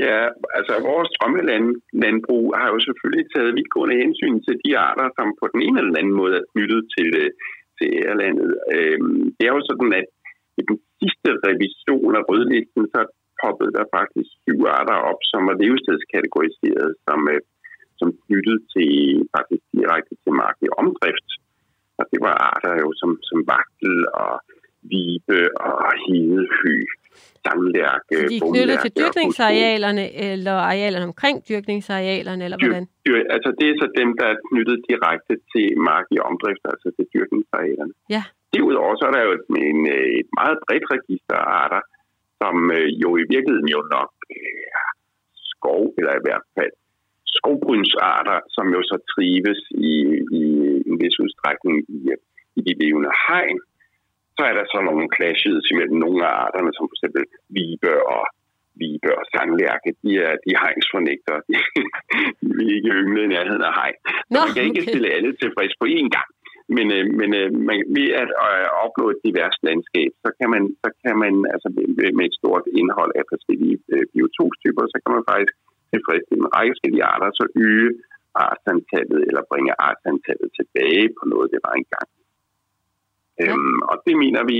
ja, 0.04 0.18
altså 0.58 0.74
vores 0.90 1.10
drømmelandbrug 1.16 2.46
har 2.60 2.68
jo 2.74 2.78
selvfølgelig 2.86 3.26
taget 3.34 3.56
vidtgående 3.58 4.00
hensyn 4.02 4.36
til 4.46 4.56
de 4.64 4.70
arter, 4.88 5.06
som 5.18 5.28
på 5.40 5.46
den 5.52 5.60
ene 5.66 5.78
eller 5.78 6.00
anden 6.00 6.16
måde 6.20 6.34
er 6.40 6.48
knyttet 6.52 6.82
til, 6.94 7.08
øh, 7.22 7.30
til 7.78 7.90
landet. 8.22 8.50
Øhm, 8.74 9.22
det 9.36 9.44
er 9.46 9.52
jo 9.56 9.62
sådan, 9.70 9.92
at 10.00 10.06
i 10.60 10.62
den 10.68 10.76
sidste 10.98 11.30
revision 11.46 12.12
af 12.18 12.22
rødlisten, 12.28 12.82
så 12.94 13.00
poppede 13.42 13.72
der 13.78 13.92
faktisk 13.96 14.30
syv 14.44 14.60
arter 14.78 14.98
op, 15.10 15.20
som 15.30 15.40
var 15.48 15.56
levestedskategoriseret 15.62 16.90
som, 17.06 17.20
øh, 17.34 17.40
som 18.00 18.08
knyttet 18.24 18.58
til 18.74 18.92
faktisk 19.36 19.64
direkte 19.76 20.14
til 20.22 20.32
marked 20.42 20.68
omdrift. 20.80 21.28
Og 21.98 22.04
det 22.10 22.18
var 22.26 22.34
arter 22.52 22.74
jo 22.84 22.88
som, 23.00 23.10
som 23.28 23.38
vagtel 23.52 23.96
og 24.24 24.34
vibe 24.92 25.40
og 25.68 25.78
hedehy 26.04 26.76
samlærke, 27.44 28.14
Så 28.20 28.24
de 28.32 28.36
er 28.38 28.44
knyttet 28.50 28.76
til 28.84 28.92
dyrkningsarealerne, 29.00 30.04
eller 30.30 30.54
arealerne 30.70 31.06
omkring 31.12 31.36
dyrkningsarealerne, 31.48 32.42
eller 32.46 32.58
hvordan? 32.60 32.84
Dyr, 33.06 33.18
altså 33.36 33.50
det 33.58 33.66
er 33.68 33.76
så 33.82 33.88
dem, 34.00 34.08
der 34.20 34.26
er 34.32 34.38
knyttet 34.48 34.76
direkte 34.90 35.34
til 35.52 35.66
mark 35.90 36.06
i 36.16 36.18
omdrift, 36.28 36.62
altså 36.72 36.88
til 36.96 37.04
dyrkningsarealerne. 37.14 37.94
Ja. 38.14 38.22
Derudover 38.54 38.94
så 38.96 39.04
er 39.08 39.12
der 39.16 39.22
jo 39.26 39.32
et, 39.38 39.46
en, 39.70 39.80
et 40.20 40.28
meget 40.40 40.56
bredt 40.64 40.86
register 40.96 41.36
af 41.42 41.46
arter, 41.62 41.82
som 42.40 42.54
øh, 42.76 42.88
jo 43.02 43.08
i 43.22 43.24
virkeligheden 43.34 43.70
jo 43.76 43.80
nok 43.96 44.12
øh, 44.36 44.80
skov, 45.50 45.82
eller 45.98 46.14
i 46.20 46.24
hvert 46.26 46.46
fald 46.56 46.74
skovbrynsarter, 47.36 48.38
som 48.56 48.66
jo 48.76 48.80
så 48.90 48.96
trives 49.12 49.60
i, 49.92 49.94
i 50.40 50.44
en 50.88 50.96
vis 51.02 51.16
udstrækning 51.24 51.76
i, 51.96 52.00
i 52.58 52.60
de 52.66 52.72
levende 52.82 53.12
hegn, 53.26 53.58
så 54.36 54.42
er 54.50 54.54
der 54.58 54.64
så 54.72 54.78
nogle 54.88 55.06
clashes 55.14 55.66
mellem 55.78 55.98
nogle 56.04 56.20
af 56.28 56.32
arterne, 56.44 56.70
som 56.72 56.84
for 56.88 56.96
eksempel 56.96 57.24
vibe 57.56 57.92
og 58.14 58.22
vibe 58.80 59.10
og 59.18 59.24
sanglærke. 59.34 59.88
De 60.02 60.10
er, 60.26 60.32
de 60.42 60.48
er 60.54 60.60
hegnsfornægtere. 60.64 61.40
de 62.40 62.48
vil 62.56 62.68
ikke 62.76 62.90
yngle 63.00 63.20
i 63.24 63.32
nærheden 63.34 63.64
af 63.68 63.74
hegn. 63.80 63.98
Nå, 64.32 64.38
man 64.44 64.54
kan 64.56 64.66
ikke 64.68 64.82
okay. 64.82 64.90
stille 64.92 65.08
alle 65.16 65.32
tilfreds 65.42 65.74
på 65.80 65.86
én 65.98 66.08
gang. 66.16 66.30
Men, 66.76 66.86
øh, 66.96 67.04
men 67.20 67.30
øh, 67.40 67.48
man, 67.68 67.78
ved 67.96 68.08
at 68.22 68.30
øh, 68.46 68.66
opnå 68.84 69.04
et 69.12 69.20
divers 69.24 69.58
landskab, 69.66 70.10
så 70.24 70.30
kan 70.38 70.48
man, 70.54 70.62
så 70.82 70.88
kan 71.02 71.14
man 71.24 71.34
altså 71.54 71.68
med, 71.76 72.10
med 72.18 72.24
et 72.28 72.38
stort 72.40 72.64
indhold 72.80 73.12
af 73.20 73.24
forskellige 73.32 73.76
øh, 73.94 74.04
biotopstyper, 74.12 74.84
så 74.92 74.98
kan 75.02 75.12
man 75.16 75.24
faktisk 75.30 75.54
tilfredsstille 75.92 76.42
en 76.44 76.54
række 76.56 76.72
forskellige 76.74 77.08
arter, 77.12 77.28
så 77.40 77.44
øge 77.68 77.90
artsantallet 78.46 79.20
eller 79.28 79.42
bringe 79.50 79.72
artsantallet 79.88 80.48
tilbage 80.58 81.06
på 81.18 81.22
noget, 81.32 81.52
det 81.54 81.60
var 81.66 81.74
engang. 81.80 82.08
Ja. 83.40 83.44
Øhm, 83.44 83.78
og 83.90 83.96
det 84.06 84.14
mener 84.24 84.42
vi, 84.52 84.58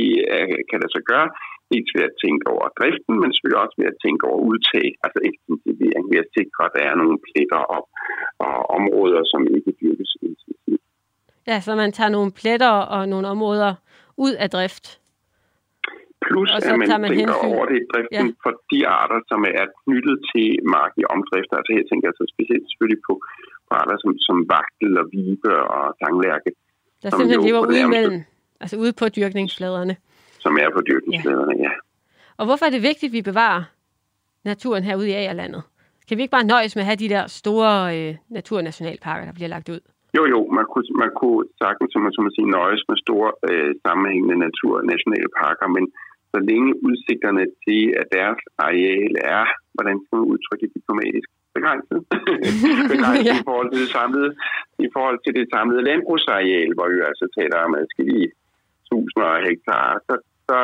kan 0.71 0.79
det 0.83 0.91
så 0.97 1.01
gøre, 1.13 1.29
dels 1.73 1.91
ved 1.97 2.05
at 2.11 2.19
tænke 2.25 2.45
over 2.55 2.67
driften, 2.79 3.15
men 3.21 3.29
selvfølgelig 3.31 3.63
også 3.65 3.77
ved 3.81 3.89
at 3.93 4.01
tænke 4.05 4.23
over 4.31 4.41
udtag, 4.51 4.87
altså 5.05 5.19
ekstensivering, 5.29 6.05
ved 6.13 6.21
at 6.25 6.33
sikre, 6.39 6.61
at 6.69 6.75
der 6.77 6.83
er 6.91 6.95
nogle 7.03 7.19
pletter 7.27 7.63
op 7.77 7.89
og 8.47 8.57
områder, 8.79 9.21
som 9.33 9.41
ikke 9.57 9.71
dyrkes 9.81 10.11
intensivt. 10.27 10.85
Ja, 11.51 11.57
så 11.67 11.71
man 11.83 11.91
tager 11.99 12.13
nogle 12.17 12.31
pletter 12.41 12.75
og 12.95 13.03
nogle 13.13 13.27
områder 13.35 13.73
ud 14.25 14.35
af 14.45 14.49
drift. 14.57 14.87
Plus 16.27 16.49
og 16.55 16.61
så 16.63 16.73
at 16.73 16.79
man, 16.81 16.89
man 17.05 17.11
tænker 17.11 17.35
hensyn. 17.35 17.49
over 17.53 17.65
det 17.71 17.77
i 17.83 17.87
driften 17.93 18.29
ja. 18.31 18.41
for 18.45 18.53
de 18.73 18.81
arter, 19.01 19.21
som 19.31 19.41
er 19.61 19.67
knyttet 19.83 20.17
til 20.31 20.49
mark 20.77 20.93
i 21.03 21.05
omdrift. 21.15 21.51
Altså 21.59 21.71
her 21.77 21.85
tænker 21.91 22.07
jeg 22.09 22.17
så 22.21 22.25
specielt 22.35 22.65
selvfølgelig 22.71 23.03
på, 23.09 23.15
på 23.67 23.73
arter 23.81 23.97
som, 24.03 24.11
som 24.27 24.37
vagtel 24.55 24.93
og 25.03 25.07
vibe 25.15 25.53
og 25.77 25.85
sanglærke. 26.01 26.51
Der 27.03 27.09
simpelthen 27.11 27.47
lever 27.49 27.61
ude 27.69 27.81
imellem. 27.89 28.17
Altså 28.61 28.77
ude 28.77 28.93
på 28.93 29.09
dyrkningsfladerne. 29.09 29.97
Som 30.39 30.57
er 30.63 30.71
på 30.77 30.81
dyrkningsfladerne, 30.89 31.55
ja. 31.57 31.63
ja. 31.63 31.71
Og 32.37 32.47
hvorfor 32.47 32.65
er 32.67 32.71
det 32.71 32.83
vigtigt, 32.83 33.11
at 33.11 33.17
vi 33.19 33.23
bevarer 33.23 33.63
naturen 34.45 34.85
herude 34.85 35.09
i 35.09 35.13
Agerlandet? 35.13 35.63
Kan 36.09 36.17
vi 36.17 36.23
ikke 36.23 36.37
bare 36.39 36.53
nøjes 36.55 36.77
med 36.77 36.83
at 36.83 36.91
have 36.91 37.03
de 37.05 37.13
der 37.15 37.25
store 37.41 37.71
øh, 37.97 38.15
naturnationalparker, 38.39 39.25
der 39.27 39.35
bliver 39.39 39.49
lagt 39.49 39.69
ud? 39.69 39.81
Jo, 40.17 40.23
jo, 40.35 40.41
man 40.59 40.67
kunne, 40.73 40.89
man 41.03 41.13
kunne 41.21 41.43
sagtens, 41.63 41.89
som 41.93 42.01
man, 42.05 42.13
som 42.15 42.25
man 42.27 42.35
siger, 42.37 42.49
nøjes 42.61 42.83
med 42.91 42.97
store 43.07 43.31
øh, 43.51 43.73
sammenhængende 43.87 44.37
naturnationalparker, 44.47 45.67
men 45.77 45.85
så 46.33 46.39
længe 46.51 46.71
udsigterne 46.89 47.45
til, 47.65 47.83
at 48.01 48.07
deres 48.17 48.41
areal 48.67 49.13
er, 49.39 49.45
hvordan 49.75 49.97
skal 50.03 50.15
man 50.19 50.31
udtrykke 50.33 50.63
det 50.65 50.73
diplomatisk, 50.79 51.29
begrænset, 51.57 51.99
begrænset 52.95 53.31
ja. 53.31 53.37
i 53.43 53.47
forhold 53.51 53.69
til 53.73 53.81
det 53.85 53.91
samlede, 53.99 54.31
i 54.87 54.89
forhold 54.97 55.19
til 55.25 55.33
det 55.39 55.47
samlede 55.55 55.87
landbrugsareal, 55.89 56.71
hvor 56.77 56.87
vi 56.93 56.97
altså 57.11 57.27
taler 57.39 57.57
om 57.67 57.73
adskillige 57.83 58.29
tusinder 58.91 59.31
af 59.39 59.43
hektar, 59.49 59.89
så, 60.07 60.15
så 60.49 60.59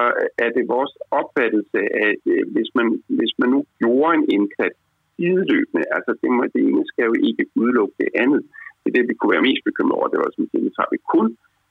er 0.44 0.50
det 0.56 0.72
vores 0.76 0.94
opfattelse, 1.20 1.80
at 2.08 2.22
øh, 2.35 2.44
hvis 2.54 2.70
man, 2.78 2.87
hvis 3.18 3.35
man 3.40 3.48
nu 3.54 3.61
gjorde 3.80 4.14
en 4.18 4.26
indsats 4.37 4.78
sideløbende, 5.16 5.85
altså 5.96 6.12
det, 6.22 6.30
må, 6.37 6.42
det 6.54 6.62
ene 6.68 6.85
skal 6.90 7.04
jo 7.11 7.14
ikke 7.28 7.44
udelukke 7.61 7.94
det 8.02 8.11
andet. 8.22 8.42
Det 8.80 8.88
er 8.90 8.96
det, 8.96 9.11
vi 9.11 9.14
kunne 9.16 9.35
være 9.37 9.48
mest 9.48 9.64
bekymret 9.68 9.96
over. 9.98 10.08
Det 10.12 10.20
var 10.22 10.30
som 10.32 10.46
det, 10.52 10.74
så 10.74 10.80
har 10.85 10.92
vi 10.94 11.00
kun 11.14 11.26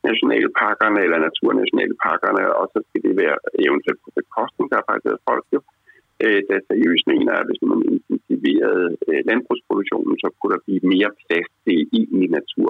nationalparkerne 0.09 0.99
eller 1.05 1.19
naturnationalparkerne, 1.27 2.43
og 2.59 2.65
så 2.73 2.79
skal 2.87 3.01
det 3.07 3.15
være 3.23 3.37
eventuelt 3.67 4.01
på 4.05 4.11
bekostning, 4.19 4.65
der 4.71 4.77
er 4.79 4.89
faktisk 4.91 5.21
folk 5.29 5.45
jo, 5.55 5.59
øh, 6.23 6.41
der 6.49 6.67
seriøst 6.69 7.05
mener, 7.13 7.33
at 7.39 7.47
hvis 7.47 7.61
man 7.71 7.79
intensiverede 7.93 8.87
øh, 9.09 9.21
landbrugsproduktionen, 9.29 10.15
så 10.23 10.27
kunne 10.37 10.53
der 10.55 10.65
blive 10.65 10.83
mere 10.93 11.11
plads 11.21 11.49
til 11.65 11.77
egentlig 11.99 12.29
natur. 12.39 12.69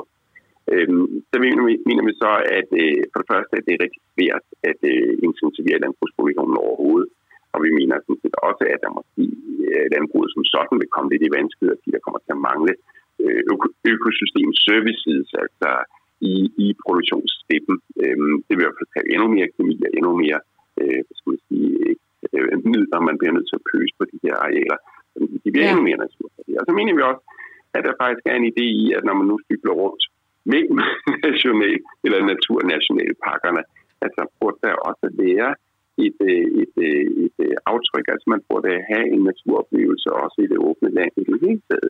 Øhm, 0.73 1.07
så 1.31 1.35
mener 1.45 1.63
vi, 1.69 1.73
mener 1.89 2.03
vi 2.09 2.13
så, 2.23 2.31
at 2.59 2.69
øh, 2.81 3.01
for 3.11 3.17
det 3.21 3.29
første, 3.33 3.53
at 3.57 3.65
det 3.65 3.73
er 3.73 3.83
rigtig 3.85 4.01
svært 4.13 4.45
at 4.69 4.79
øh, 4.91 5.13
intensivere 5.27 5.81
landbrugsproduktionen 5.83 6.63
overhovedet. 6.65 7.09
Og 7.53 7.59
vi 7.65 7.69
mener 7.79 7.95
sådan 8.05 8.21
set 8.23 8.37
også, 8.49 8.63
at 8.73 8.79
der 8.83 8.97
måske 8.99 9.23
øh, 9.67 9.85
landbruget 9.93 10.29
som 10.31 10.43
sådan 10.53 10.77
vil 10.81 10.93
komme 10.95 11.09
lidt 11.11 11.27
i 11.27 11.35
vanskeligheder, 11.37 11.79
fordi 11.79 11.91
der 11.95 12.05
kommer 12.05 12.19
til 12.21 12.35
at 12.35 12.43
mangle 12.49 12.73
øh, 13.23 13.41
øko- 13.51 13.77
økosystem 13.93 14.49
services, 14.67 15.27
altså 15.43 15.71
i, 16.31 16.33
i 16.65 16.67
produktionssteppen. 16.83 17.75
Øhm, 18.03 18.35
det 18.45 18.53
vil 18.53 18.63
i 18.63 18.65
hvert 18.65 18.79
fald 18.79 18.93
tage 18.93 19.09
endnu 19.13 19.27
mere 19.35 19.51
kemi 19.55 19.75
og 19.85 19.91
endnu 19.97 20.11
mere 20.23 20.39
øh, 20.79 21.01
skal 21.17 21.29
man 21.31 21.41
sige, 21.47 21.69
øh, 22.33 22.57
midler, 22.71 23.07
man 23.09 23.17
bliver 23.19 23.33
nødt 23.35 23.47
til 23.49 23.59
at 23.59 23.67
pøse 23.71 23.93
på 23.99 24.03
de 24.11 24.17
her 24.25 24.35
arealer. 24.45 24.77
Så 25.11 25.37
de 25.43 25.51
bliver 25.51 25.65
ja. 25.67 25.71
endnu 25.71 25.83
mere 25.89 26.03
natur. 26.05 26.27
Og 26.61 26.65
så 26.67 26.71
mener 26.77 26.93
vi 26.97 27.03
også, 27.11 27.23
at 27.75 27.81
der 27.87 27.99
faktisk 28.01 28.25
er 28.31 28.35
en 28.37 28.49
idé 28.51 28.65
i, 28.83 28.85
at 28.97 29.03
når 29.07 29.15
man 29.19 29.27
nu 29.31 29.35
cykler 29.47 29.73
rundt 29.81 30.03
mellem 30.45 30.79
national, 31.27 31.77
eller 32.05 32.19
naturnationalparkerne, 32.33 33.63
at 34.03 34.09
så 34.17 34.23
burde 34.39 34.59
der 34.65 34.73
også 34.89 35.07
være 35.23 35.49
et, 36.05 36.17
øh, 36.29 36.45
et, 36.61 36.61
et, 36.61 36.75
øh, 36.87 37.05
et 37.25 37.37
øh, 37.45 37.55
aftryk. 37.71 38.05
Altså 38.13 38.25
man 38.33 38.41
burde 38.49 38.71
have 38.91 39.05
en 39.15 39.23
naturoplevelse 39.29 40.07
også 40.23 40.37
i 40.45 40.47
det 40.51 40.59
åbne 40.67 40.89
land 40.97 41.11
i 41.21 41.23
det 41.29 41.37
hele 41.45 41.61
taget. 41.69 41.89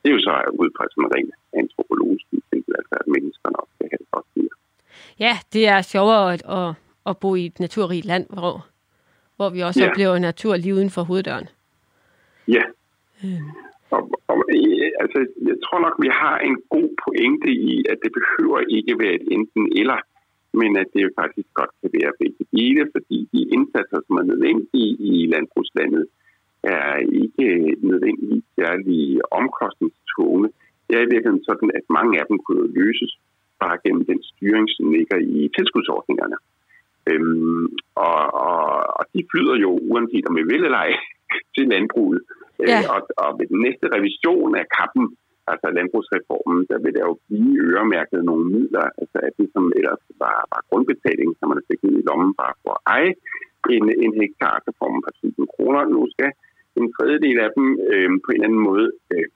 Det 0.00 0.08
er 0.10 0.14
jo 0.18 0.22
så 0.28 0.34
ud 0.62 0.70
fra 0.76 0.84
sådan 0.90 1.04
en 1.04 1.12
ren 1.14 1.30
antropologisk 1.62 2.26
udtænkt, 2.32 2.68
altså 2.78 2.94
at 3.00 3.06
menneskerne 3.14 3.56
også 3.60 3.72
skal 3.74 3.88
have 3.92 4.00
det 4.02 4.10
godt. 4.10 4.24
Ja, 5.18 5.38
det 5.52 5.68
er 5.68 5.82
sjovere 5.82 6.32
at, 6.32 6.42
at, 6.48 6.74
at 7.06 7.18
bo 7.18 7.34
i 7.34 7.46
et 7.46 7.60
naturrigt 7.60 8.06
land, 8.06 8.26
hvor, 8.30 8.66
hvor 9.36 9.50
vi 9.50 9.60
også 9.60 9.80
ja. 9.80 9.90
oplever 9.90 10.18
natur 10.18 10.56
lige 10.56 10.74
uden 10.74 10.90
for 10.90 11.02
hoveddøren. 11.02 11.48
Ja. 12.48 12.62
Og, 13.90 14.10
og, 14.28 14.42
altså, 15.02 15.18
jeg 15.50 15.56
tror 15.64 15.80
nok, 15.84 15.94
vi 16.04 16.10
har 16.22 16.36
en 16.48 16.56
god 16.74 16.88
pointe 17.04 17.50
i, 17.70 17.74
at 17.92 17.98
det 18.04 18.12
behøver 18.18 18.60
ikke 18.76 18.94
være 19.02 19.14
et 19.18 19.26
enten 19.36 19.64
eller, 19.80 19.98
men 20.60 20.70
at 20.82 20.88
det 20.94 21.18
faktisk 21.20 21.48
godt 21.60 21.72
kan 21.80 21.90
være 21.98 22.18
begge 22.20 22.44
dele, 22.56 22.82
fordi 22.94 23.18
de 23.32 23.40
indsatser, 23.56 23.98
som 24.06 24.14
er 24.20 24.30
nødvendige 24.32 24.92
i 25.10 25.12
landbrugslandet, 25.34 26.04
er 26.62 26.96
ikke 27.22 27.48
nødvendigvis 27.90 28.44
særlig 28.58 29.00
omkostningstunge. 29.40 30.48
Det 30.86 30.94
er 30.96 31.02
i 31.04 31.10
virkeligheden 31.12 31.44
sådan, 31.48 31.70
at 31.78 31.84
mange 31.98 32.12
af 32.20 32.24
dem 32.30 32.38
kunne 32.46 32.66
løses 32.80 33.12
bare 33.62 33.76
gennem 33.84 34.04
den 34.10 34.20
styring, 34.30 34.66
som 34.76 34.84
ligger 34.96 35.18
i 35.36 35.50
tilskudsordningerne. 35.56 36.36
Øhm, 37.10 37.66
og, 38.06 38.20
og, 38.46 38.64
og 38.98 39.04
de 39.14 39.20
flyder 39.30 39.56
jo, 39.64 39.70
uanset 39.90 40.26
om 40.28 40.36
vi 40.36 40.44
vil 40.52 40.64
eller 40.64 40.82
ej, 40.86 40.92
til 41.54 41.64
landbruget. 41.72 42.20
Øh, 42.62 42.68
ja. 42.70 42.78
Og, 42.94 43.00
og 43.22 43.28
ved 43.38 43.46
den 43.52 43.60
næste 43.66 43.86
revision 43.96 44.50
af 44.60 44.66
kappen, 44.76 45.04
altså 45.52 45.66
landbrugsreformen, 45.76 46.60
der 46.70 46.78
vil 46.82 46.94
der 46.96 47.04
jo 47.10 47.14
blive 47.28 47.54
øremærket 47.70 48.20
nogle 48.30 48.44
midler, 48.54 48.86
altså 49.00 49.18
at 49.26 49.32
det 49.38 49.48
som 49.54 49.64
ellers 49.78 50.02
var, 50.24 50.38
var 50.52 50.60
grundbetaling, 50.70 51.30
som 51.38 51.48
man 51.52 51.66
fik 51.68 51.80
ned 51.82 51.94
i 52.00 52.06
lommen 52.08 52.32
bare 52.40 52.54
for 52.62 52.72
at 52.76 52.82
eje 52.96 53.12
en, 53.76 53.86
en 54.04 54.12
hektar, 54.20 54.56
så 54.64 54.70
får 54.78 54.88
man 54.92 55.02
par 55.06 55.16
tusind 55.20 55.46
kroner. 55.54 55.80
Nu 55.94 56.00
skal 56.14 56.30
en 56.80 56.92
tredjedel 56.96 57.38
af 57.46 57.50
dem 57.56 57.66
øh, 57.92 58.10
på 58.22 58.28
en 58.30 58.36
eller 58.36 58.48
anden 58.48 58.64
måde 58.70 58.86
øh, 59.12 59.26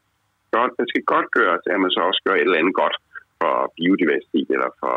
godt, 0.56 0.72
det 0.78 0.88
skal 0.90 1.04
godt 1.14 1.28
gøres, 1.38 1.62
at 1.72 1.80
man 1.84 1.90
så 1.96 2.00
også 2.10 2.20
gør 2.26 2.34
et 2.36 2.46
eller 2.48 2.62
andet 2.62 2.76
godt 2.82 2.96
for 3.40 3.54
biodiversitet 3.76 4.48
eller 4.54 4.70
for 4.82 4.96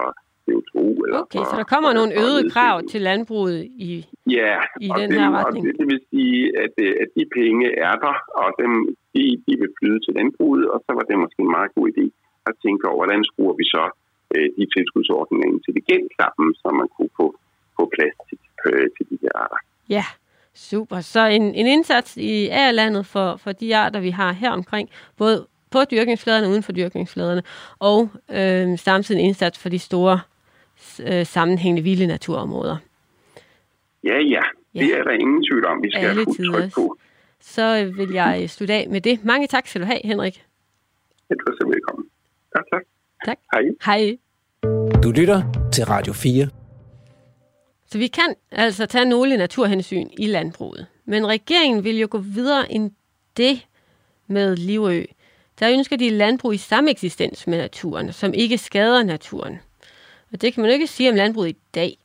CO2. 0.52 0.76
Eller 1.06 1.20
Okay, 1.24 1.40
for, 1.40 1.46
så 1.52 1.56
der 1.62 1.68
kommer 1.74 1.90
for- 1.90 2.00
nogle 2.00 2.12
øgede 2.24 2.44
krav 2.56 2.76
til 2.92 3.02
landbruget 3.10 3.60
i... 3.90 3.92
Ja, 4.40 4.54
i 4.88 4.90
den 5.00 5.08
dem, 5.12 5.20
her 5.20 5.30
retning. 5.40 5.62
det, 5.66 5.74
det 5.80 5.88
vil 5.92 6.02
sige, 6.12 6.42
at, 6.64 6.74
øh, 6.86 6.94
at 7.04 7.10
de 7.18 7.24
penge 7.40 7.66
er 7.88 7.96
der, 8.06 8.16
og 8.42 8.48
dem, 8.62 8.72
de, 9.16 9.24
de 9.48 9.54
vil 9.62 9.72
flyde 9.80 10.00
til 10.06 10.14
landbruget, 10.20 10.66
og 10.74 10.78
så 10.86 10.92
var 10.98 11.04
det 11.10 11.16
måske 11.24 11.40
en 11.48 11.52
meget 11.58 11.72
god 11.78 11.86
idé 11.94 12.06
at 12.50 12.54
tænke 12.64 12.84
over, 12.90 12.98
hvordan 13.02 13.22
skruer 13.30 13.56
vi 13.62 13.66
så 13.76 13.84
øh, 14.36 14.48
de 14.58 14.64
tilskudsordninger 14.76 15.48
intelligent 15.58 16.08
sammen, 16.20 16.48
så 16.62 16.68
man 16.82 16.88
kunne 16.96 17.14
få, 17.20 17.28
få 17.78 17.84
plads 17.96 18.16
til, 18.30 18.38
øh, 18.68 18.88
til 18.96 19.04
de 19.12 19.18
her 19.24 19.34
arter. 19.44 19.60
Ja, 19.98 20.06
super. 20.70 21.00
Så 21.14 21.22
en, 21.38 21.44
en 21.62 21.68
indsats 21.76 22.18
i 22.18 22.48
A-landet 22.64 23.06
for, 23.06 23.28
for 23.44 23.52
de 23.52 23.76
arter, 23.76 24.00
vi 24.00 24.10
har 24.10 24.32
her 24.32 24.52
omkring, 24.52 24.90
både 25.18 25.48
på 25.72 25.80
dyrkningsfladerne 25.92 26.50
uden 26.50 26.64
for 26.64 26.72
dyrkningsfladerne, 26.72 27.44
og 27.80 28.10
øh, 28.40 28.78
samtidig 28.78 29.20
en 29.22 29.26
indsats 29.28 29.60
for 29.60 29.70
de 29.70 29.80
store 29.80 30.20
øh, 31.04 31.26
sammenhængende 31.26 31.84
vilde 31.84 32.08
naturområder. 32.08 32.78
Ja, 34.04 34.18
ja, 34.20 34.42
det 34.74 34.90
Ja. 34.90 34.98
er 34.98 35.04
der 35.04 35.12
ingen 35.12 35.44
tvivl 35.52 35.66
om, 35.66 35.84
vi 35.84 35.92
skal 35.92 36.06
Alle 36.06 36.26
have 36.26 36.52
tryk 36.62 36.74
på. 36.74 36.98
Så 37.42 37.78
øh, 37.86 37.98
vil 37.98 38.10
jeg 38.14 38.50
slutte 38.50 38.74
af 38.74 38.88
med 38.90 39.02
det. 39.02 39.26
Mange 39.26 39.48
tak 39.48 39.68
skal 39.68 39.82
du 39.82 39.86
have, 39.86 40.00
Henrik. 40.04 40.44
Du 41.30 41.36
er 41.52 41.56
så 41.62 41.68
velkommen. 41.68 42.06
Tak, 42.56 42.64
tak. 42.74 42.82
Tak. 43.26 43.38
Hej. 43.54 43.62
Hej. 43.86 44.18
Du 45.04 45.12
lytter 45.12 45.70
til 45.74 45.86
Radio 45.86 46.14
4. 46.14 46.48
Så 47.86 47.98
vi 47.98 48.08
kan 48.08 48.36
altså 48.52 48.86
tage 48.86 49.06
nogle 49.06 49.38
naturhensyn 49.38 50.08
i 50.18 50.26
landbruget. 50.28 50.86
Men 51.06 51.28
regeringen 51.28 51.84
vil 51.84 52.00
jo 52.00 52.08
gå 52.12 52.18
videre 52.18 52.72
end 52.72 52.92
det 53.38 53.68
med 54.28 54.56
Livø. 54.56 55.04
Der 55.60 55.72
ønsker 55.74 55.96
de 55.98 56.10
landbrug 56.10 56.54
i 56.54 56.58
samme 56.58 56.90
eksistens 56.92 57.48
med 57.48 57.58
naturen, 57.58 58.14
som 58.14 58.34
ikke 58.34 58.58
skader 58.58 59.04
naturen. 59.04 59.60
Og 60.34 60.42
det 60.42 60.54
kan 60.54 60.62
man 60.62 60.70
jo 60.70 60.74
ikke 60.74 60.88
sige 60.88 61.10
om 61.10 61.16
landbruget 61.16 61.50
i 61.50 61.58
dag. 61.76 61.98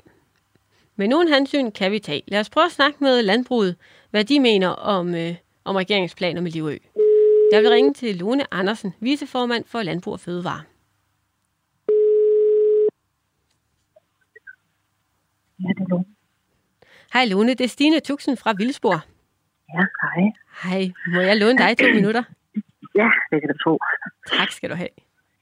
Men 0.97 1.11
nogle 1.11 1.35
hensyn 1.35 1.71
kan 1.71 1.93
vi 1.93 1.99
tage. 1.99 2.23
Lad 2.29 2.41
os 2.41 2.51
prøve 2.51 2.65
at 2.67 2.73
snakke 2.73 2.99
med 3.01 3.23
landbruget, 3.23 3.77
hvad 4.11 4.25
de 4.25 4.41
mener 4.41 4.69
om, 4.69 5.15
øh, 5.15 5.35
om 5.65 5.77
regeringsplaner 5.77 6.41
med 6.41 6.51
Livø. 6.51 6.77
Jeg 7.53 7.63
vil 7.63 7.71
ringe 7.71 7.95
til 7.95 8.17
Lone 8.17 8.55
Andersen, 8.55 8.95
viceformand 9.01 9.65
for 9.67 9.83
Landbrug 9.83 10.13
og 10.13 10.21
Fødevare. 10.21 10.63
Ja, 15.61 15.69
det 15.69 15.83
er 15.83 15.89
Lone. 15.91 16.05
Hej 17.13 17.25
Lone, 17.25 17.51
det 17.55 17.61
er 17.65 17.69
Stine 17.69 18.01
Tuxen 18.01 18.37
fra 18.37 18.55
Vildsborg. 18.59 19.01
Ja, 19.75 19.85
hej. 20.03 20.33
Hej, 20.63 20.93
må 21.15 21.21
jeg 21.21 21.37
låne 21.37 21.59
dig 21.59 21.79
to 21.79 21.85
minutter? 21.87 22.23
Ja, 22.95 23.09
det 23.31 23.41
kan 23.41 23.49
du 23.49 23.59
tro. 23.65 23.79
Tak 24.37 24.53
skal 24.53 24.71
du 24.71 24.75
have. 24.75 24.89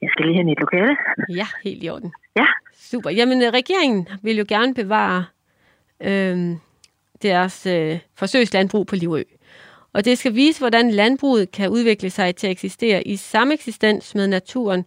Jeg 0.01 0.09
skal 0.11 0.25
lige 0.25 0.37
hen 0.37 0.49
i 0.49 0.51
et 0.51 0.59
lokale. 0.59 0.97
Ja, 1.29 1.47
helt 1.63 1.83
i 1.83 1.89
orden. 1.89 2.13
Ja. 2.35 2.45
Super. 2.77 3.09
Jamen, 3.09 3.41
øh, 3.41 3.53
regeringen 3.53 4.07
vil 4.21 4.37
jo 4.37 4.45
gerne 4.47 4.73
bevare 4.73 5.25
øh, 5.99 6.55
deres 7.21 7.65
øh, 7.65 7.99
forsøgslandbrug 8.15 8.87
på 8.87 8.95
Livø. 8.95 9.23
Og 9.93 10.05
det 10.05 10.17
skal 10.17 10.35
vise, 10.35 10.59
hvordan 10.59 10.91
landbruget 10.91 11.51
kan 11.51 11.69
udvikle 11.69 12.09
sig 12.09 12.35
til 12.35 12.47
at 12.47 12.51
eksistere 12.51 13.07
i 13.07 13.15
samme 13.15 13.53
eksistens 13.53 14.15
med 14.15 14.27
naturen, 14.27 14.85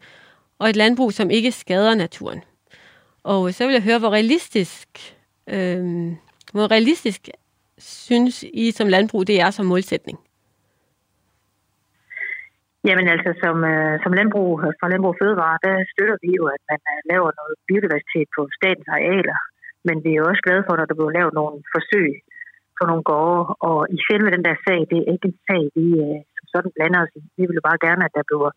og 0.59 0.69
et 0.69 0.77
landbrug, 0.77 1.13
som 1.13 1.31
ikke 1.31 1.53
skader 1.53 1.95
naturen. 1.95 2.43
Og 3.23 3.55
så 3.55 3.67
vil 3.67 3.73
jeg 3.73 3.83
høre, 3.83 3.99
hvor 3.99 4.11
realistisk, 4.11 4.89
øh, 5.47 6.13
hvor 6.53 6.71
realistisk 6.71 7.29
synes 7.79 8.45
I 8.55 8.71
som 8.71 8.89
landbrug, 8.89 9.27
det 9.27 9.41
er 9.41 9.51
som 9.51 9.67
målsætning? 9.67 10.19
Jamen 12.89 13.07
altså, 13.15 13.31
som, 13.45 13.57
øh, 13.73 13.95
som 14.03 14.13
landbrug 14.19 14.51
fra 14.79 14.91
Landbrug 14.93 15.15
Fødevare, 15.21 15.59
der 15.67 15.75
støtter 15.93 16.19
vi 16.25 16.31
jo, 16.39 16.45
at 16.57 16.63
man 16.71 16.81
øh, 16.93 17.01
laver 17.11 17.31
noget 17.41 17.55
biodiversitet 17.69 18.29
på 18.37 18.43
statens 18.59 18.89
arealer. 18.97 19.39
Men 19.87 19.97
vi 20.05 20.09
er 20.11 20.21
jo 20.21 20.29
også 20.31 20.43
glade 20.47 20.65
for, 20.67 20.75
når 20.77 20.87
der 20.89 20.97
bliver 20.99 21.17
lavet 21.19 21.33
nogle 21.41 21.57
forsøg 21.75 22.11
på 22.79 22.83
nogle 22.91 23.05
gårde. 23.11 23.43
Og 23.69 23.79
i 23.97 23.99
selve 24.09 24.29
den 24.35 24.45
der 24.49 24.57
sag, 24.67 24.81
det 24.91 24.99
er 24.99 25.13
ikke 25.15 25.29
en 25.31 25.39
sag, 25.49 25.63
vi 25.77 25.87
øh, 26.05 26.19
som 26.37 26.47
sådan 26.53 26.73
blander 26.77 27.01
os 27.05 27.15
i. 27.19 27.21
Vi 27.39 27.43
vil 27.47 27.59
jo 27.61 27.69
bare 27.69 27.85
gerne, 27.87 28.03
at 28.07 28.15
der 28.19 28.25
bliver, 28.29 28.51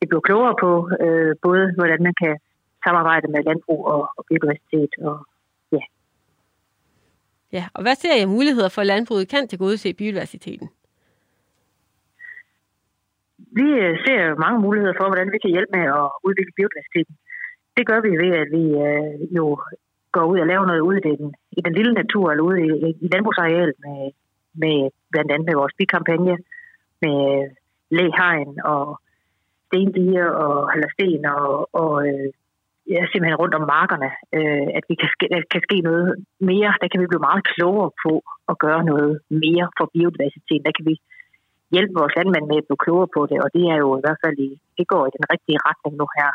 det 0.00 0.06
bliver 0.08 0.26
klogere 0.28 0.56
på, 0.64 0.70
øh, 1.04 1.32
både 1.46 1.64
hvordan 1.78 2.00
man 2.08 2.16
kan 2.22 2.34
samarbejde 2.86 3.26
med 3.34 3.40
landbrug 3.48 3.82
og, 3.94 4.02
og 4.16 4.22
biodiversitet. 4.28 4.92
Og, 5.08 5.16
Ja, 7.56 7.64
og 7.74 7.82
hvad 7.82 7.94
ser 7.94 8.14
I 8.22 8.24
muligheder 8.36 8.68
for, 8.68 8.80
at 8.80 8.86
landbruget 8.86 9.28
kan 9.28 9.48
tilgodese 9.48 9.94
biodiversiteten? 9.94 10.68
Vi 13.58 13.66
øh, 13.84 13.94
ser 14.04 14.20
jo 14.28 14.34
mange 14.44 14.58
muligheder 14.64 14.96
for, 14.98 15.06
hvordan 15.08 15.32
vi 15.34 15.38
kan 15.42 15.54
hjælpe 15.54 15.72
med 15.76 15.86
at 16.00 16.06
udvikle 16.26 16.56
biodiversiteten. 16.58 17.14
Det 17.76 17.84
gør 17.90 18.00
vi 18.06 18.12
ved, 18.22 18.32
at 18.42 18.48
vi 18.56 18.64
øh, 18.86 19.34
jo 19.38 19.46
går 20.16 20.24
ud 20.32 20.38
og 20.42 20.46
laver 20.46 20.66
noget 20.66 20.86
ude 20.88 20.98
i 21.00 21.04
den, 21.08 21.34
i 21.58 21.60
den 21.66 21.74
lille 21.78 21.94
natur, 22.00 22.26
eller 22.30 22.44
ude 22.48 22.60
i, 22.66 22.70
i 23.04 23.06
landbrugsarealet 23.12 23.76
med, 23.84 23.98
med 24.62 24.76
blandt 25.12 25.30
andet 25.32 25.46
med 25.48 25.56
vores 25.60 25.74
bikampagne, 25.80 26.36
med 27.04 27.18
øh, 27.34 27.46
læhegn 27.96 28.52
og 28.74 28.84
stendiger 29.66 30.28
og 30.44 30.54
hallersten 30.72 31.24
og, 31.26 31.68
og 31.82 31.92
øh, 32.08 32.28
ja, 32.92 33.00
simpelthen 33.10 33.40
rundt 33.42 33.58
om 33.60 33.64
markerne, 33.76 34.10
øh, 34.36 34.68
at 34.78 34.84
vi 34.90 34.94
kan 35.00 35.10
ske, 35.14 35.24
at 35.36 35.44
kan 35.54 35.62
ske 35.66 35.78
noget 35.90 36.08
mere. 36.50 36.70
Der 36.80 36.88
kan 36.88 37.00
vi 37.00 37.10
blive 37.10 37.26
meget 37.28 37.46
klogere 37.52 37.90
på 38.04 38.12
at 38.50 38.58
gøre 38.64 38.82
noget 38.92 39.12
mere 39.44 39.66
for 39.78 39.86
biodiversiteten. 39.94 40.66
Der 40.66 40.76
kan 40.76 40.86
vi 40.90 40.96
hjælpe 41.74 41.94
vores 42.00 42.14
landmænd 42.18 42.46
med 42.50 42.58
at 42.60 42.66
blive 42.68 42.82
klogere 42.84 43.10
på 43.16 43.20
det, 43.30 43.38
og 43.44 43.48
det 43.56 43.64
er 43.72 43.78
jo 43.84 43.88
i 43.98 44.02
hvert 44.04 44.20
fald 44.24 44.36
i, 44.48 44.50
det 44.78 44.86
går 44.92 45.02
i 45.08 45.14
den 45.16 45.24
rigtige 45.32 45.58
retning 45.68 45.94
nu 46.00 46.06
her. 46.18 46.30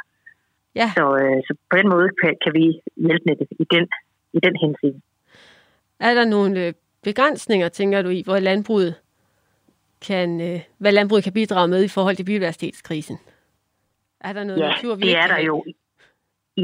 Ja. 0.79 0.87
Så, 0.97 1.05
øh, 1.21 1.39
så 1.47 1.51
på 1.71 1.75
den 1.79 1.87
måde 1.93 2.07
kan, 2.21 2.33
kan 2.43 2.51
vi 2.59 2.65
hjælpe 3.05 3.25
med 3.29 3.35
det 3.39 3.47
i 3.63 3.65
den, 3.73 3.85
i 4.37 4.39
den 4.45 4.55
hensyn. 4.63 4.97
Er 6.07 6.13
der 6.19 6.25
nogle 6.35 6.55
øh, 6.65 6.73
begrænsninger, 7.03 7.67
tænker 7.69 8.01
du 8.01 8.09
i, 8.17 8.21
hvor 8.27 8.39
landbruget 8.49 8.93
kan, 10.07 10.29
øh, 10.49 10.59
hvad 10.81 10.91
landbruget 10.91 11.23
kan 11.23 11.33
bidrage 11.39 11.67
med 11.73 11.81
i 11.83 11.93
forhold 11.95 12.15
til 12.15 12.25
biodiversitetskrisen? 12.29 13.17
Er 14.27 14.33
der 14.33 14.43
noget 14.43 14.61
Ja, 14.61 14.69
natur, 14.71 14.95
vi 14.95 15.01
det 15.01 15.17
er 15.23 15.27
der 15.33 15.41
jo. 15.49 15.55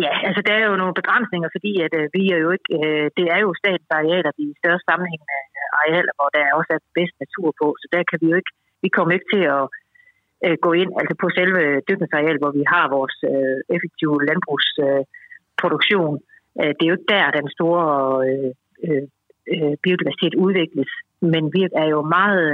Ja, 0.03 0.13
altså 0.27 0.41
der 0.47 0.53
er 0.59 0.65
jo 0.69 0.75
nogle 0.81 0.99
begrænsninger, 1.01 1.49
fordi 1.55 1.71
at 1.85 1.93
øh, 1.99 2.05
vi 2.17 2.23
er 2.35 2.39
jo 2.45 2.49
ikke, 2.57 2.71
øh, 2.79 3.05
det 3.17 3.25
er 3.35 3.39
jo 3.45 3.49
statens 3.61 3.91
arealer, 3.99 4.31
de 4.39 4.45
større 4.61 4.81
sammenhængende 4.89 5.39
øh, 5.59 5.67
arealer, 5.81 6.13
hvor 6.17 6.29
der 6.35 6.55
også 6.59 6.71
er 6.77 6.81
bedst 6.97 7.15
natur 7.23 7.49
på, 7.61 7.67
så 7.81 7.85
der 7.93 8.01
kan 8.09 8.17
vi 8.21 8.27
jo 8.31 8.37
ikke, 8.41 8.53
vi 8.83 8.89
kommer 8.95 9.13
ikke 9.13 9.31
til 9.33 9.43
at 9.57 9.65
øh, 10.45 10.57
gå 10.65 10.71
ind 10.81 10.91
altså 10.99 11.15
på 11.21 11.27
selve 11.37 11.61
dyrkningsareal, 11.87 12.37
hvor 12.39 12.51
vi 12.59 12.63
har 12.73 12.85
vores 12.97 13.17
øh, 13.31 13.57
effektive 13.75 14.17
landbrugsproduktion. 14.29 16.15
Øh, 16.59 16.71
det 16.75 16.83
er 16.83 16.91
jo 16.91 16.97
ikke 16.97 17.13
der, 17.15 17.37
den 17.39 17.49
store 17.57 17.83
øh, 18.27 18.51
øh, 18.87 19.03
øh, 19.53 19.73
biodiversitet 19.83 20.35
udvikles, 20.45 20.91
men 21.33 21.43
vi 21.55 21.61
er 21.81 21.87
jo 21.95 21.99
meget 22.17 22.45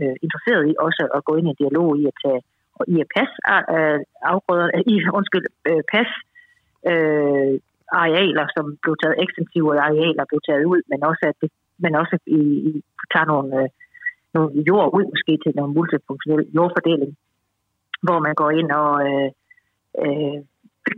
øh, 0.00 0.16
interesseret 0.24 0.62
i 0.70 0.74
også 0.86 1.02
at 1.16 1.24
gå 1.28 1.32
ind 1.36 1.46
i 1.46 1.50
en 1.50 1.60
dialog 1.62 1.88
i 2.02 2.04
at 2.12 2.18
tage 2.24 2.42
og 2.80 2.84
i 2.94 2.96
at 3.04 3.08
passe 3.16 3.36
øh, 3.76 4.00
afgrøder, 4.32 4.68
øh, 4.76 4.82
i, 4.92 4.94
undskyld, 5.18 5.46
øh, 5.70 5.82
passe 5.94 6.16
øh, 6.90 7.54
arealer, 8.02 8.46
som 8.56 8.64
blev 8.82 8.94
taget 9.02 9.20
ekstensive 9.24 9.80
arealer 9.88 10.24
blev 10.30 10.40
taget 10.48 10.64
ud, 10.72 10.80
men 10.90 11.00
også 11.10 11.24
at 11.30 11.36
det, 11.42 11.50
men 11.84 11.92
også 12.02 12.16
i, 12.26 12.40
i 12.68 12.72
tager 13.12 13.28
nogle, 13.32 13.50
øh, 13.60 13.68
nogle 14.34 14.50
jord 14.68 14.88
ud 14.98 15.04
måske 15.12 15.32
til 15.44 15.52
noget 15.56 15.74
multifunktionel 15.76 16.46
jordfordeling, 16.56 17.12
hvor 18.06 18.18
man 18.26 18.34
går 18.40 18.50
ind 18.60 18.70
og 18.82 18.92
øh, 19.08 19.28
øh, 20.02 20.38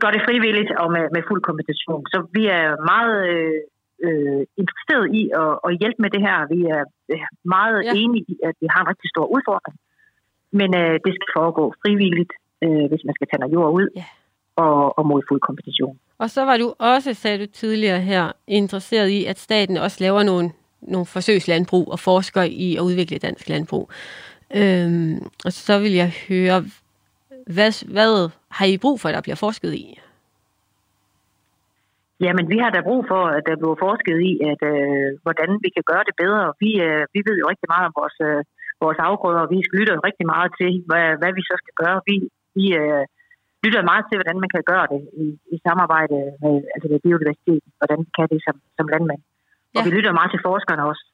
gør 0.02 0.10
det 0.14 0.26
frivilligt 0.28 0.70
og 0.82 0.88
med, 0.94 1.04
med 1.14 1.22
fuld 1.28 1.42
kompensation. 1.48 2.02
Så 2.12 2.18
vi 2.36 2.42
er 2.58 2.66
meget 2.92 3.16
øh, 3.32 3.60
øh, 4.06 4.42
interesseret 4.62 5.06
i 5.20 5.22
at, 5.42 5.52
at 5.66 5.70
hjælpe 5.80 6.00
med 6.04 6.10
det 6.14 6.22
her. 6.26 6.36
Vi 6.54 6.60
er 6.76 6.82
øh, 7.12 7.26
meget 7.56 7.78
ja. 7.84 7.92
enige 8.02 8.24
i, 8.32 8.34
at 8.48 8.54
vi 8.62 8.66
har 8.72 8.80
en 8.82 8.90
rigtig 8.92 9.08
stor 9.14 9.26
udfordring, 9.36 9.76
men 10.58 10.70
øh, 10.82 10.94
det 11.04 11.12
skal 11.16 11.28
foregå 11.38 11.64
frivilligt, 11.82 12.32
øh, 12.64 12.84
hvis 12.90 13.02
man 13.06 13.14
skal 13.16 13.28
tage 13.28 13.40
noget 13.40 13.54
jord 13.56 13.72
ud. 13.80 13.88
Ja 13.96 14.08
og, 14.56 14.98
og 14.98 15.06
mod 15.06 15.22
fuld 15.28 15.40
kompensation. 15.40 15.98
Og 16.18 16.30
så 16.30 16.44
var 16.44 16.56
du 16.56 16.74
også, 16.78 17.14
sagde 17.14 17.38
du 17.38 17.46
tidligere 17.52 18.00
her, 18.00 18.32
interesseret 18.46 19.08
i, 19.08 19.24
at 19.24 19.38
staten 19.38 19.76
også 19.76 19.98
laver 20.00 20.22
nogle, 20.22 20.50
nogle 20.82 21.06
forsøgslandbrug 21.06 21.92
og 21.92 21.98
forsker 21.98 22.42
i 22.42 22.76
at 22.76 22.82
udvikle 22.82 23.18
dansk 23.18 23.48
landbrug. 23.48 23.90
Øhm, 24.54 25.18
og 25.44 25.52
så 25.52 25.78
vil 25.78 25.92
jeg 25.92 26.10
høre, 26.28 26.64
hvad, 27.46 27.70
hvad 27.94 28.30
har 28.48 28.66
I 28.66 28.78
brug 28.78 29.00
for, 29.00 29.08
at 29.08 29.14
der 29.14 29.26
bliver 29.26 29.36
forsket 29.46 29.74
i? 29.74 29.98
Jamen, 32.24 32.46
vi 32.52 32.58
har 32.62 32.70
da 32.70 32.88
brug 32.88 33.02
for, 33.12 33.22
at 33.36 33.42
der 33.48 33.56
bliver 33.60 33.78
forsket 33.86 34.18
i, 34.30 34.32
at 34.50 34.60
øh, 34.72 35.08
hvordan 35.24 35.50
vi 35.64 35.68
kan 35.76 35.84
gøre 35.90 36.04
det 36.08 36.14
bedre. 36.22 36.44
Vi, 36.62 36.70
øh, 36.86 37.04
vi 37.14 37.20
ved 37.26 37.36
jo 37.40 37.46
rigtig 37.52 37.68
meget 37.72 37.86
om 37.88 37.94
vores, 38.00 38.16
øh, 38.28 38.40
vores 38.84 38.98
afgrøder, 39.08 39.42
og 39.44 39.50
vi 39.54 39.58
lytter 39.78 40.06
rigtig 40.08 40.26
meget 40.34 40.50
til, 40.60 40.70
hvad, 40.88 41.06
hvad 41.20 41.32
vi 41.38 41.42
så 41.50 41.54
skal 41.62 41.74
gøre. 41.82 41.98
Vi, 42.08 42.16
vi 42.58 42.66
øh, 42.80 43.04
lytter 43.64 43.82
meget 43.90 44.04
til, 44.06 44.16
hvordan 44.18 44.38
man 44.42 44.50
kan 44.54 44.64
gøre 44.72 44.86
det 44.92 45.02
i, 45.24 45.26
i 45.54 45.56
samarbejde 45.66 46.18
med, 46.42 46.54
altså 46.74 46.86
med 46.92 47.00
biodiversiteten, 47.06 47.70
hvordan 47.80 47.98
vi 48.06 48.10
kan 48.16 48.28
det 48.32 48.40
som, 48.46 48.56
som 48.76 48.86
landmand. 48.92 49.22
Ja. 49.74 49.78
Og 49.78 49.84
vi 49.86 49.90
lytter 49.96 50.12
meget 50.18 50.30
til 50.32 50.44
forskerne 50.48 50.82
også. 50.90 51.04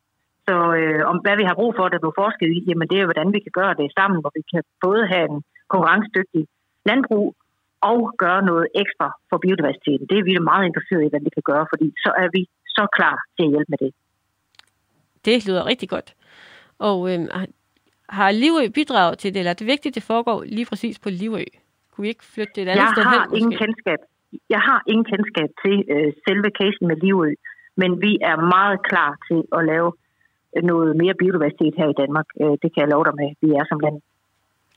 Så 0.46 0.56
øh, 0.80 1.00
om 1.10 1.16
hvad 1.24 1.36
vi 1.40 1.44
har 1.48 1.56
brug 1.60 1.72
for, 1.76 1.84
at 1.84 1.92
der 1.92 2.02
bliver 2.02 2.20
forsket 2.24 2.48
i, 2.56 2.58
jamen 2.68 2.88
det 2.90 2.98
er, 2.98 3.08
hvordan 3.10 3.28
vi 3.34 3.40
kan 3.46 3.54
gøre 3.60 3.74
det 3.80 3.88
sammen, 3.98 4.18
hvor 4.22 4.32
vi 4.38 4.42
kan 4.52 4.62
både 4.86 5.02
have 5.12 5.26
en 5.32 5.40
konkurrencedygtig 5.72 6.42
landbrug, 6.90 7.26
og 7.80 8.14
gøre 8.18 8.42
noget 8.50 8.66
ekstra 8.82 9.08
for 9.30 9.38
biodiversiteten. 9.44 10.06
Det 10.10 10.18
er 10.18 10.24
vi 10.30 10.34
meget 10.52 10.66
interesserede 10.66 11.06
i, 11.06 11.12
hvad 11.12 11.22
vi 11.26 11.30
kan 11.38 11.46
gøre, 11.52 11.66
fordi 11.72 11.86
så 12.04 12.10
er 12.22 12.28
vi 12.36 12.42
så 12.76 12.84
klar 12.96 13.16
til 13.36 13.44
at 13.46 13.50
hjælpe 13.54 13.70
med 13.72 13.78
det. 13.84 13.92
Det 15.24 15.46
lyder 15.48 15.66
rigtig 15.66 15.88
godt. 15.88 16.08
Og 16.78 16.98
øhm, 17.10 17.28
har 18.08 18.30
Livø 18.30 18.62
bidraget 18.78 19.18
til 19.18 19.34
det, 19.34 19.38
eller 19.38 19.50
er 19.50 19.60
det 19.60 19.66
vigtigt, 19.66 19.92
at 19.92 19.98
det 19.98 20.10
foregår 20.12 20.38
lige 20.44 20.66
præcis 20.70 20.98
på 20.98 21.08
Livø? 21.10 21.42
Kunne 21.90 22.02
vi 22.02 22.08
ikke 22.08 22.24
flytte 22.34 22.52
det 22.54 22.62
et 22.62 22.68
andet 22.68 22.82
jeg 22.82 22.92
sted 22.94 23.04
har 23.04 23.26
hen? 23.28 23.36
ingen 23.38 23.52
måske? 23.52 23.64
kendskab. 23.64 23.98
Jeg 24.54 24.62
har 24.68 24.80
ingen 24.86 25.06
kendskab 25.12 25.48
til 25.64 25.76
øh, 25.94 26.12
selve 26.26 26.48
casen 26.58 26.84
med 26.90 26.96
Livø, 27.04 27.30
men 27.80 27.90
vi 28.04 28.12
er 28.30 28.36
meget 28.56 28.78
klar 28.88 29.10
til 29.28 29.40
at 29.56 29.62
lave 29.72 29.90
noget 30.70 30.96
mere 31.02 31.14
biodiversitet 31.22 31.74
her 31.80 31.88
i 31.94 31.98
Danmark. 32.02 32.28
Øh, 32.42 32.54
det 32.62 32.68
kan 32.72 32.80
jeg 32.82 32.88
love 32.94 33.04
dig 33.08 33.14
med, 33.22 33.28
vi 33.42 33.48
er 33.58 33.64
som 33.68 33.80
land. 33.84 33.96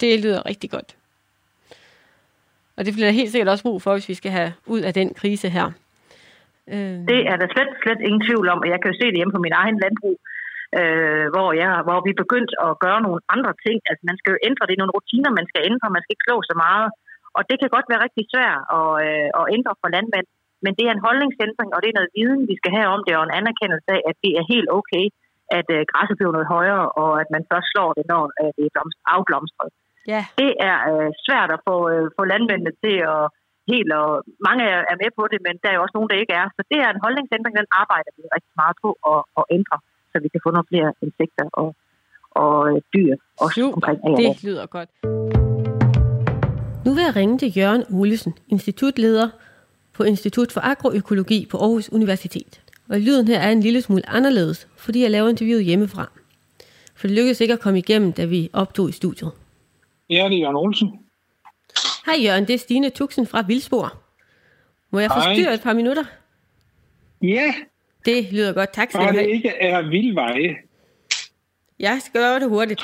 Det 0.02 0.24
lyder 0.26 0.42
rigtig 0.52 0.70
godt. 0.76 0.90
Og 2.78 2.82
det 2.86 2.92
bliver 2.94 3.08
der 3.08 3.20
helt 3.20 3.32
sikkert 3.32 3.54
også 3.54 3.66
brug 3.68 3.80
for, 3.82 3.92
hvis 3.94 4.12
vi 4.12 4.18
skal 4.22 4.32
have 4.40 4.52
ud 4.74 4.82
af 4.88 4.94
den 5.00 5.10
krise 5.22 5.48
her. 5.58 5.68
Øh, 6.74 6.96
Det 7.12 7.22
er 7.32 7.38
der 7.42 7.48
slet, 7.56 7.72
slet 7.84 8.02
ingen 8.08 8.24
tvivl 8.28 8.48
om, 8.54 8.60
og 8.64 8.68
jeg 8.74 8.80
kan 8.80 8.92
jo 8.92 8.98
se 9.00 9.06
det 9.12 9.20
hjemme 9.20 9.36
på 9.36 9.44
min 9.46 9.58
egen 9.62 9.78
landbrug, 9.84 10.18
øh, 10.80 11.26
hvor, 11.34 11.50
jeg, 11.62 11.72
hvor 11.88 12.00
vi 12.06 12.10
er 12.14 12.24
begyndt 12.24 12.52
at 12.66 12.72
gøre 12.86 13.00
nogle 13.06 13.22
andre 13.36 13.54
ting. 13.66 13.78
Altså 13.90 14.04
man 14.10 14.18
skal 14.20 14.32
jo 14.34 14.40
ændre, 14.48 14.68
det 14.68 14.76
er 14.76 14.84
nogle 14.84 14.98
rutiner, 14.98 15.38
man 15.40 15.48
skal 15.52 15.62
ændre, 15.70 15.96
man 15.96 16.04
skal 16.04 16.14
ikke 16.14 16.28
klå 16.28 16.38
så 16.52 16.56
meget. 16.66 16.90
Og 17.38 17.42
det 17.50 17.56
kan 17.60 17.70
godt 17.76 17.88
være 17.92 18.04
rigtig 18.06 18.24
svært 18.34 18.62
at, 18.78 18.90
øh, 19.08 19.30
at 19.40 19.44
ændre 19.56 19.74
for 19.82 19.90
landmænd, 19.96 20.28
men 20.64 20.72
det 20.78 20.86
er 20.86 20.94
en 20.94 21.06
holdningsændring, 21.08 21.70
og 21.76 21.80
det 21.82 21.90
er 21.90 21.98
noget 22.00 22.16
viden, 22.18 22.44
vi 22.52 22.56
skal 22.60 22.72
have 22.78 22.90
om 22.96 23.02
det, 23.06 23.14
og 23.18 23.24
en 23.26 23.38
anerkendelse 23.42 23.90
af, 23.96 24.02
at 24.10 24.16
det 24.24 24.32
er 24.40 24.52
helt 24.54 24.70
okay, 24.80 25.06
at 25.58 25.68
øh, 25.76 25.82
græsset 25.92 26.18
bliver 26.18 26.36
noget 26.38 26.54
højere, 26.56 26.86
og 27.02 27.12
at 27.22 27.28
man 27.36 27.44
først 27.52 27.68
slår 27.74 27.90
det, 27.98 28.06
når 28.14 28.24
øh, 28.40 28.52
det 28.58 28.64
er 28.68 28.74
blomst- 28.76 29.04
afblomstret. 29.16 29.72
Ja. 30.14 30.22
Det 30.42 30.52
er 30.70 30.78
øh, 30.92 31.10
svært 31.26 31.50
at 31.56 31.64
få, 31.68 31.76
øh, 31.94 32.06
få 32.18 32.22
landmændene 32.32 32.74
til 32.84 32.98
at 33.14 33.24
helt, 33.72 33.92
og 34.02 34.10
mange 34.48 34.64
er, 34.74 34.82
er 34.92 34.98
med 35.04 35.12
på 35.18 35.24
det, 35.32 35.40
men 35.48 35.56
der 35.62 35.70
er 35.70 35.76
jo 35.78 35.84
også 35.86 35.96
nogen, 35.98 36.12
der 36.12 36.22
ikke 36.24 36.36
er. 36.42 36.48
Så 36.58 36.62
det 36.72 36.80
er 36.86 36.90
en 36.92 37.04
holdningsændring, 37.06 37.54
den 37.62 37.70
arbejder 37.82 38.12
vi 38.18 38.22
rigtig 38.36 38.54
meget 38.62 38.76
på 38.84 38.90
at, 39.12 39.22
at 39.40 39.44
ændre, 39.58 39.78
så 40.12 40.16
vi 40.24 40.30
kan 40.34 40.42
få 40.46 40.50
nogle 40.56 40.70
flere 40.72 40.90
insekter 41.06 41.46
og, 41.62 41.70
og 42.42 42.56
øh, 42.70 42.78
dyr 42.94 43.14
også 43.44 43.56
Super, 43.62 43.76
omkring 43.78 43.98
det 44.20 44.44
lyder 44.50 44.66
godt. 44.78 44.90
Nu 46.86 46.90
vil 46.96 47.04
jeg 47.08 47.16
ringe 47.22 47.36
til 47.42 47.50
Jørgen 47.58 47.84
Olesen, 48.00 48.34
institutleder 48.56 49.28
på 50.02 50.06
Institut 50.06 50.52
for 50.52 50.62
Agroøkologi 50.62 51.46
på 51.46 51.58
Aarhus 51.58 51.90
Universitet. 51.92 52.62
Og 52.90 53.00
lyden 53.00 53.28
her 53.28 53.40
er 53.40 53.52
en 53.52 53.60
lille 53.62 53.82
smule 53.82 54.10
anderledes, 54.10 54.68
fordi 54.78 55.02
jeg 55.02 55.12
laver 55.12 55.30
interviewet 55.30 55.66
hjemmefra. 55.66 56.12
For 56.96 57.08
det 57.08 57.16
lykkedes 57.16 57.42
ikke 57.42 57.54
at 57.54 57.60
komme 57.60 57.80
igennem, 57.80 58.14
da 58.14 58.26
vi 58.26 58.50
optog 58.54 58.90
i 58.90 58.92
studiet. 58.92 59.32
Ja, 60.10 60.16
det 60.30 60.34
er 60.38 60.40
Jørgen 60.40 60.56
Olsen. 60.56 60.90
Hej 62.06 62.16
Jørgen, 62.26 62.48
det 62.48 62.54
er 62.54 62.58
Stine 62.58 62.90
Tuxen 62.90 63.28
fra 63.28 63.42
Vildspor. 63.48 63.94
Må 64.92 65.00
jeg 65.00 65.10
Hej. 65.10 65.24
forstyrre 65.24 65.54
et 65.54 65.62
par 65.62 65.74
minutter? 65.74 66.04
Ja, 67.22 67.54
Det 68.06 68.32
lyder 68.32 68.54
godt, 68.54 68.74
tak 68.74 68.92
skal 68.92 69.02
du 69.02 69.08
det 69.08 69.16
have. 69.16 69.30
ikke 69.32 69.50
er 69.50 69.82
vildveje. 69.82 70.56
Jeg 71.80 72.00
skal 72.06 72.22
gøre 72.22 72.40
det 72.40 72.50
hurtigt. 72.50 72.82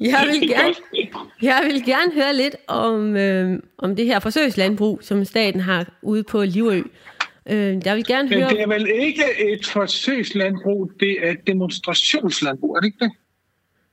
Jeg 0.00 0.26
vil 0.30 0.48
gerne, 0.48 0.74
jeg 1.42 1.60
vil 1.64 1.84
gerne 1.84 2.12
høre 2.14 2.36
lidt 2.36 2.56
om, 2.66 3.16
øh, 3.16 3.58
om 3.78 3.96
det 3.96 4.06
her 4.06 4.20
forsøgslandbrug, 4.20 4.98
som 5.02 5.24
staten 5.24 5.60
har 5.60 5.92
ude 6.02 6.22
på 6.22 6.44
Livø. 6.44 6.82
Øh, 7.50 7.76
jeg 7.84 7.96
vil 7.96 8.06
gerne 8.06 8.28
Men 8.28 8.38
høre... 8.38 8.48
det 8.50 8.60
er 8.60 8.68
vel 8.68 8.88
ikke 9.00 9.24
et 9.52 9.66
forsøgslandbrug, 9.66 10.92
det 11.00 11.26
er 11.26 11.30
et 11.30 11.46
demonstrationslandbrug, 11.46 12.76
er 12.76 12.80
det 12.80 12.86
ikke 12.86 13.04
det? 13.04 13.10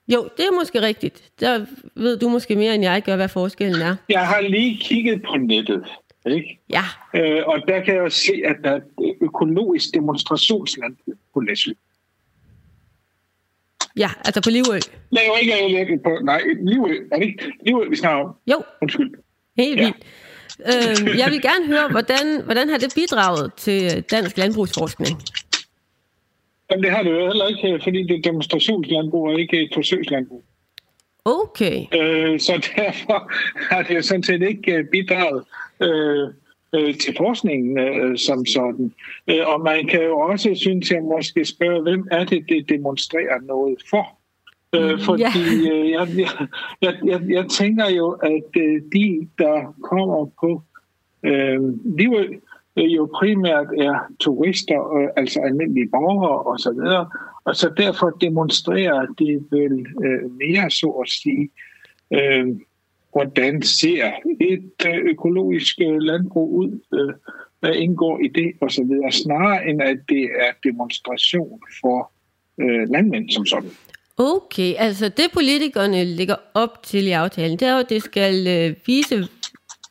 Jo, 0.07 0.29
det 0.37 0.45
er 0.45 0.51
måske 0.55 0.81
rigtigt. 0.81 1.23
Der 1.39 1.65
ved 1.95 2.17
du 2.17 2.29
måske 2.29 2.55
mere, 2.55 2.75
end 2.75 2.83
jeg 2.83 3.01
gør, 3.03 3.15
hvad 3.15 3.29
forskellen 3.29 3.81
er. 3.81 3.95
Jeg 4.09 4.27
har 4.27 4.41
lige 4.41 4.77
kigget 4.77 5.21
på 5.21 5.37
nettet, 5.37 5.83
ikke? 6.25 6.59
Ja, 6.69 6.83
Øh, 7.15 7.41
og 7.45 7.57
der 7.67 7.81
kan 7.81 7.95
jeg 7.95 8.01
jo 8.03 8.09
se, 8.09 8.33
at 8.45 8.55
der 8.63 8.71
er 8.71 8.75
et 8.75 9.15
økologisk 9.21 9.93
demonstrationslandbrug 9.93 11.15
på 11.33 11.39
Læsø. 11.39 11.71
Ja, 13.97 14.09
altså 14.25 14.41
på 14.41 14.49
Livø. 14.49 14.79
Nej, 15.11 15.23
jo 15.27 15.33
ikke 15.41 15.73
lægger 15.75 15.97
på. 16.03 16.11
Nej, 16.23 16.41
Livø. 16.61 17.07
Er 17.11 17.17
det 17.17 17.25
ikke 17.25 17.51
Livø, 17.65 17.89
vi 17.89 17.95
snakker 17.95 18.23
om? 18.23 18.35
Jo. 18.51 18.63
Undskyld. 18.81 19.11
Helt 19.57 19.79
Ja. 19.79 19.83
vildt. 19.85 19.97
Øh, 20.65 21.17
jeg 21.19 21.31
vil 21.31 21.41
gerne 21.41 21.65
høre, 21.67 21.87
hvordan, 21.91 22.41
hvordan 22.45 22.69
har 22.69 22.77
det 22.77 22.91
bidraget 22.95 23.53
til 23.53 24.03
dansk 24.11 24.37
landbrugsforskning? 24.37 25.17
Jamen, 26.71 26.83
det 26.83 26.91
har 26.91 27.03
det 27.03 27.11
jo 27.11 27.27
heller 27.27 27.47
ikke, 27.47 27.83
fordi 27.83 28.03
det 28.03 28.17
er 28.17 28.21
demonstrationslandbrug 28.21 29.27
og 29.27 29.39
ikke 29.39 29.61
et 29.63 29.69
forsøgslandbrug. 29.73 30.43
Okay. 31.25 31.85
Øh, 32.01 32.39
så 32.39 32.69
derfor 32.75 33.31
har 33.73 33.81
det 33.83 33.95
jo 33.95 34.01
sådan 34.01 34.23
set 34.23 34.41
ikke 34.41 34.71
øh, 34.73 34.85
bidraget 34.91 35.43
øh, 35.81 36.27
øh, 36.76 36.97
til 36.97 37.13
forskningen 37.17 37.80
øh, 37.80 38.17
som 38.17 38.45
sådan. 38.45 38.93
Øh, 39.28 39.47
og 39.47 39.61
man 39.61 39.88
kan 39.88 40.03
jo 40.03 40.19
også, 40.19 40.55
synes 40.55 40.91
jeg, 40.91 41.03
måske 41.03 41.45
spørge, 41.45 41.82
hvem 41.82 42.07
er 42.11 42.26
det, 42.26 42.45
det 42.49 42.69
demonstrerer 42.69 43.39
noget 43.41 43.78
for? 43.89 44.05
Øh, 44.76 44.99
fordi 44.99 45.23
øh, 45.71 45.91
jeg, 45.91 46.07
jeg, 46.82 46.93
jeg, 47.05 47.21
jeg, 47.30 47.45
tænker 47.49 47.89
jo, 47.89 48.11
at 48.11 48.49
øh, 48.57 48.82
de, 48.93 49.28
der 49.38 49.76
kommer 49.84 50.26
på 50.39 50.61
øh, 51.23 51.59
Livø, 51.97 52.23
øh, 52.78 52.95
jo 52.95 53.09
primært 53.15 53.67
er 53.78 53.99
turister, 54.19 54.97
øh, 54.97 55.07
altså 55.17 55.39
almindelige 55.39 55.89
borgere 55.89 56.39
og 56.39 56.59
så 56.59 56.71
videre, 56.71 57.09
og 57.45 57.55
så 57.55 57.73
derfor 57.78 58.09
demonstrerer 58.09 59.05
det 59.19 59.45
vel 59.51 59.86
øh, 60.05 60.32
mere, 60.32 60.69
så 60.69 60.88
at 60.88 61.09
sige, 61.09 61.49
øh, 62.13 62.47
hvordan 63.16 63.61
ser 63.61 64.11
et 64.41 64.88
øh, 64.88 64.97
økologisk 65.11 65.76
øh, 65.82 65.97
landbrug 65.99 66.53
ud, 66.53 66.80
øh, 66.93 67.13
hvad 67.59 67.76
indgår 67.76 68.20
i 68.20 68.28
det 68.28 68.51
og 68.61 68.72
så 68.72 68.84
videre, 68.84 69.11
snarere 69.11 69.68
end 69.68 69.82
at 69.82 69.97
det 70.09 70.24
er 70.24 70.51
demonstration 70.63 71.61
for 71.82 72.11
landmænd 72.93 73.30
som 73.30 73.45
sådan. 73.45 73.70
Okay, 74.18 74.74
altså 74.78 75.09
det 75.09 75.26
politikerne 75.34 76.03
lægger 76.03 76.36
op 76.53 76.84
til 76.84 77.07
i 77.07 77.11
aftalen, 77.11 77.59
det 77.59 77.68
er 77.68 77.74
jo, 77.74 77.80
at 77.80 77.89
det 77.89 78.03
skal 78.03 78.36
vise, 78.86 79.28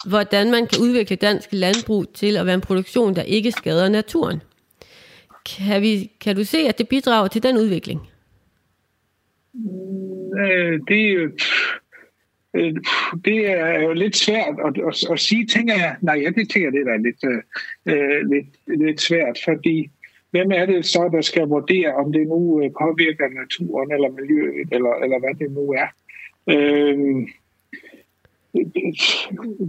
hvordan 0.08 0.50
man 0.50 0.66
kan 0.66 0.78
udvikle 0.82 1.16
dansk 1.16 1.48
landbrug 1.52 2.12
til 2.14 2.36
at 2.36 2.46
være 2.46 2.54
en 2.54 2.60
produktion, 2.60 3.16
der 3.16 3.22
ikke 3.22 3.50
skader 3.50 3.88
naturen. 3.88 4.42
Kan, 5.46 5.82
vi, 5.82 6.10
kan 6.20 6.36
du 6.36 6.44
se, 6.44 6.58
at 6.58 6.78
det 6.78 6.88
bidrager 6.88 7.28
til 7.28 7.42
den 7.42 7.56
udvikling? 7.56 8.00
Det, 10.88 11.32
øh, 12.54 12.74
det 13.24 13.50
er 13.50 13.80
jo 13.80 13.92
lidt 13.92 14.16
svært 14.16 14.56
at, 14.66 14.74
at, 14.88 15.10
at 15.12 15.18
sige, 15.18 15.46
tænker 15.46 15.74
jeg. 15.74 15.96
Nej, 16.00 16.22
jeg 16.22 16.34
det 16.34 16.50
tænker 16.50 16.70
det 16.70 16.80
er 16.80 16.96
lidt, 16.96 17.22
øh, 17.86 18.30
lidt, 18.32 18.80
lidt 18.80 19.00
svært, 19.00 19.38
fordi 19.44 19.90
hvem 20.30 20.50
er 20.50 20.66
det 20.66 20.86
så, 20.86 21.10
der 21.12 21.20
skal 21.20 21.48
vurdere, 21.48 21.94
om 21.94 22.12
det 22.12 22.26
nu 22.26 22.62
øh, 22.62 22.70
påvirker 22.82 23.28
naturen 23.40 23.92
eller 23.92 24.10
miljøet, 24.10 24.68
eller, 24.72 24.92
eller 25.04 25.18
hvad 25.18 25.34
det 25.34 25.50
nu 25.58 25.64
er. 25.82 25.88
Øh, 26.54 27.28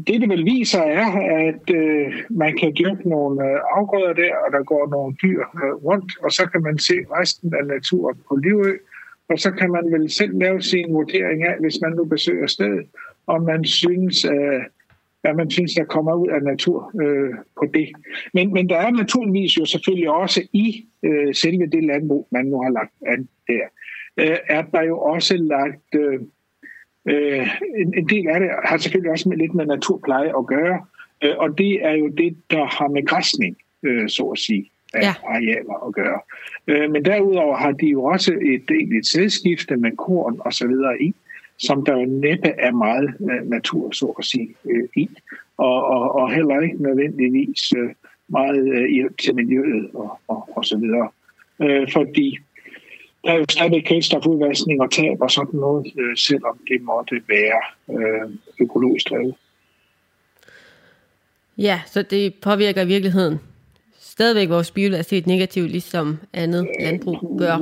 det, 0.07 0.21
det 0.21 0.29
vel 0.29 0.45
viser, 0.45 0.81
er, 0.81 1.09
at 1.49 1.65
øh, 1.75 2.13
man 2.29 2.57
kan 2.57 2.73
dyrke 2.79 3.09
nogle 3.09 3.43
øh, 3.49 3.59
afgrøder 3.77 4.13
der, 4.13 4.35
og 4.45 4.51
der 4.51 4.63
går 4.63 4.89
nogle 4.89 5.15
dyr 5.23 5.41
øh, 5.63 5.73
rundt, 5.85 6.11
og 6.23 6.31
så 6.31 6.49
kan 6.51 6.61
man 6.61 6.77
se 6.77 6.93
resten 7.11 7.53
af 7.59 7.65
naturen 7.65 8.17
på 8.27 8.35
Livø, 8.35 8.71
og 9.29 9.39
så 9.39 9.51
kan 9.51 9.71
man 9.71 9.91
vel 9.91 10.09
selv 10.09 10.39
lave 10.39 10.61
sin 10.61 10.93
vurdering 10.93 11.43
af, 11.43 11.55
hvis 11.59 11.81
man 11.81 11.91
nu 11.91 12.05
besøger 12.05 12.47
stedet, 12.47 12.85
om 13.27 13.41
man 13.41 13.65
synes, 13.65 14.25
øh, 14.25 14.61
hvad 15.21 15.33
man 15.33 15.49
synes, 15.49 15.73
der 15.73 15.83
kommer 15.83 16.13
ud 16.15 16.27
af 16.27 16.41
natur 16.41 16.91
øh, 17.01 17.33
på 17.59 17.65
det. 17.73 17.89
Men, 18.33 18.53
men 18.53 18.69
der 18.69 18.77
er 18.77 18.91
naturligvis 18.91 19.57
jo 19.57 19.65
selvfølgelig 19.65 20.09
også 20.09 20.47
i 20.53 20.85
øh, 21.03 21.35
selve 21.35 21.65
det 21.65 21.83
landbrug, 21.83 22.27
man 22.31 22.45
nu 22.45 22.61
har 22.61 22.69
lagt 22.69 22.93
an 23.05 23.29
der, 23.47 23.65
øh, 24.17 24.37
er 24.47 24.61
der 24.61 24.81
jo 24.81 24.99
også 24.99 25.37
lagt... 25.37 25.95
Øh, 25.95 26.19
Øh, 27.07 27.47
en, 27.77 27.93
en 27.97 28.09
del 28.09 28.27
af 28.27 28.39
det 28.39 28.49
har 28.63 28.77
selvfølgelig 28.77 29.11
også 29.11 29.29
med 29.29 29.37
lidt 29.37 29.53
med 29.53 29.65
naturpleje 29.65 30.37
at 30.37 30.45
gøre, 30.45 30.85
øh, 31.23 31.37
og 31.37 31.57
det 31.57 31.85
er 31.85 31.91
jo 31.91 32.07
det, 32.07 32.37
der 32.51 32.65
har 32.65 32.87
med 32.87 33.05
græsning, 33.05 33.57
øh, 33.83 34.09
så 34.09 34.23
at 34.23 34.39
sige, 34.39 34.71
af 34.95 35.01
Ja. 35.01 35.13
arealer 35.27 35.87
at 35.87 35.93
gøre. 35.93 36.19
Øh, 36.67 36.91
men 36.91 37.05
derudover 37.05 37.57
har 37.57 37.71
de 37.71 37.87
jo 37.87 38.03
også 38.03 38.33
et 38.33 38.97
et 38.97 39.07
sædskifte 39.07 39.77
med 39.77 39.91
korn 39.97 40.37
og 40.39 40.53
så 40.53 40.67
videre 40.67 41.01
i, 41.01 41.15
som 41.57 41.85
der 41.85 41.93
jo 41.99 42.05
næppe 42.05 42.47
er 42.47 42.71
meget 42.71 43.13
øh, 43.31 43.49
natur, 43.49 43.91
så 43.91 44.05
at 44.19 44.25
sige, 44.25 44.55
øh, 44.69 44.87
i, 44.95 45.09
og, 45.57 45.85
og, 45.85 46.15
og 46.15 46.31
heller 46.33 46.61
ikke 46.61 46.83
nødvendigvis 46.83 47.73
øh, 47.77 47.89
meget 48.27 48.67
øh, 48.73 48.85
hjælp 48.89 49.17
til 49.17 49.35
miljøet 49.35 49.89
og, 49.93 50.19
og, 50.27 50.49
og 50.55 50.65
så 50.65 50.77
videre. 50.77 51.09
Øh, 51.61 51.87
fordi 51.91 52.37
der 53.23 53.31
er 53.31 53.37
jo 53.37 53.45
stadig 53.49 53.85
kvælstofudvaskning 53.85 54.81
og 54.81 54.91
tab 54.91 55.21
og 55.21 55.31
sådan 55.31 55.59
noget, 55.59 55.93
øh, 55.99 56.17
selvom 56.17 56.59
det 56.67 56.81
måtte 56.81 57.21
være 57.27 57.61
øh, 57.89 58.29
økologisk 58.61 59.09
drevet. 59.09 59.35
Ja, 61.57 61.81
så 61.85 62.01
det 62.01 62.33
påvirker 62.41 62.81
i 62.81 62.87
virkeligheden 62.87 63.39
stadigvæk 64.15 64.49
vores 64.49 64.71
biodiversitet 64.71 65.27
negativt, 65.27 65.71
ligesom 65.71 66.19
andet 66.33 66.67
landbrug 66.79 67.37
gør? 67.39 67.57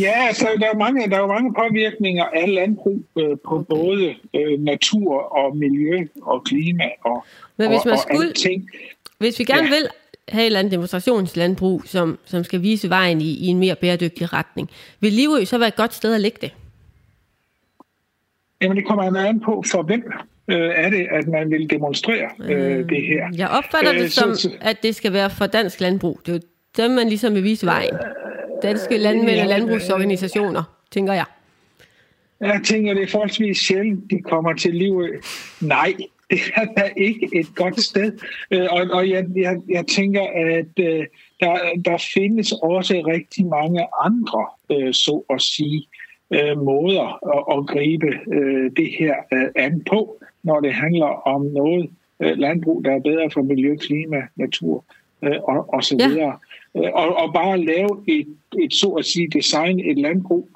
Ja, 0.00 0.32
så 0.32 0.48
der 0.60 0.66
er 0.66 0.78
mange, 0.78 1.10
der 1.10 1.18
er 1.18 1.26
mange 1.26 1.54
påvirkninger 1.54 2.24
af 2.24 2.54
landbrug 2.54 3.02
øh, 3.18 3.36
på 3.44 3.54
okay. 3.54 3.64
både 3.68 4.14
øh, 4.34 4.60
natur 4.60 5.14
og 5.38 5.56
miljø 5.56 6.06
og 6.22 6.44
klima 6.44 6.84
og, 7.04 7.24
Men 7.56 7.68
hvis 7.68 7.84
man 7.84 7.94
og, 7.94 7.98
skulle, 7.98 8.18
og 8.18 8.24
alting. 8.24 8.70
Hvis 9.18 9.38
vi 9.38 9.44
gerne 9.44 9.62
ja. 9.62 9.68
vil 9.68 9.88
have 10.28 10.42
et 10.42 10.46
eller 10.46 10.58
andet 10.58 10.72
demonstrationslandbrug, 10.72 11.82
som, 11.84 12.18
som 12.24 12.44
skal 12.44 12.62
vise 12.62 12.90
vejen 12.90 13.20
i, 13.20 13.30
i 13.30 13.46
en 13.46 13.58
mere 13.58 13.74
bæredygtig 13.74 14.32
retning, 14.32 14.70
vil 15.00 15.12
Livø 15.12 15.44
så 15.44 15.58
være 15.58 15.68
et 15.68 15.76
godt 15.76 15.94
sted 15.94 16.14
at 16.14 16.20
lægge 16.20 16.38
det? 16.40 16.50
Jamen, 18.60 18.76
det 18.76 18.86
kommer 18.86 19.20
an 19.20 19.40
på, 19.40 19.64
for 19.70 19.82
hvem 19.82 20.12
øh, 20.48 20.70
er 20.76 20.90
det, 20.90 21.06
at 21.10 21.28
man 21.28 21.50
vil 21.50 21.70
demonstrere 21.70 22.28
øh, 22.40 22.88
det 22.88 23.02
her. 23.06 23.28
Jeg 23.36 23.48
opfatter 23.48 23.92
det 23.92 24.02
Øh, 24.02 24.08
som, 24.08 24.34
så- 24.34 24.50
at 24.60 24.76
det 24.82 24.94
skal 24.94 25.12
være 25.12 25.30
for 25.30 25.46
dansk 25.46 25.80
landbrug. 25.80 26.20
Det 26.26 26.28
er 26.28 26.36
jo 26.36 26.40
dem, 26.76 26.90
man 26.90 27.08
ligesom 27.08 27.34
vil 27.34 27.44
vise 27.44 27.66
vejen. 27.66 27.94
Danske 28.62 28.96
landmænd 28.98 29.40
og 29.40 29.46
landbrugsorganisationer, 29.46 30.62
tænker 30.90 31.12
jeg. 31.12 31.24
Jeg 32.40 32.60
tænker, 32.64 32.94
det 32.94 33.02
er 33.02 33.06
forholdsvis 33.06 33.58
sjældent, 33.58 34.10
de 34.10 34.18
kommer 34.22 34.52
til 34.52 34.74
Livø. 34.74 35.08
Nej, 35.60 35.94
det 36.30 36.38
er 36.54 36.64
da 36.76 36.90
ikke 36.96 37.28
et 37.32 37.46
godt 37.54 37.80
sted. 37.80 38.12
Øh, 38.50 38.66
Og, 38.70 38.86
og 38.92 39.10
jeg, 39.10 39.24
jeg, 39.36 39.56
jeg 39.68 39.86
tænker, 39.86 40.22
at 40.22 40.84
øh, 40.86 41.04
der, 41.40 41.58
der 41.84 42.10
findes 42.14 42.52
også 42.52 43.02
rigtig 43.06 43.46
mange 43.46 43.86
andre, 44.04 44.46
øh, 44.72 44.94
så 44.94 45.24
at 45.30 45.42
sige, 45.42 45.86
øh, 46.34 46.58
måder 46.62 47.36
at, 47.36 47.58
at 47.58 47.66
gribe 47.66 48.06
øh, 48.34 48.70
det 48.76 48.90
her 48.98 49.14
øh, 49.32 49.48
an 49.56 49.82
på, 49.90 50.22
når 50.46 50.60
det 50.60 50.72
handler 50.72 51.06
om 51.34 51.42
noget 51.42 51.90
øh, 52.22 52.38
landbrug, 52.38 52.84
der 52.84 52.92
er 52.92 53.00
bedre 53.00 53.30
for 53.30 53.42
miljø, 53.42 53.76
klima, 53.76 54.22
natur 54.36 54.84
øh, 55.22 55.38
og, 55.42 55.74
og 55.74 55.84
så 55.84 55.96
Ja. 56.00 56.08
videre. 56.08 56.38
Øh, 56.76 56.90
Og, 56.94 57.16
og 57.16 57.32
bare 57.34 57.64
lave 57.64 58.04
et, 58.08 58.26
et, 58.62 58.72
så 58.74 58.88
at 58.88 59.04
sige, 59.04 59.28
design, 59.28 59.80
et 59.80 59.98
landbrug, 59.98 60.48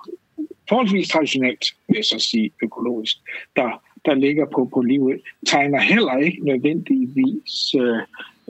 forholdsvis 0.69 1.09
traditionelt, 1.09 1.65
vil 1.89 1.97
jeg 1.97 2.05
så 2.05 2.19
sige 2.31 2.51
økologisk, 2.63 3.17
der, 3.57 3.83
der 4.05 4.15
ligger 4.15 4.47
på, 4.47 4.71
på 4.75 4.81
livet, 4.81 5.21
tegner 5.47 5.81
heller 5.81 6.17
ikke 6.19 6.45
nødvendigvis 6.45 7.75
øh, 7.75 7.99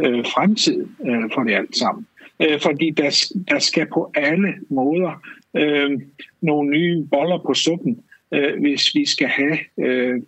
øh, 0.05 0.25
fremtid 0.25 0.87
øh, 1.07 1.23
for 1.35 1.43
det 1.43 1.55
alt 1.55 1.77
sammen. 1.77 2.07
Øh, 2.43 2.61
fordi 2.61 2.91
der, 2.91 3.33
der 3.51 3.59
skal 3.59 3.87
på 3.87 4.11
alle 4.15 4.55
måder 4.69 5.23
øh, 5.57 6.01
nogle 6.41 6.71
nye 6.71 7.07
boller 7.11 7.39
på 7.47 7.55
suppen, 7.55 7.99
øh, 8.35 8.61
hvis 8.61 8.95
vi 8.95 9.05
skal 9.07 9.29
have 9.29 9.59
øh, 9.79 10.23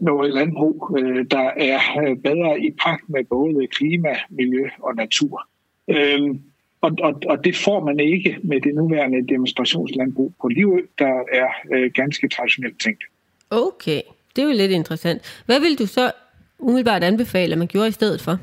noget 0.00 0.34
landbrug, 0.34 0.98
øh, 0.98 1.26
der 1.30 1.50
er 1.56 1.80
øh, 2.02 2.16
bedre 2.16 2.60
i 2.60 2.70
pagt 2.82 3.08
med 3.08 3.24
både 3.24 3.66
klima, 3.66 4.14
miljø 4.30 4.68
og 4.78 4.94
natur. 4.94 5.48
Øh, 5.88 6.20
og, 6.80 6.92
og, 7.02 7.22
og 7.26 7.44
det 7.44 7.56
får 7.56 7.84
man 7.84 8.00
ikke 8.00 8.38
med 8.42 8.60
det 8.60 8.74
nuværende 8.74 9.28
demonstrationslandbrug 9.28 10.34
på 10.40 10.48
Livø, 10.48 10.80
der 10.98 11.22
er 11.32 11.88
ganske 11.88 12.28
traditionelt 12.28 12.80
tænkt. 12.80 13.04
Okay, 13.50 14.02
det 14.36 14.42
er 14.42 14.46
jo 14.46 14.52
lidt 14.52 14.72
interessant. 14.72 15.42
Hvad 15.46 15.60
vil 15.60 15.78
du 15.78 15.86
så 15.86 16.12
umiddelbart 16.58 17.04
anbefale, 17.04 17.52
at 17.52 17.58
man 17.58 17.68
gjorde 17.68 17.88
i 17.88 17.92
stedet 17.92 18.20
for? 18.20 18.38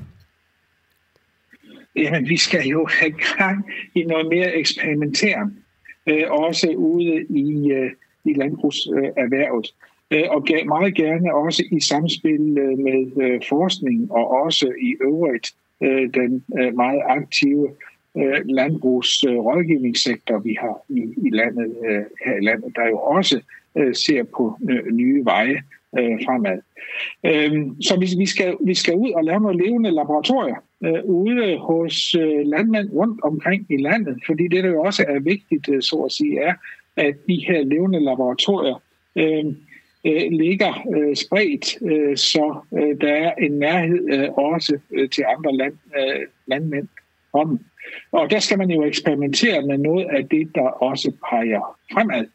Jamen, 1.95 2.29
vi 2.29 2.37
skal 2.37 2.67
jo 2.67 2.87
have 2.99 3.13
gang 3.37 3.65
i 3.95 4.03
noget 4.03 4.27
mere 4.29 4.55
eksperimenteren, 4.55 5.57
øh, 6.07 6.23
også 6.29 6.69
ude 6.69 7.25
i, 7.29 7.71
øh, 7.71 7.91
i 8.25 8.33
landbrugserhvervet. 8.33 9.73
Øh, 10.13 10.23
og 10.29 10.45
meget 10.65 10.95
gerne 10.95 11.35
også 11.35 11.63
i 11.71 11.79
samspil 11.79 12.57
øh, 12.57 12.77
med 12.77 13.23
øh, 13.23 13.41
forskning 13.49 14.11
og 14.11 14.31
også 14.31 14.73
i 14.81 14.95
øvrigt 15.01 15.53
den 16.13 16.45
meget 16.73 17.01
aktive 17.05 17.69
landbrugsrådgivningssektor, 18.45 20.39
vi 20.39 20.57
har 20.59 20.85
i, 20.89 21.29
landet 21.29 21.75
her 22.25 22.35
i 22.35 22.45
landet, 22.45 22.75
der 22.75 22.87
jo 22.87 22.97
også 22.97 23.41
ser 23.93 24.23
på 24.23 24.57
nye 24.91 25.25
veje 25.25 25.61
fremad. 26.25 26.59
Øhm, 27.23 27.81
så 27.81 27.99
vi, 27.99 28.07
vi, 28.17 28.25
skal, 28.25 28.57
vi 28.61 28.73
skal 28.73 28.95
ud 28.95 29.11
og 29.11 29.23
lave 29.23 29.41
nogle 29.41 29.65
levende 29.65 29.91
laboratorier 29.91 30.55
ude 31.03 31.57
hos 31.57 32.15
landmænd 32.45 32.89
rundt 32.93 33.21
omkring 33.23 33.65
i 33.69 33.77
landet, 33.77 34.23
fordi 34.25 34.47
det, 34.47 34.63
der 34.63 34.69
jo 34.69 34.81
også 34.81 35.05
er 35.07 35.19
vigtigt, 35.19 35.85
så 35.85 35.95
at 35.95 36.11
sige, 36.11 36.39
er, 36.39 36.53
at 36.97 37.15
de 37.27 37.45
her 37.47 37.63
levende 37.63 37.99
laboratorier 37.99 38.81
øh, 39.15 39.45
øh, 40.05 40.31
ligger 40.31 40.87
øh, 40.95 41.15
spredt, 41.15 41.91
øh, 41.91 42.17
så 42.17 42.55
øh, 42.77 43.01
der 43.01 43.13
er 43.13 43.33
en 43.35 43.51
nærhed 43.51 44.13
øh, 44.13 44.29
også 44.29 44.79
øh, 44.91 45.09
til 45.09 45.23
andre 45.37 45.57
land, 45.57 45.73
øh, 45.97 46.27
landmænd 46.47 46.87
om. 47.33 47.59
Og 48.11 48.31
der 48.31 48.39
skal 48.39 48.57
man 48.57 48.71
jo 48.71 48.83
eksperimentere 48.83 49.61
med 49.61 49.77
noget 49.77 50.05
af 50.05 50.27
det, 50.27 50.55
der 50.55 50.67
også 50.67 51.11
peger 51.29 51.77
fremad. 51.93 52.25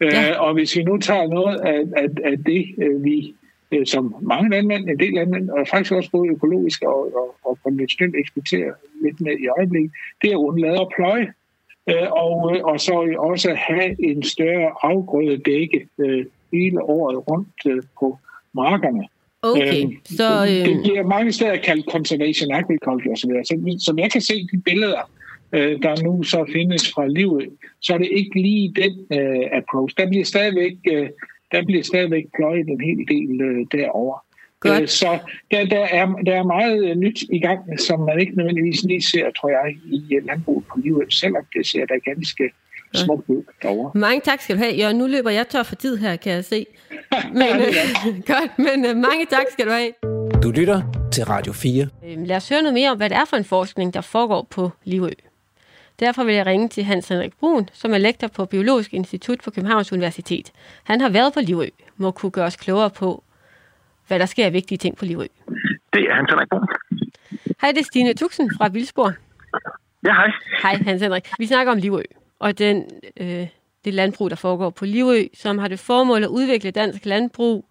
Ja. 0.00 0.30
Øh, 0.30 0.42
og 0.42 0.54
hvis 0.54 0.76
vi 0.76 0.82
nu 0.82 0.98
tager 0.98 1.26
noget 1.26 1.60
af, 1.60 1.80
af, 1.96 2.08
af 2.24 2.38
det, 2.38 2.74
øh, 2.78 3.04
vi 3.04 3.34
øh, 3.72 3.86
som 3.86 4.14
mange 4.22 4.50
landmænd, 4.50 4.88
en 4.88 4.98
del 4.98 5.12
landmænd, 5.12 5.50
og 5.50 5.68
faktisk 5.68 5.92
også 5.92 6.10
både 6.10 6.28
økologisk 6.28 6.82
og, 6.82 7.16
og, 7.16 7.36
og 7.44 7.58
konventionelt 7.64 8.16
eksporterer 8.16 8.72
lidt 9.02 9.20
med 9.20 9.32
i 9.38 9.46
øjeblikket, 9.58 9.92
det 10.22 10.32
er 10.32 10.36
undlade 10.36 10.80
at 10.80 10.88
pløje. 10.96 11.32
Øh, 11.90 12.12
og, 12.12 12.60
og 12.64 12.80
så 12.80 13.16
også 13.18 13.54
have 13.54 14.04
en 14.10 14.22
større 14.22 14.72
afgrødedække 14.82 15.88
øh, 15.98 16.24
hele 16.52 16.82
året 16.82 17.28
rundt 17.28 17.58
øh, 17.66 17.82
på 18.00 18.18
markerne. 18.54 19.04
Okay, 19.42 19.82
Øhm, 19.82 19.96
så, 20.04 20.46
Det 20.46 20.68
øh, 20.68 20.82
bliver 20.82 21.02
mange 21.06 21.32
steder 21.32 21.56
kaldt 21.56 21.86
conservation 21.90 22.52
agriculture 22.52 23.12
osv. 23.12 23.30
Så, 23.44 23.84
som 23.86 23.98
jeg 23.98 24.10
kan 24.10 24.20
se 24.20 24.46
de 24.52 24.58
billeder, 24.64 25.10
øh, 25.52 25.82
der 25.82 26.02
nu 26.02 26.22
så 26.22 26.50
findes 26.52 26.92
fra 26.92 27.06
livet, 27.06 27.48
så 27.80 27.94
er 27.94 27.98
det 27.98 28.08
ikke 28.12 28.42
lige 28.42 28.74
den 28.82 29.18
øh, 29.18 29.46
approach. 29.52 29.96
Der 29.96 30.08
bliver 30.08 30.24
stadigvæk, 30.24 30.76
øh, 30.92 31.08
der 31.52 31.64
bliver 31.64 31.82
stadigvæk 31.82 32.24
pløjet 32.36 32.68
en 32.68 32.80
hel 32.80 33.08
del 33.08 33.40
øh, 33.40 33.66
derovre. 33.72 34.20
Godt. 34.60 34.82
Øh, 34.82 34.88
så 34.88 35.18
der, 35.50 35.64
der, 35.64 35.84
er, 35.98 36.06
der 36.06 36.34
er 36.34 36.42
meget 36.42 36.90
øh, 36.90 36.96
nyt 36.96 37.22
i 37.22 37.38
gang, 37.38 37.80
som 37.80 38.00
man 38.00 38.20
ikke 38.20 38.36
nødvendigvis 38.36 38.82
lige 38.82 39.02
ser, 39.02 39.30
tror 39.30 39.48
jeg, 39.48 39.76
i 39.84 40.20
landbruget 40.28 40.64
på 40.72 40.78
livet, 40.84 41.12
selvom 41.12 41.44
det 41.54 41.66
ser 41.66 41.86
da 41.86 41.94
ganske 42.10 42.50
smukt 42.94 43.28
ud 43.28 43.42
derovre. 43.62 43.90
mange 43.94 44.20
tak 44.20 44.40
skal 44.40 44.56
du 44.56 44.60
have. 44.62 44.74
Jørgen, 44.74 44.98
nu 44.98 45.06
løber 45.06 45.30
jeg 45.30 45.48
tør 45.48 45.62
for 45.62 45.74
tid 45.74 45.96
her, 45.96 46.16
kan 46.16 46.32
jeg 46.32 46.44
se. 46.44 46.66
Men, 47.32 47.48
godt, 48.32 48.58
men 48.58 48.84
øh, 48.84 48.96
mange 48.96 49.26
tak 49.30 49.46
skal 49.52 49.66
du 49.66 49.70
have. 49.70 49.92
Du 50.42 50.50
lytter 50.50 50.82
til 51.12 51.24
Radio 51.24 51.52
4. 51.52 51.88
Øh, 52.06 52.16
Lad 52.26 52.36
os 52.36 52.48
høre 52.48 52.62
noget 52.62 52.74
mere 52.74 52.90
om, 52.90 52.96
hvad 52.96 53.10
det 53.10 53.16
er 53.16 53.24
for 53.24 53.36
en 53.36 53.44
forskning, 53.44 53.94
der 53.94 54.00
foregår 54.00 54.46
på 54.50 54.70
Livø. 54.84 55.10
Derfor 56.00 56.24
vil 56.24 56.34
jeg 56.34 56.46
ringe 56.46 56.68
til 56.68 56.84
Hans 56.84 57.08
Henrik 57.08 57.32
Brun, 57.40 57.68
som 57.72 57.94
er 57.94 57.98
lektor 57.98 58.28
på 58.28 58.44
Biologisk 58.44 58.94
Institut 58.94 59.38
på 59.44 59.50
Københavns 59.50 59.92
Universitet. 59.92 60.52
Han 60.84 61.00
har 61.00 61.08
været 61.08 61.32
på 61.34 61.40
Livø, 61.40 61.66
må 61.96 62.10
kunne 62.10 62.30
gøre 62.30 62.46
os 62.46 62.56
klogere 62.56 62.90
på, 62.90 63.24
hvad 64.06 64.18
der 64.18 64.26
sker 64.26 64.46
af 64.46 64.52
vigtige 64.52 64.78
ting 64.78 64.96
på 64.96 65.04
Livø. 65.04 65.26
Det 65.92 66.02
er 66.10 66.14
Hans 66.14 66.30
Henrik 66.30 66.48
Brun. 66.48 66.66
Hej, 67.60 67.70
det 67.72 67.80
er 67.80 67.84
Stine 67.84 68.14
Tuxen 68.14 68.50
fra 68.56 68.68
Vildspor. 68.68 69.12
Ja, 70.06 70.12
hej. 70.12 70.30
Hej, 70.62 70.74
Hans 70.84 71.02
Henrik. 71.02 71.30
Vi 71.38 71.46
snakker 71.46 71.72
om 71.72 71.78
Livø, 71.78 72.02
og 72.42 72.58
den, 72.58 72.76
øh, 73.20 73.48
det 73.84 73.94
landbrug, 73.94 74.30
der 74.30 74.36
foregår 74.36 74.70
på 74.70 74.84
Livø, 74.84 75.18
som 75.34 75.58
har 75.58 75.68
det 75.68 75.78
formål 75.78 76.24
at 76.24 76.28
udvikle 76.28 76.70
dansk 76.70 77.06
landbrug 77.06 77.64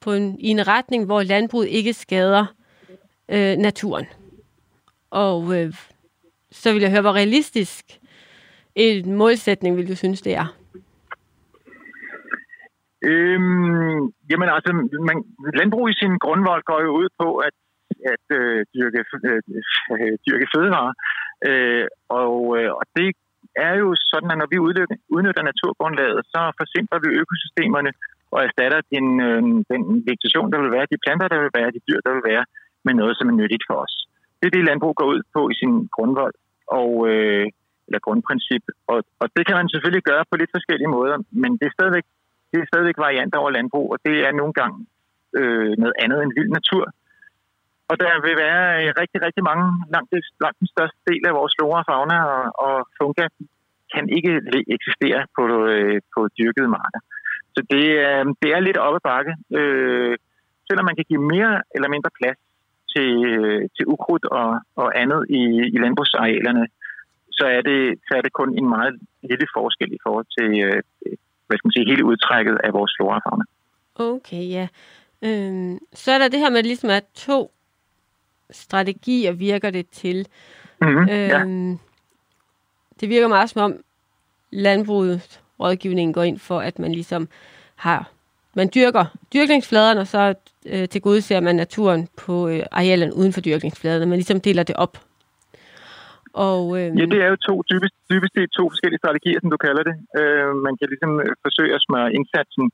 på 0.00 0.12
en, 0.12 0.40
i 0.40 0.48
en 0.48 0.68
retning, 0.68 1.04
hvor 1.04 1.22
landbruget 1.22 1.68
ikke 1.68 1.92
skader 1.92 2.46
øh, 3.28 3.56
naturen. 3.56 4.06
Og 5.10 5.38
øh, 5.56 5.72
så 6.50 6.72
vil 6.72 6.82
jeg 6.82 6.90
høre, 6.90 7.00
hvor 7.00 7.12
realistisk 7.12 7.84
en 8.74 9.12
målsætning 9.12 9.76
vil 9.76 9.88
du 9.88 9.96
synes, 9.96 10.22
det 10.22 10.34
er? 10.34 10.46
Øhm, 13.04 14.12
jamen 14.30 14.48
altså, 14.48 14.72
man, 15.08 15.16
landbrug 15.54 15.88
i 15.88 15.92
sin 15.92 16.18
grundvold 16.18 16.62
går 16.62 16.82
jo 16.82 16.90
ud 17.00 17.08
på 17.20 17.36
at, 17.36 17.54
at 18.12 18.36
øh, 18.38 18.66
dyrke, 18.74 19.04
øh, 19.24 20.18
dyrke 20.26 20.46
fødevarer. 20.54 20.92
Øh, 21.46 21.86
og, 22.08 22.58
øh, 22.58 22.72
og 22.72 22.82
det 22.96 23.12
er 23.66 23.74
jo 23.82 23.88
sådan, 24.10 24.30
at 24.32 24.38
når 24.38 24.48
vi 24.52 24.58
udnytter, 25.14 25.42
naturgrundlaget, 25.50 26.20
så 26.32 26.40
forsimpler 26.60 26.98
vi 27.04 27.18
økosystemerne 27.22 27.90
og 28.34 28.38
erstatter 28.46 28.80
den, 28.94 29.06
øh, 29.28 29.42
den 29.72 29.82
vegetation, 30.08 30.52
der 30.52 30.58
vil 30.62 30.74
være, 30.76 30.92
de 30.92 31.02
planter, 31.04 31.28
der 31.28 31.40
vil 31.42 31.52
være, 31.58 31.74
de 31.76 31.84
dyr, 31.88 32.00
der 32.06 32.12
vil 32.16 32.24
være, 32.32 32.44
med 32.86 32.94
noget, 32.94 33.14
som 33.16 33.28
er 33.28 33.38
nyttigt 33.40 33.64
for 33.68 33.76
os. 33.84 33.94
Det 34.38 34.46
er 34.46 34.54
det, 34.56 34.64
landbrug 34.64 34.94
går 34.96 35.08
ud 35.14 35.20
på 35.34 35.40
i 35.52 35.54
sin 35.60 35.72
grundvold. 35.96 36.34
Og, 36.78 36.90
øh, 37.10 37.46
eller 37.86 38.00
grundprincip. 38.06 38.64
Og, 38.92 38.98
og 39.22 39.26
det 39.36 39.42
kan 39.46 39.56
man 39.60 39.68
selvfølgelig 39.68 40.04
gøre 40.10 40.24
på 40.30 40.34
lidt 40.36 40.54
forskellige 40.56 40.94
måder, 40.96 41.16
men 41.42 41.50
det 41.58 41.66
er 41.66 41.76
stadigvæk, 41.78 42.06
det 42.50 42.58
er 42.60 42.70
stadigvæk 42.72 42.98
varianter 43.06 43.38
over 43.38 43.50
landbrug, 43.50 43.86
og 43.92 43.98
det 44.06 44.16
er 44.26 44.32
nogle 44.40 44.54
gange 44.60 44.78
øh, 45.38 45.72
noget 45.82 45.96
andet 46.04 46.18
end 46.22 46.32
vild 46.38 46.50
natur. 46.58 46.84
Og 47.92 47.96
der 48.04 48.12
vil 48.26 48.36
være 48.44 48.62
øh, 48.80 48.88
rigtig, 49.00 49.18
rigtig 49.26 49.42
mange, 49.50 49.64
langt, 49.94 50.10
langt 50.44 50.58
den 50.62 50.68
største 50.74 51.00
del 51.10 51.22
af 51.28 51.34
vores 51.38 51.54
flora, 51.56 51.80
fauna 51.90 52.18
og, 52.34 52.42
og 52.66 52.74
funka, 52.98 53.24
kan 53.94 54.04
ikke 54.16 54.32
eksistere 54.76 55.20
på, 55.36 55.42
øh, 55.72 55.98
på 56.14 56.20
dyrkede 56.38 56.68
marker. 56.78 57.00
Så 57.54 57.60
det, 57.72 57.86
øh, 58.06 58.24
det 58.42 58.48
er 58.56 58.60
lidt 58.60 58.78
oppe 58.86 59.00
bakke. 59.08 59.32
Øh, 59.58 60.14
selvom 60.66 60.84
man 60.88 60.96
kan 60.96 61.08
give 61.10 61.22
mere 61.34 61.52
eller 61.74 61.88
mindre 61.94 62.10
plads, 62.18 62.40
til, 62.94 63.10
øh, 63.32 63.60
til 63.76 63.84
ukrudt 63.94 64.24
og, 64.24 64.48
og 64.82 64.88
andet 65.00 65.20
i, 65.40 65.42
i 65.74 65.76
landbrugsarealerne, 65.82 66.64
så 67.38 67.44
er, 67.56 67.62
det, 67.70 67.80
så 68.06 68.12
er 68.18 68.22
det 68.22 68.32
kun 68.32 68.58
en 68.58 68.68
meget 68.68 68.94
lille 69.30 69.46
forskel 69.56 69.92
i 69.92 70.02
forhold 70.04 70.26
til 70.38 70.48
øh, 70.66 70.82
hvad 71.46 71.56
skal 71.56 71.66
man 71.68 71.76
sige, 71.76 71.90
hele 71.92 72.04
udtrækket 72.04 72.56
af 72.64 72.72
vores 72.72 72.92
flora 72.96 73.20
fauna. 73.24 73.44
Okay, 73.94 74.44
ja. 74.56 74.66
Øhm, 75.26 75.78
så 75.92 76.12
er 76.12 76.18
der 76.18 76.28
det 76.28 76.38
her 76.38 76.50
med, 76.50 76.62
ligesom 76.62 76.90
at 76.90 77.04
to 77.14 77.50
strategier 78.50 79.32
virker 79.32 79.70
det 79.70 79.88
til. 79.88 80.26
Mm-hmm, 80.80 81.08
øhm, 81.08 81.70
ja. 81.70 81.76
Det 83.00 83.08
virker 83.08 83.28
meget 83.28 83.50
som 83.50 83.62
om 83.62 83.76
landbruget, 84.50 85.40
rådgivningen 85.60 86.12
går 86.12 86.22
ind 86.22 86.38
for, 86.38 86.60
at 86.60 86.78
man 86.78 86.92
ligesom 86.92 87.28
har, 87.76 88.10
man 88.54 88.70
dyrker 88.74 89.04
dyrkningsfladerne, 89.34 90.00
og 90.00 90.06
så 90.06 90.34
øh, 90.66 90.88
til 90.88 91.00
gode 91.00 91.22
ser 91.22 91.40
man 91.40 91.56
naturen 91.56 92.08
på 92.24 92.48
øh, 92.48 92.62
arealerne 92.70 93.16
uden 93.16 93.32
for 93.32 93.40
dyrkningsfladerne. 93.40 94.06
Man 94.06 94.18
ligesom 94.18 94.40
deler 94.40 94.62
det 94.62 94.76
op. 94.76 94.98
Og, 96.32 96.62
øh, 96.78 96.86
Ja, 96.98 97.04
det 97.14 97.20
er 97.24 97.28
jo 97.34 97.36
to, 97.48 97.54
dybest, 97.70 97.94
dybest 98.10 98.32
set 98.36 98.50
to 98.58 98.64
forskellige 98.72 99.02
strategier, 99.02 99.38
som 99.40 99.50
du 99.50 99.56
kalder 99.66 99.82
det. 99.88 99.96
Øh, 100.20 100.50
man 100.66 100.74
kan 100.78 100.88
ligesom 100.92 101.12
øh, 101.20 101.32
forsøge 101.44 101.74
at 101.74 101.84
smøre 101.86 102.12
indsatsen 102.18 102.64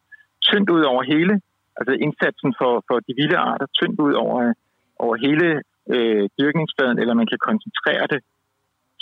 tyndt 0.49 0.71
ud 0.77 0.83
over 0.93 1.03
hele, 1.13 1.35
altså 1.79 1.93
indsatsen 2.05 2.51
for, 2.61 2.73
for 2.89 2.97
de 3.07 3.13
vilde 3.21 3.37
arter 3.51 3.67
tyndt 3.79 4.01
ud 4.07 4.15
over, 4.25 4.39
over 5.05 5.15
hele 5.27 5.47
øh, 5.93 6.25
dyrkningsfladen, 6.39 6.99
eller 6.99 7.15
man 7.15 7.27
kan 7.33 7.41
koncentrere 7.49 8.07
det, 8.13 8.21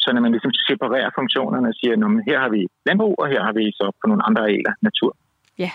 så 0.07 0.13
man 0.13 0.33
ligesom 0.33 0.53
separerer 0.53 1.11
funktionerne 1.19 1.69
og 1.69 1.75
siger, 1.75 1.93
at 1.93 2.25
her 2.29 2.39
har 2.45 2.51
vi 2.57 2.67
landbrug, 2.87 3.15
og 3.19 3.29
her 3.29 3.43
har 3.43 3.53
vi 3.53 3.65
så 3.81 3.87
på 4.01 4.05
nogle 4.11 4.27
andre 4.27 4.43
arealer 4.43 4.73
natur. 4.83 5.17
Ja. 5.59 5.71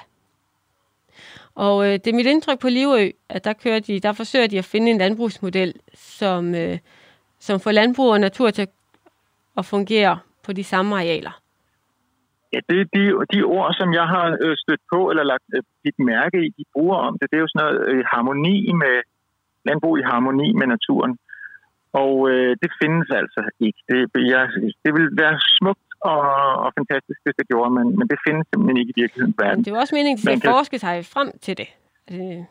Og 1.55 1.75
øh, 1.85 1.93
det 1.93 2.07
er 2.07 2.19
mit 2.19 2.25
indtryk 2.25 2.59
på 2.59 2.69
Livø, 2.69 3.09
at 3.29 3.45
der, 3.45 3.53
kører 3.53 3.79
de, 3.79 3.99
der 3.99 4.13
forsøger 4.13 4.47
de 4.47 4.57
at 4.57 4.65
finde 4.65 4.91
en 4.91 4.97
landbrugsmodel, 4.97 5.73
som, 5.93 6.55
øh, 6.55 6.77
som 7.39 7.59
får 7.59 7.71
landbrug 7.71 8.09
og 8.11 8.19
natur 8.19 8.49
til 8.49 8.67
at 9.57 9.65
fungere 9.65 10.19
på 10.45 10.53
de 10.53 10.63
samme 10.63 10.95
arealer. 10.95 11.41
Ja, 12.53 12.59
det 12.69 12.77
er 12.81 12.87
de, 12.97 13.03
de 13.33 13.43
ord, 13.43 13.73
som 13.79 13.93
jeg 13.93 14.07
har 14.13 14.37
øh, 14.43 14.55
stødt 14.63 14.81
på 14.93 15.09
eller 15.09 15.23
lagt 15.23 15.43
øh, 15.55 15.63
dit 15.85 15.99
mærke 15.99 16.37
i, 16.45 16.49
de 16.57 16.63
bruger 16.73 16.97
om 16.97 17.17
det. 17.19 17.27
Det 17.31 17.37
er 17.37 17.41
jo 17.41 17.47
sådan 17.47 17.65
noget 17.65 17.89
øh, 17.89 18.03
harmoni 18.11 18.71
med 18.83 18.95
landbrug 19.67 19.93
i 19.99 20.03
harmoni 20.09 20.49
med 20.59 20.67
naturen. 20.75 21.13
Og 22.03 22.13
øh, 22.31 22.51
det 22.63 22.71
findes 22.81 23.07
altså 23.21 23.41
ikke. 23.67 23.79
Det, 23.89 23.99
jeg, 24.33 24.43
det 24.85 24.91
vil 24.97 25.07
være 25.23 25.35
smukt 25.57 25.87
og, 26.11 26.21
og 26.63 26.69
fantastisk, 26.79 27.19
hvis 27.25 27.35
det 27.39 27.47
gjorde, 27.51 27.69
men, 27.77 27.85
men 27.99 28.05
det 28.11 28.17
findes 28.27 28.43
simpelthen 28.49 28.77
ikke 28.81 28.93
i 28.95 28.99
virkelighedens 29.01 29.37
verden. 29.43 29.57
Men 29.57 29.63
det 29.65 29.71
er 29.71 29.75
jo 29.75 29.81
også 29.83 29.95
meningen, 29.99 30.19
at 30.21 30.25
Man 30.31 30.39
kan- 30.39 30.51
forske 30.57 30.77
sig 30.85 30.95
frem 31.13 31.29
til 31.45 31.53
det. 31.61 31.69
Øh, 32.13 32.43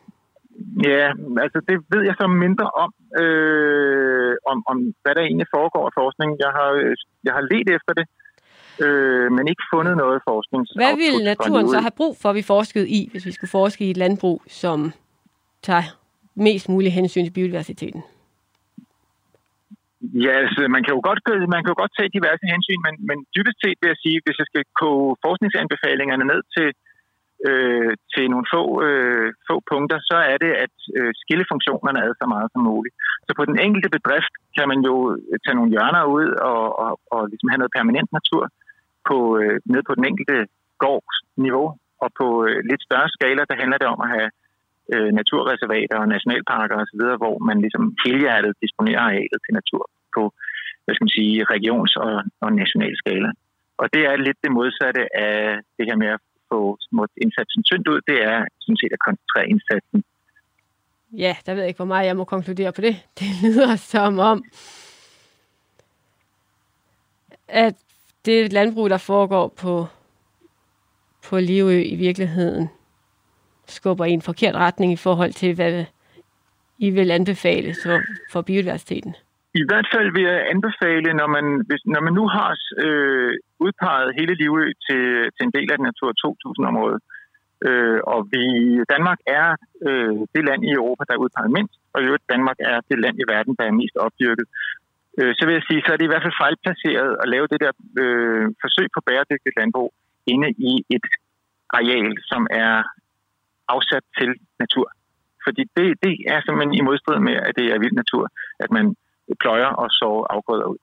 Ja, 0.83 1.07
altså 1.43 1.59
det 1.69 1.75
ved 1.93 2.01
jeg 2.09 2.15
så 2.21 2.27
mindre 2.27 2.67
om, 2.83 2.91
øh, 3.23 4.33
om, 4.51 4.57
om 4.71 4.77
hvad 5.01 5.13
der 5.15 5.21
egentlig 5.21 5.47
foregår 5.55 5.83
i 5.89 5.93
forskning. 6.01 6.29
Jeg 6.39 6.51
har, 6.57 6.69
jeg 7.27 7.33
har 7.37 7.43
let 7.53 7.67
efter 7.77 7.93
det, 7.99 8.05
øh, 8.85 9.31
men 9.31 9.47
ikke 9.47 9.63
fundet 9.73 9.97
noget 9.97 10.21
forskning. 10.29 10.61
Hvad 10.75 10.95
ville 11.03 11.23
naturen 11.23 11.67
så 11.69 11.79
have 11.79 11.97
brug 11.97 12.17
for, 12.21 12.29
at 12.29 12.35
vi 12.35 12.41
forskede 12.41 12.89
i, 12.89 13.09
hvis 13.11 13.25
vi 13.25 13.31
skulle 13.31 13.49
forske 13.49 13.85
i 13.85 13.89
et 13.91 13.97
landbrug, 13.97 14.41
som 14.47 14.91
tager 15.61 15.83
mest 16.47 16.65
muligt 16.73 16.97
hensyn 16.99 17.25
til 17.25 17.37
biodiversiteten? 17.37 18.01
Ja, 20.25 20.33
altså, 20.43 20.61
man 20.75 20.83
kan 20.83 20.93
jo 20.95 21.01
godt, 21.09 21.21
man 21.53 21.61
kan 21.61 21.73
jo 21.73 21.79
godt 21.83 21.93
tage 21.97 22.15
diverse 22.17 22.45
hensyn, 22.53 22.81
men, 22.87 22.95
men 23.09 23.17
dybest 23.35 23.57
set 23.63 23.77
vil 23.81 23.91
jeg 23.93 24.01
sige, 24.05 24.17
hvis 24.25 24.39
jeg 24.41 24.47
skal 24.51 24.63
koge 24.81 25.09
forskningsanbefalingerne 25.25 26.25
ned 26.31 26.41
til, 26.55 26.69
øh, 27.47 27.91
til 28.13 28.25
nogle 28.33 28.47
få, 28.53 28.63
øh, 28.87 29.27
få 29.49 29.55
punkter, 29.71 29.99
så 30.09 30.17
er 30.31 30.37
det 30.43 30.51
at 30.65 30.75
øh, 30.97 31.11
skille 31.21 31.45
funktionerne 31.51 31.99
ad 32.05 32.11
så 32.21 32.25
meget 32.33 32.49
som 32.53 32.61
muligt. 32.71 32.95
Så 33.27 33.31
på 33.39 33.43
den 33.49 33.57
enkelte 33.65 33.89
bedrift 33.95 34.33
kan 34.57 34.65
man 34.71 34.79
jo 34.89 34.95
tage 35.43 35.57
nogle 35.57 35.73
hjørner 35.75 36.03
ud 36.17 36.27
og, 36.51 36.63
og, 36.85 36.93
og 37.13 37.21
ligesom 37.31 37.51
have 37.51 37.61
noget 37.61 37.77
permanent 37.77 38.09
natur 38.17 38.43
på, 39.09 39.17
øh, 39.39 39.55
ned 39.73 39.81
på 39.87 39.93
den 39.97 40.05
enkelte 40.09 40.37
gårdsniveau, 40.83 41.67
og 42.03 42.09
på 42.19 42.27
øh, 42.47 42.57
lidt 42.69 42.81
større 42.87 43.09
skala, 43.15 43.41
der 43.49 43.59
handler 43.61 43.77
det 43.79 43.87
om 43.93 44.01
at 44.05 44.09
have 44.15 44.29
øh, 44.95 45.09
naturreservater 45.19 45.97
og 46.01 46.07
nationalparker 46.15 46.75
osv., 46.83 47.01
hvor 47.21 47.35
man 47.49 47.57
ligesom 47.65 47.85
helhjertet 48.05 48.51
disponerer 48.63 49.01
arealet 49.07 49.39
til 49.41 49.53
natur 49.59 49.83
på, 50.15 50.21
hvad 50.83 50.93
skal 50.93 51.05
man 51.05 51.17
sige, 51.19 51.45
regions- 51.55 51.97
og, 52.05 52.13
og 52.43 52.49
national 52.61 52.93
skala. 53.01 53.29
Og 53.81 53.85
det 53.93 54.01
er 54.09 54.15
lidt 54.15 54.39
det 54.43 54.51
modsatte 54.59 55.03
af 55.27 55.35
det 55.77 55.85
her 55.89 55.97
med 56.03 56.09
at 56.15 56.21
få 56.51 56.77
småt 56.85 57.11
indsatsen 57.23 57.63
tyndt 57.63 57.87
ud, 57.87 57.99
det 58.09 58.17
er 58.31 58.37
sådan 58.63 58.81
set 58.81 58.93
at 58.97 59.05
koncentrere 59.07 59.49
indsatsen. 59.53 59.99
Ja, 61.25 61.33
der 61.45 61.53
ved 61.53 61.61
jeg 61.61 61.67
ikke, 61.67 61.83
hvor 61.83 61.93
meget 61.93 62.07
jeg 62.07 62.17
må 62.17 62.23
konkludere 62.23 62.71
på 62.71 62.81
det. 62.81 62.95
Det 63.19 63.29
lyder 63.43 63.75
som 63.75 64.19
om, 64.19 64.43
at 67.47 67.75
det 68.25 68.53
landbrug, 68.53 68.89
der 68.89 68.97
foregår 68.97 69.47
på, 69.47 69.87
på 71.23 71.39
Livø 71.39 71.83
i 71.83 71.95
virkeligheden, 71.95 72.69
skubber 73.71 74.05
i 74.05 74.11
en 74.11 74.21
forkert 74.21 74.55
retning 74.55 74.89
i 74.93 75.03
forhold 75.07 75.33
til, 75.33 75.55
hvad 75.55 75.85
I 76.77 76.89
vil 76.89 77.11
anbefale 77.11 77.75
for, 77.83 77.97
for 78.31 78.41
biodiversiteten. 78.41 79.13
I 79.61 79.63
hvert 79.69 79.87
fald 79.93 80.09
vil 80.15 80.23
jeg 80.31 80.47
anbefale, 80.53 81.09
når 81.19 81.27
man, 81.35 81.45
hvis, 81.67 81.81
når 81.93 82.01
man 82.07 82.13
nu 82.19 82.25
har 82.35 82.51
øh, 82.85 83.33
udpeget 83.65 84.15
hele 84.19 84.33
Livø 84.41 84.65
til, 84.85 85.03
til 85.35 85.43
en 85.45 85.55
del 85.57 85.69
af 85.73 85.79
Natur 85.79 86.09
2000-området, 86.23 87.01
øh, 87.67 87.99
og 88.13 88.19
vi, 88.33 88.43
Danmark 88.93 89.19
er 89.39 89.47
øh, 89.87 90.15
det 90.35 90.43
land 90.49 90.61
i 90.63 90.71
Europa, 90.79 91.01
der 91.07 91.13
er 91.13 91.23
udpeget 91.25 91.51
mindst, 91.57 91.75
og 91.93 91.97
i 92.01 92.05
øvrigt 92.07 92.31
Danmark 92.33 92.57
er 92.71 92.77
det 92.89 92.97
land 93.03 93.15
i 93.19 93.29
verden, 93.33 93.53
der 93.59 93.65
er 93.65 93.79
mest 93.81 93.95
opdyrket, 94.05 94.47
øh, 95.19 95.31
så 95.37 95.41
vil 95.45 95.53
jeg 95.57 95.65
sige, 95.69 95.81
så 95.85 95.89
er 95.93 95.97
det 95.97 96.07
i 96.07 96.11
hvert 96.11 96.25
fald 96.25 96.41
fejlplaceret 96.43 97.11
at 97.23 97.27
lave 97.33 97.47
det 97.51 97.59
der 97.63 97.71
øh, 98.03 98.45
forsøg 98.63 98.87
på 98.95 99.01
bæredygtigt 99.07 99.57
landbrug 99.59 99.89
inde 100.33 100.49
i 100.69 100.71
et 100.95 101.07
areal, 101.79 102.11
som 102.31 102.41
er 102.63 102.73
afsat 103.67 104.03
til 104.17 104.29
natur. 104.59 104.87
Fordi 105.45 105.63
det, 105.77 105.87
det 106.03 106.13
er 106.33 106.39
simpelthen 106.41 106.73
i 106.79 106.81
modstrid 106.81 107.19
med, 107.19 107.35
at 107.47 107.53
det 107.59 107.65
er 107.73 107.79
vild 107.79 107.95
natur, 108.01 108.23
at 108.59 108.71
man 108.71 108.95
pløjer 109.39 109.71
og 109.81 109.87
så 109.89 110.09
afgrøder 110.29 110.67
ud. 110.73 110.77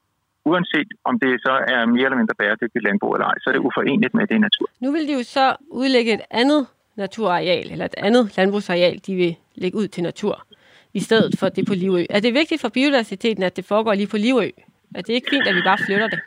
Uanset 0.45 0.89
om 1.05 1.19
det 1.19 1.41
så 1.47 1.55
er 1.75 1.87
mere 1.87 2.05
eller 2.05 2.17
mindre 2.17 2.35
bæredygtigt 2.39 2.85
landbrug 2.85 3.15
eller 3.15 3.27
ej, 3.27 3.39
så 3.41 3.51
er 3.51 3.55
det 3.55 3.61
uforenligt 3.69 4.15
med 4.15 4.27
det 4.27 4.41
natur. 4.41 4.67
Nu 4.81 4.93
vil 4.93 5.09
de 5.09 5.13
jo 5.13 5.23
så 5.23 5.57
udlægge 5.71 6.15
et 6.15 6.21
andet 6.31 6.67
naturareal, 6.97 7.73
eller 7.73 7.85
et 7.85 7.95
andet 7.99 8.37
landbrugsareal, 8.37 9.01
de 9.07 9.15
vil 9.15 9.37
lægge 9.55 9.79
ud 9.79 9.89
til 9.89 10.03
natur, 10.03 10.47
i 10.95 11.01
stedet 11.01 11.39
for 11.39 11.49
det 11.49 11.67
på 11.67 11.75
Livø. 11.75 12.05
Er 12.11 12.21
det 12.21 12.35
vigtigt 12.35 12.61
for 12.61 12.69
biodiversiteten, 12.69 13.43
at 13.43 13.57
det 13.57 13.65
foregår 13.65 13.95
lige 13.95 14.07
på 14.07 14.17
Livø? 14.17 14.51
Er 14.95 15.03
det 15.03 15.09
ikke 15.09 15.31
fint, 15.31 15.47
at 15.49 15.55
vi 15.55 15.63
bare 15.65 15.79
flytter 15.87 16.09
det? 16.09 16.21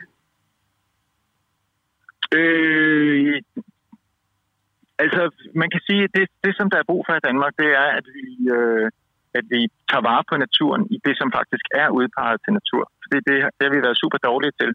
Øh, 2.34 3.42
altså, 5.04 5.22
man 5.62 5.70
kan 5.72 5.82
sige, 5.88 6.02
at 6.06 6.12
det, 6.16 6.26
det, 6.44 6.52
som 6.58 6.66
der 6.72 6.78
er 6.78 6.90
brug 6.90 7.02
for 7.06 7.14
i 7.16 7.26
Danmark, 7.28 7.52
det 7.62 7.70
er, 7.82 7.88
at 7.98 8.06
vi, 8.16 8.26
øh, 8.56 8.86
at 9.38 9.44
vi 9.54 9.60
tager 9.90 10.06
vare 10.08 10.24
på 10.30 10.34
naturen 10.44 10.82
i 10.94 10.96
det, 11.06 11.14
som 11.20 11.28
faktisk 11.38 11.66
er 11.82 11.88
udpeget 11.98 12.38
til 12.44 12.52
natur. 12.58 12.84
Fordi 13.02 13.18
det, 13.28 13.36
det 13.56 13.62
har 13.66 13.74
vi 13.74 13.86
været 13.86 14.02
super 14.02 14.18
dårlige 14.28 14.56
til. 14.60 14.70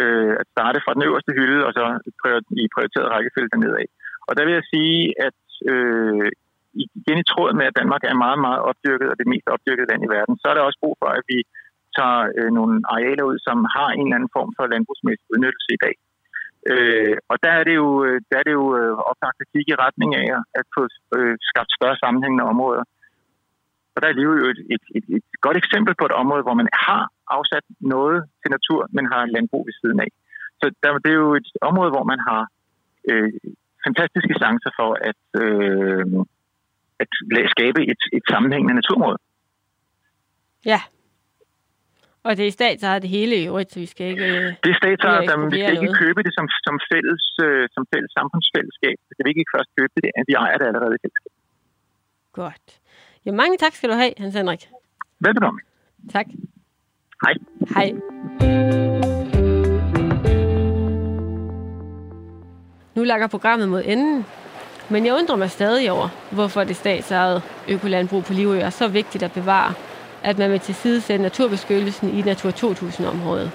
Øh, 0.00 0.32
at 0.40 0.46
starte 0.54 0.78
fra 0.84 0.94
den 0.96 1.06
øverste 1.08 1.32
hylde, 1.38 1.60
og 1.66 1.72
så 1.78 1.84
i 2.62 2.64
prioriteret 2.74 3.12
rækkefølge 3.14 3.52
dernede 3.52 3.76
af. 3.82 3.88
Og 4.28 4.32
der 4.36 4.44
vil 4.44 4.58
jeg 4.58 4.70
sige, 4.74 4.98
at 5.26 5.40
øh, 5.72 6.28
igen 7.02 7.18
i 7.22 7.28
tråd 7.32 7.50
med, 7.58 7.66
at 7.68 7.78
Danmark 7.80 8.02
er 8.04 8.22
meget, 8.24 8.38
meget 8.46 8.60
opdyrket, 8.70 9.08
og 9.10 9.16
det 9.20 9.30
mest 9.32 9.46
opdyrkede 9.54 9.90
land 9.90 10.02
i 10.04 10.12
verden, 10.16 10.34
så 10.40 10.46
er 10.48 10.54
der 10.54 10.68
også 10.68 10.80
brug 10.82 10.94
for, 11.02 11.10
at 11.18 11.24
vi 11.32 11.38
tager 11.96 12.20
øh, 12.38 12.50
nogle 12.58 12.74
arealer 12.94 13.24
ud, 13.30 13.38
som 13.46 13.58
har 13.76 13.88
en 13.90 14.06
eller 14.06 14.18
anden 14.18 14.34
form 14.36 14.50
for 14.56 14.64
landbrugsmæssig 14.72 15.26
udnyttelse 15.32 15.70
i 15.76 15.82
dag. 15.84 15.94
Øh, 16.70 17.16
og 17.30 17.36
der 17.44 17.52
er 17.58 17.64
det 17.68 17.74
jo, 17.82 17.88
øh, 18.04 18.20
der 18.30 18.36
er 18.38 18.44
det 18.48 18.54
jo 18.60 18.66
øh, 18.78 18.92
oplagt 19.10 19.38
at 19.40 19.50
kigge 19.52 19.72
i 19.72 19.80
retning 19.84 20.10
af 20.22 20.26
at 20.60 20.66
få 20.74 20.82
øh, 21.16 21.36
skabt 21.50 21.70
større 21.78 21.96
sammenhængende 22.02 22.44
områder. 22.52 22.84
Og 23.94 23.98
der 24.02 24.08
er 24.08 24.12
lige 24.12 24.30
jo 24.42 24.48
et, 24.54 24.60
et, 24.74 24.84
et, 24.96 25.04
et 25.16 25.24
godt 25.46 25.56
eksempel 25.62 25.94
på 26.00 26.04
et 26.06 26.14
område, 26.22 26.42
hvor 26.46 26.56
man 26.60 26.68
har 26.72 27.02
afsat 27.36 27.64
noget 27.80 28.18
til 28.40 28.50
natur, 28.56 28.80
men 28.96 29.04
har 29.12 29.32
landbrug 29.34 29.66
ved 29.66 29.74
siden 29.80 30.00
af. 30.00 30.10
Så 30.60 30.64
der, 30.82 30.98
det 31.04 31.10
er 31.12 31.20
jo 31.26 31.34
et 31.34 31.48
område, 31.70 31.90
hvor 31.94 32.04
man 32.12 32.20
har 32.28 32.42
øh, 33.10 33.32
fantastiske 33.86 34.34
chancer 34.42 34.70
for 34.78 34.90
at, 35.10 35.22
øh, 35.42 36.06
at 37.02 37.08
skabe 37.54 37.80
et, 37.92 38.02
et 38.12 38.24
sammenhængende 38.32 38.74
naturområde. 38.74 39.18
Ja. 40.72 40.80
Og 42.28 42.32
det 42.38 42.46
er 42.46 42.52
statsejet 42.60 43.02
det 43.02 43.10
hele 43.10 43.34
i 43.42 43.46
øvrigt, 43.50 43.70
så 43.72 43.78
vi 43.80 43.86
skal 43.86 44.06
ikke... 44.12 44.24
øh, 44.24 44.44
Det 44.64 44.70
er 44.74 44.78
statsejet, 44.82 45.28
der 45.28 45.36
vi 45.54 45.58
skal 45.60 45.72
ikke 45.76 45.84
noget. 45.84 45.98
købe 46.02 46.20
det 46.26 46.32
som, 46.38 46.46
som, 46.66 46.76
fælles, 46.92 47.24
øh, 47.46 47.64
som 47.74 47.82
fælles 47.92 48.10
samfundsfællesskab. 48.18 48.96
Så 49.08 49.12
kan 49.16 49.22
vi 49.26 49.30
ikke 49.30 49.52
først 49.56 49.70
købe 49.78 49.92
det, 49.96 50.10
vi 50.28 50.34
ejer 50.44 50.56
det 50.60 50.66
allerede 50.70 50.94
i. 51.04 51.08
Godt. 52.32 52.66
Ja, 53.26 53.32
mange 53.32 53.56
tak 53.56 53.72
skal 53.74 53.90
du 53.90 53.94
have, 53.94 54.12
Hans 54.18 54.34
Henrik. 54.34 54.62
Velbekomme. 55.20 55.60
Tak. 56.12 56.26
Hej. 57.24 57.34
Hej. 57.74 57.88
Nu 62.94 63.02
lakker 63.04 63.26
programmet 63.26 63.68
mod 63.68 63.82
enden, 63.84 64.26
men 64.90 65.06
jeg 65.06 65.14
undrer 65.14 65.36
mig 65.36 65.50
stadig 65.50 65.90
over, 65.92 66.08
hvorfor 66.32 66.64
det 66.64 66.76
statsejede 66.76 67.40
økolandbrug 67.68 68.24
på 68.24 68.32
Livø 68.32 68.58
er 68.58 68.70
så 68.70 68.88
vigtigt 68.88 69.22
at 69.24 69.32
bevare, 69.32 69.74
at 70.24 70.38
man 70.38 70.50
vil 70.50 70.60
tilsidesætte 70.60 71.22
naturbeskyttelsen 71.22 72.18
i 72.18 72.22
Natur 72.22 72.50
2000-området. 72.50 73.50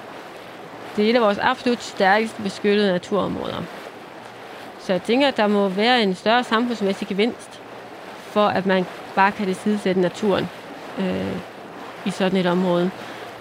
Det 0.96 1.06
er 1.06 1.10
et 1.10 1.16
af 1.16 1.22
vores 1.22 1.38
absolut 1.38 1.84
stærkest 1.84 2.44
beskyttede 2.44 2.92
naturområder. 2.92 3.64
Så 4.80 4.94
jeg 4.94 5.04
tænker, 5.04 5.28
at 5.28 5.38
der 5.38 5.48
må 5.48 5.68
være 5.68 6.04
en 6.04 6.16
større 6.16 6.44
samfundsmæssig 6.44 7.08
gevinst 7.08 7.62
for, 8.22 8.48
at 8.48 8.66
man 8.66 8.86
bare 9.16 9.32
kan 9.32 9.46
tilsidesætte 9.46 10.02
naturen 10.02 10.50
øh, 11.00 11.38
i 12.06 12.12
sådan 12.12 12.40
et 12.40 12.46
område. 12.46 12.92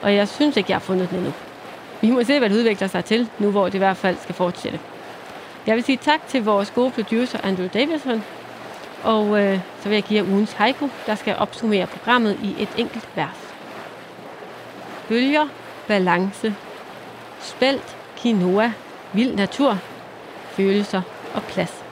Og 0.03 0.15
jeg 0.15 0.29
synes 0.29 0.57
ikke, 0.57 0.71
jeg 0.71 0.75
har 0.77 0.81
fundet 0.81 1.11
den 1.11 1.19
endnu. 1.19 1.33
Vi 2.01 2.11
må 2.11 2.25
se, 2.25 2.39
hvad 2.39 2.51
det 2.51 2.57
udvikler 2.57 2.89
sig 2.89 3.05
til, 3.05 3.29
nu 3.39 3.51
hvor 3.51 3.65
det 3.65 3.75
i 3.75 3.79
hvert 3.79 3.97
fald 3.97 4.17
skal 4.23 4.35
fortsætte. 4.35 4.79
Jeg 5.67 5.77
vil 5.77 5.85
sige 5.85 5.99
tak 6.03 6.27
til 6.29 6.45
vores 6.45 6.71
gode 6.71 6.91
producer, 6.91 7.39
Andrew 7.43 7.69
Davidson. 7.75 8.25
Og 9.03 9.41
øh, 9.41 9.61
så 9.83 9.89
vil 9.89 9.97
jeg 9.97 10.03
give 10.03 10.25
jer 10.25 10.31
ugens 10.31 10.53
haiku, 10.53 10.89
der 11.07 11.15
skal 11.15 11.37
opsummere 11.37 11.87
programmet 11.87 12.39
i 12.43 12.63
et 12.63 12.69
enkelt 12.77 13.09
vers. 13.15 13.55
Bølger, 15.09 15.49
balance, 15.87 16.55
spelt, 17.41 17.97
quinoa, 18.17 18.73
vild 19.13 19.35
natur, 19.35 19.79
følelser 20.51 21.03
og 21.35 21.43
plads. 21.43 21.85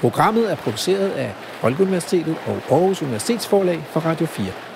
Programmet 0.00 0.52
er 0.52 0.56
produceret 0.56 1.10
af 1.10 1.32
Folkeuniversitetet 1.36 2.36
og 2.46 2.52
Aarhus 2.70 3.02
Universitetsforlag 3.02 3.84
for 3.90 4.00
Radio 4.00 4.26
4. 4.26 4.67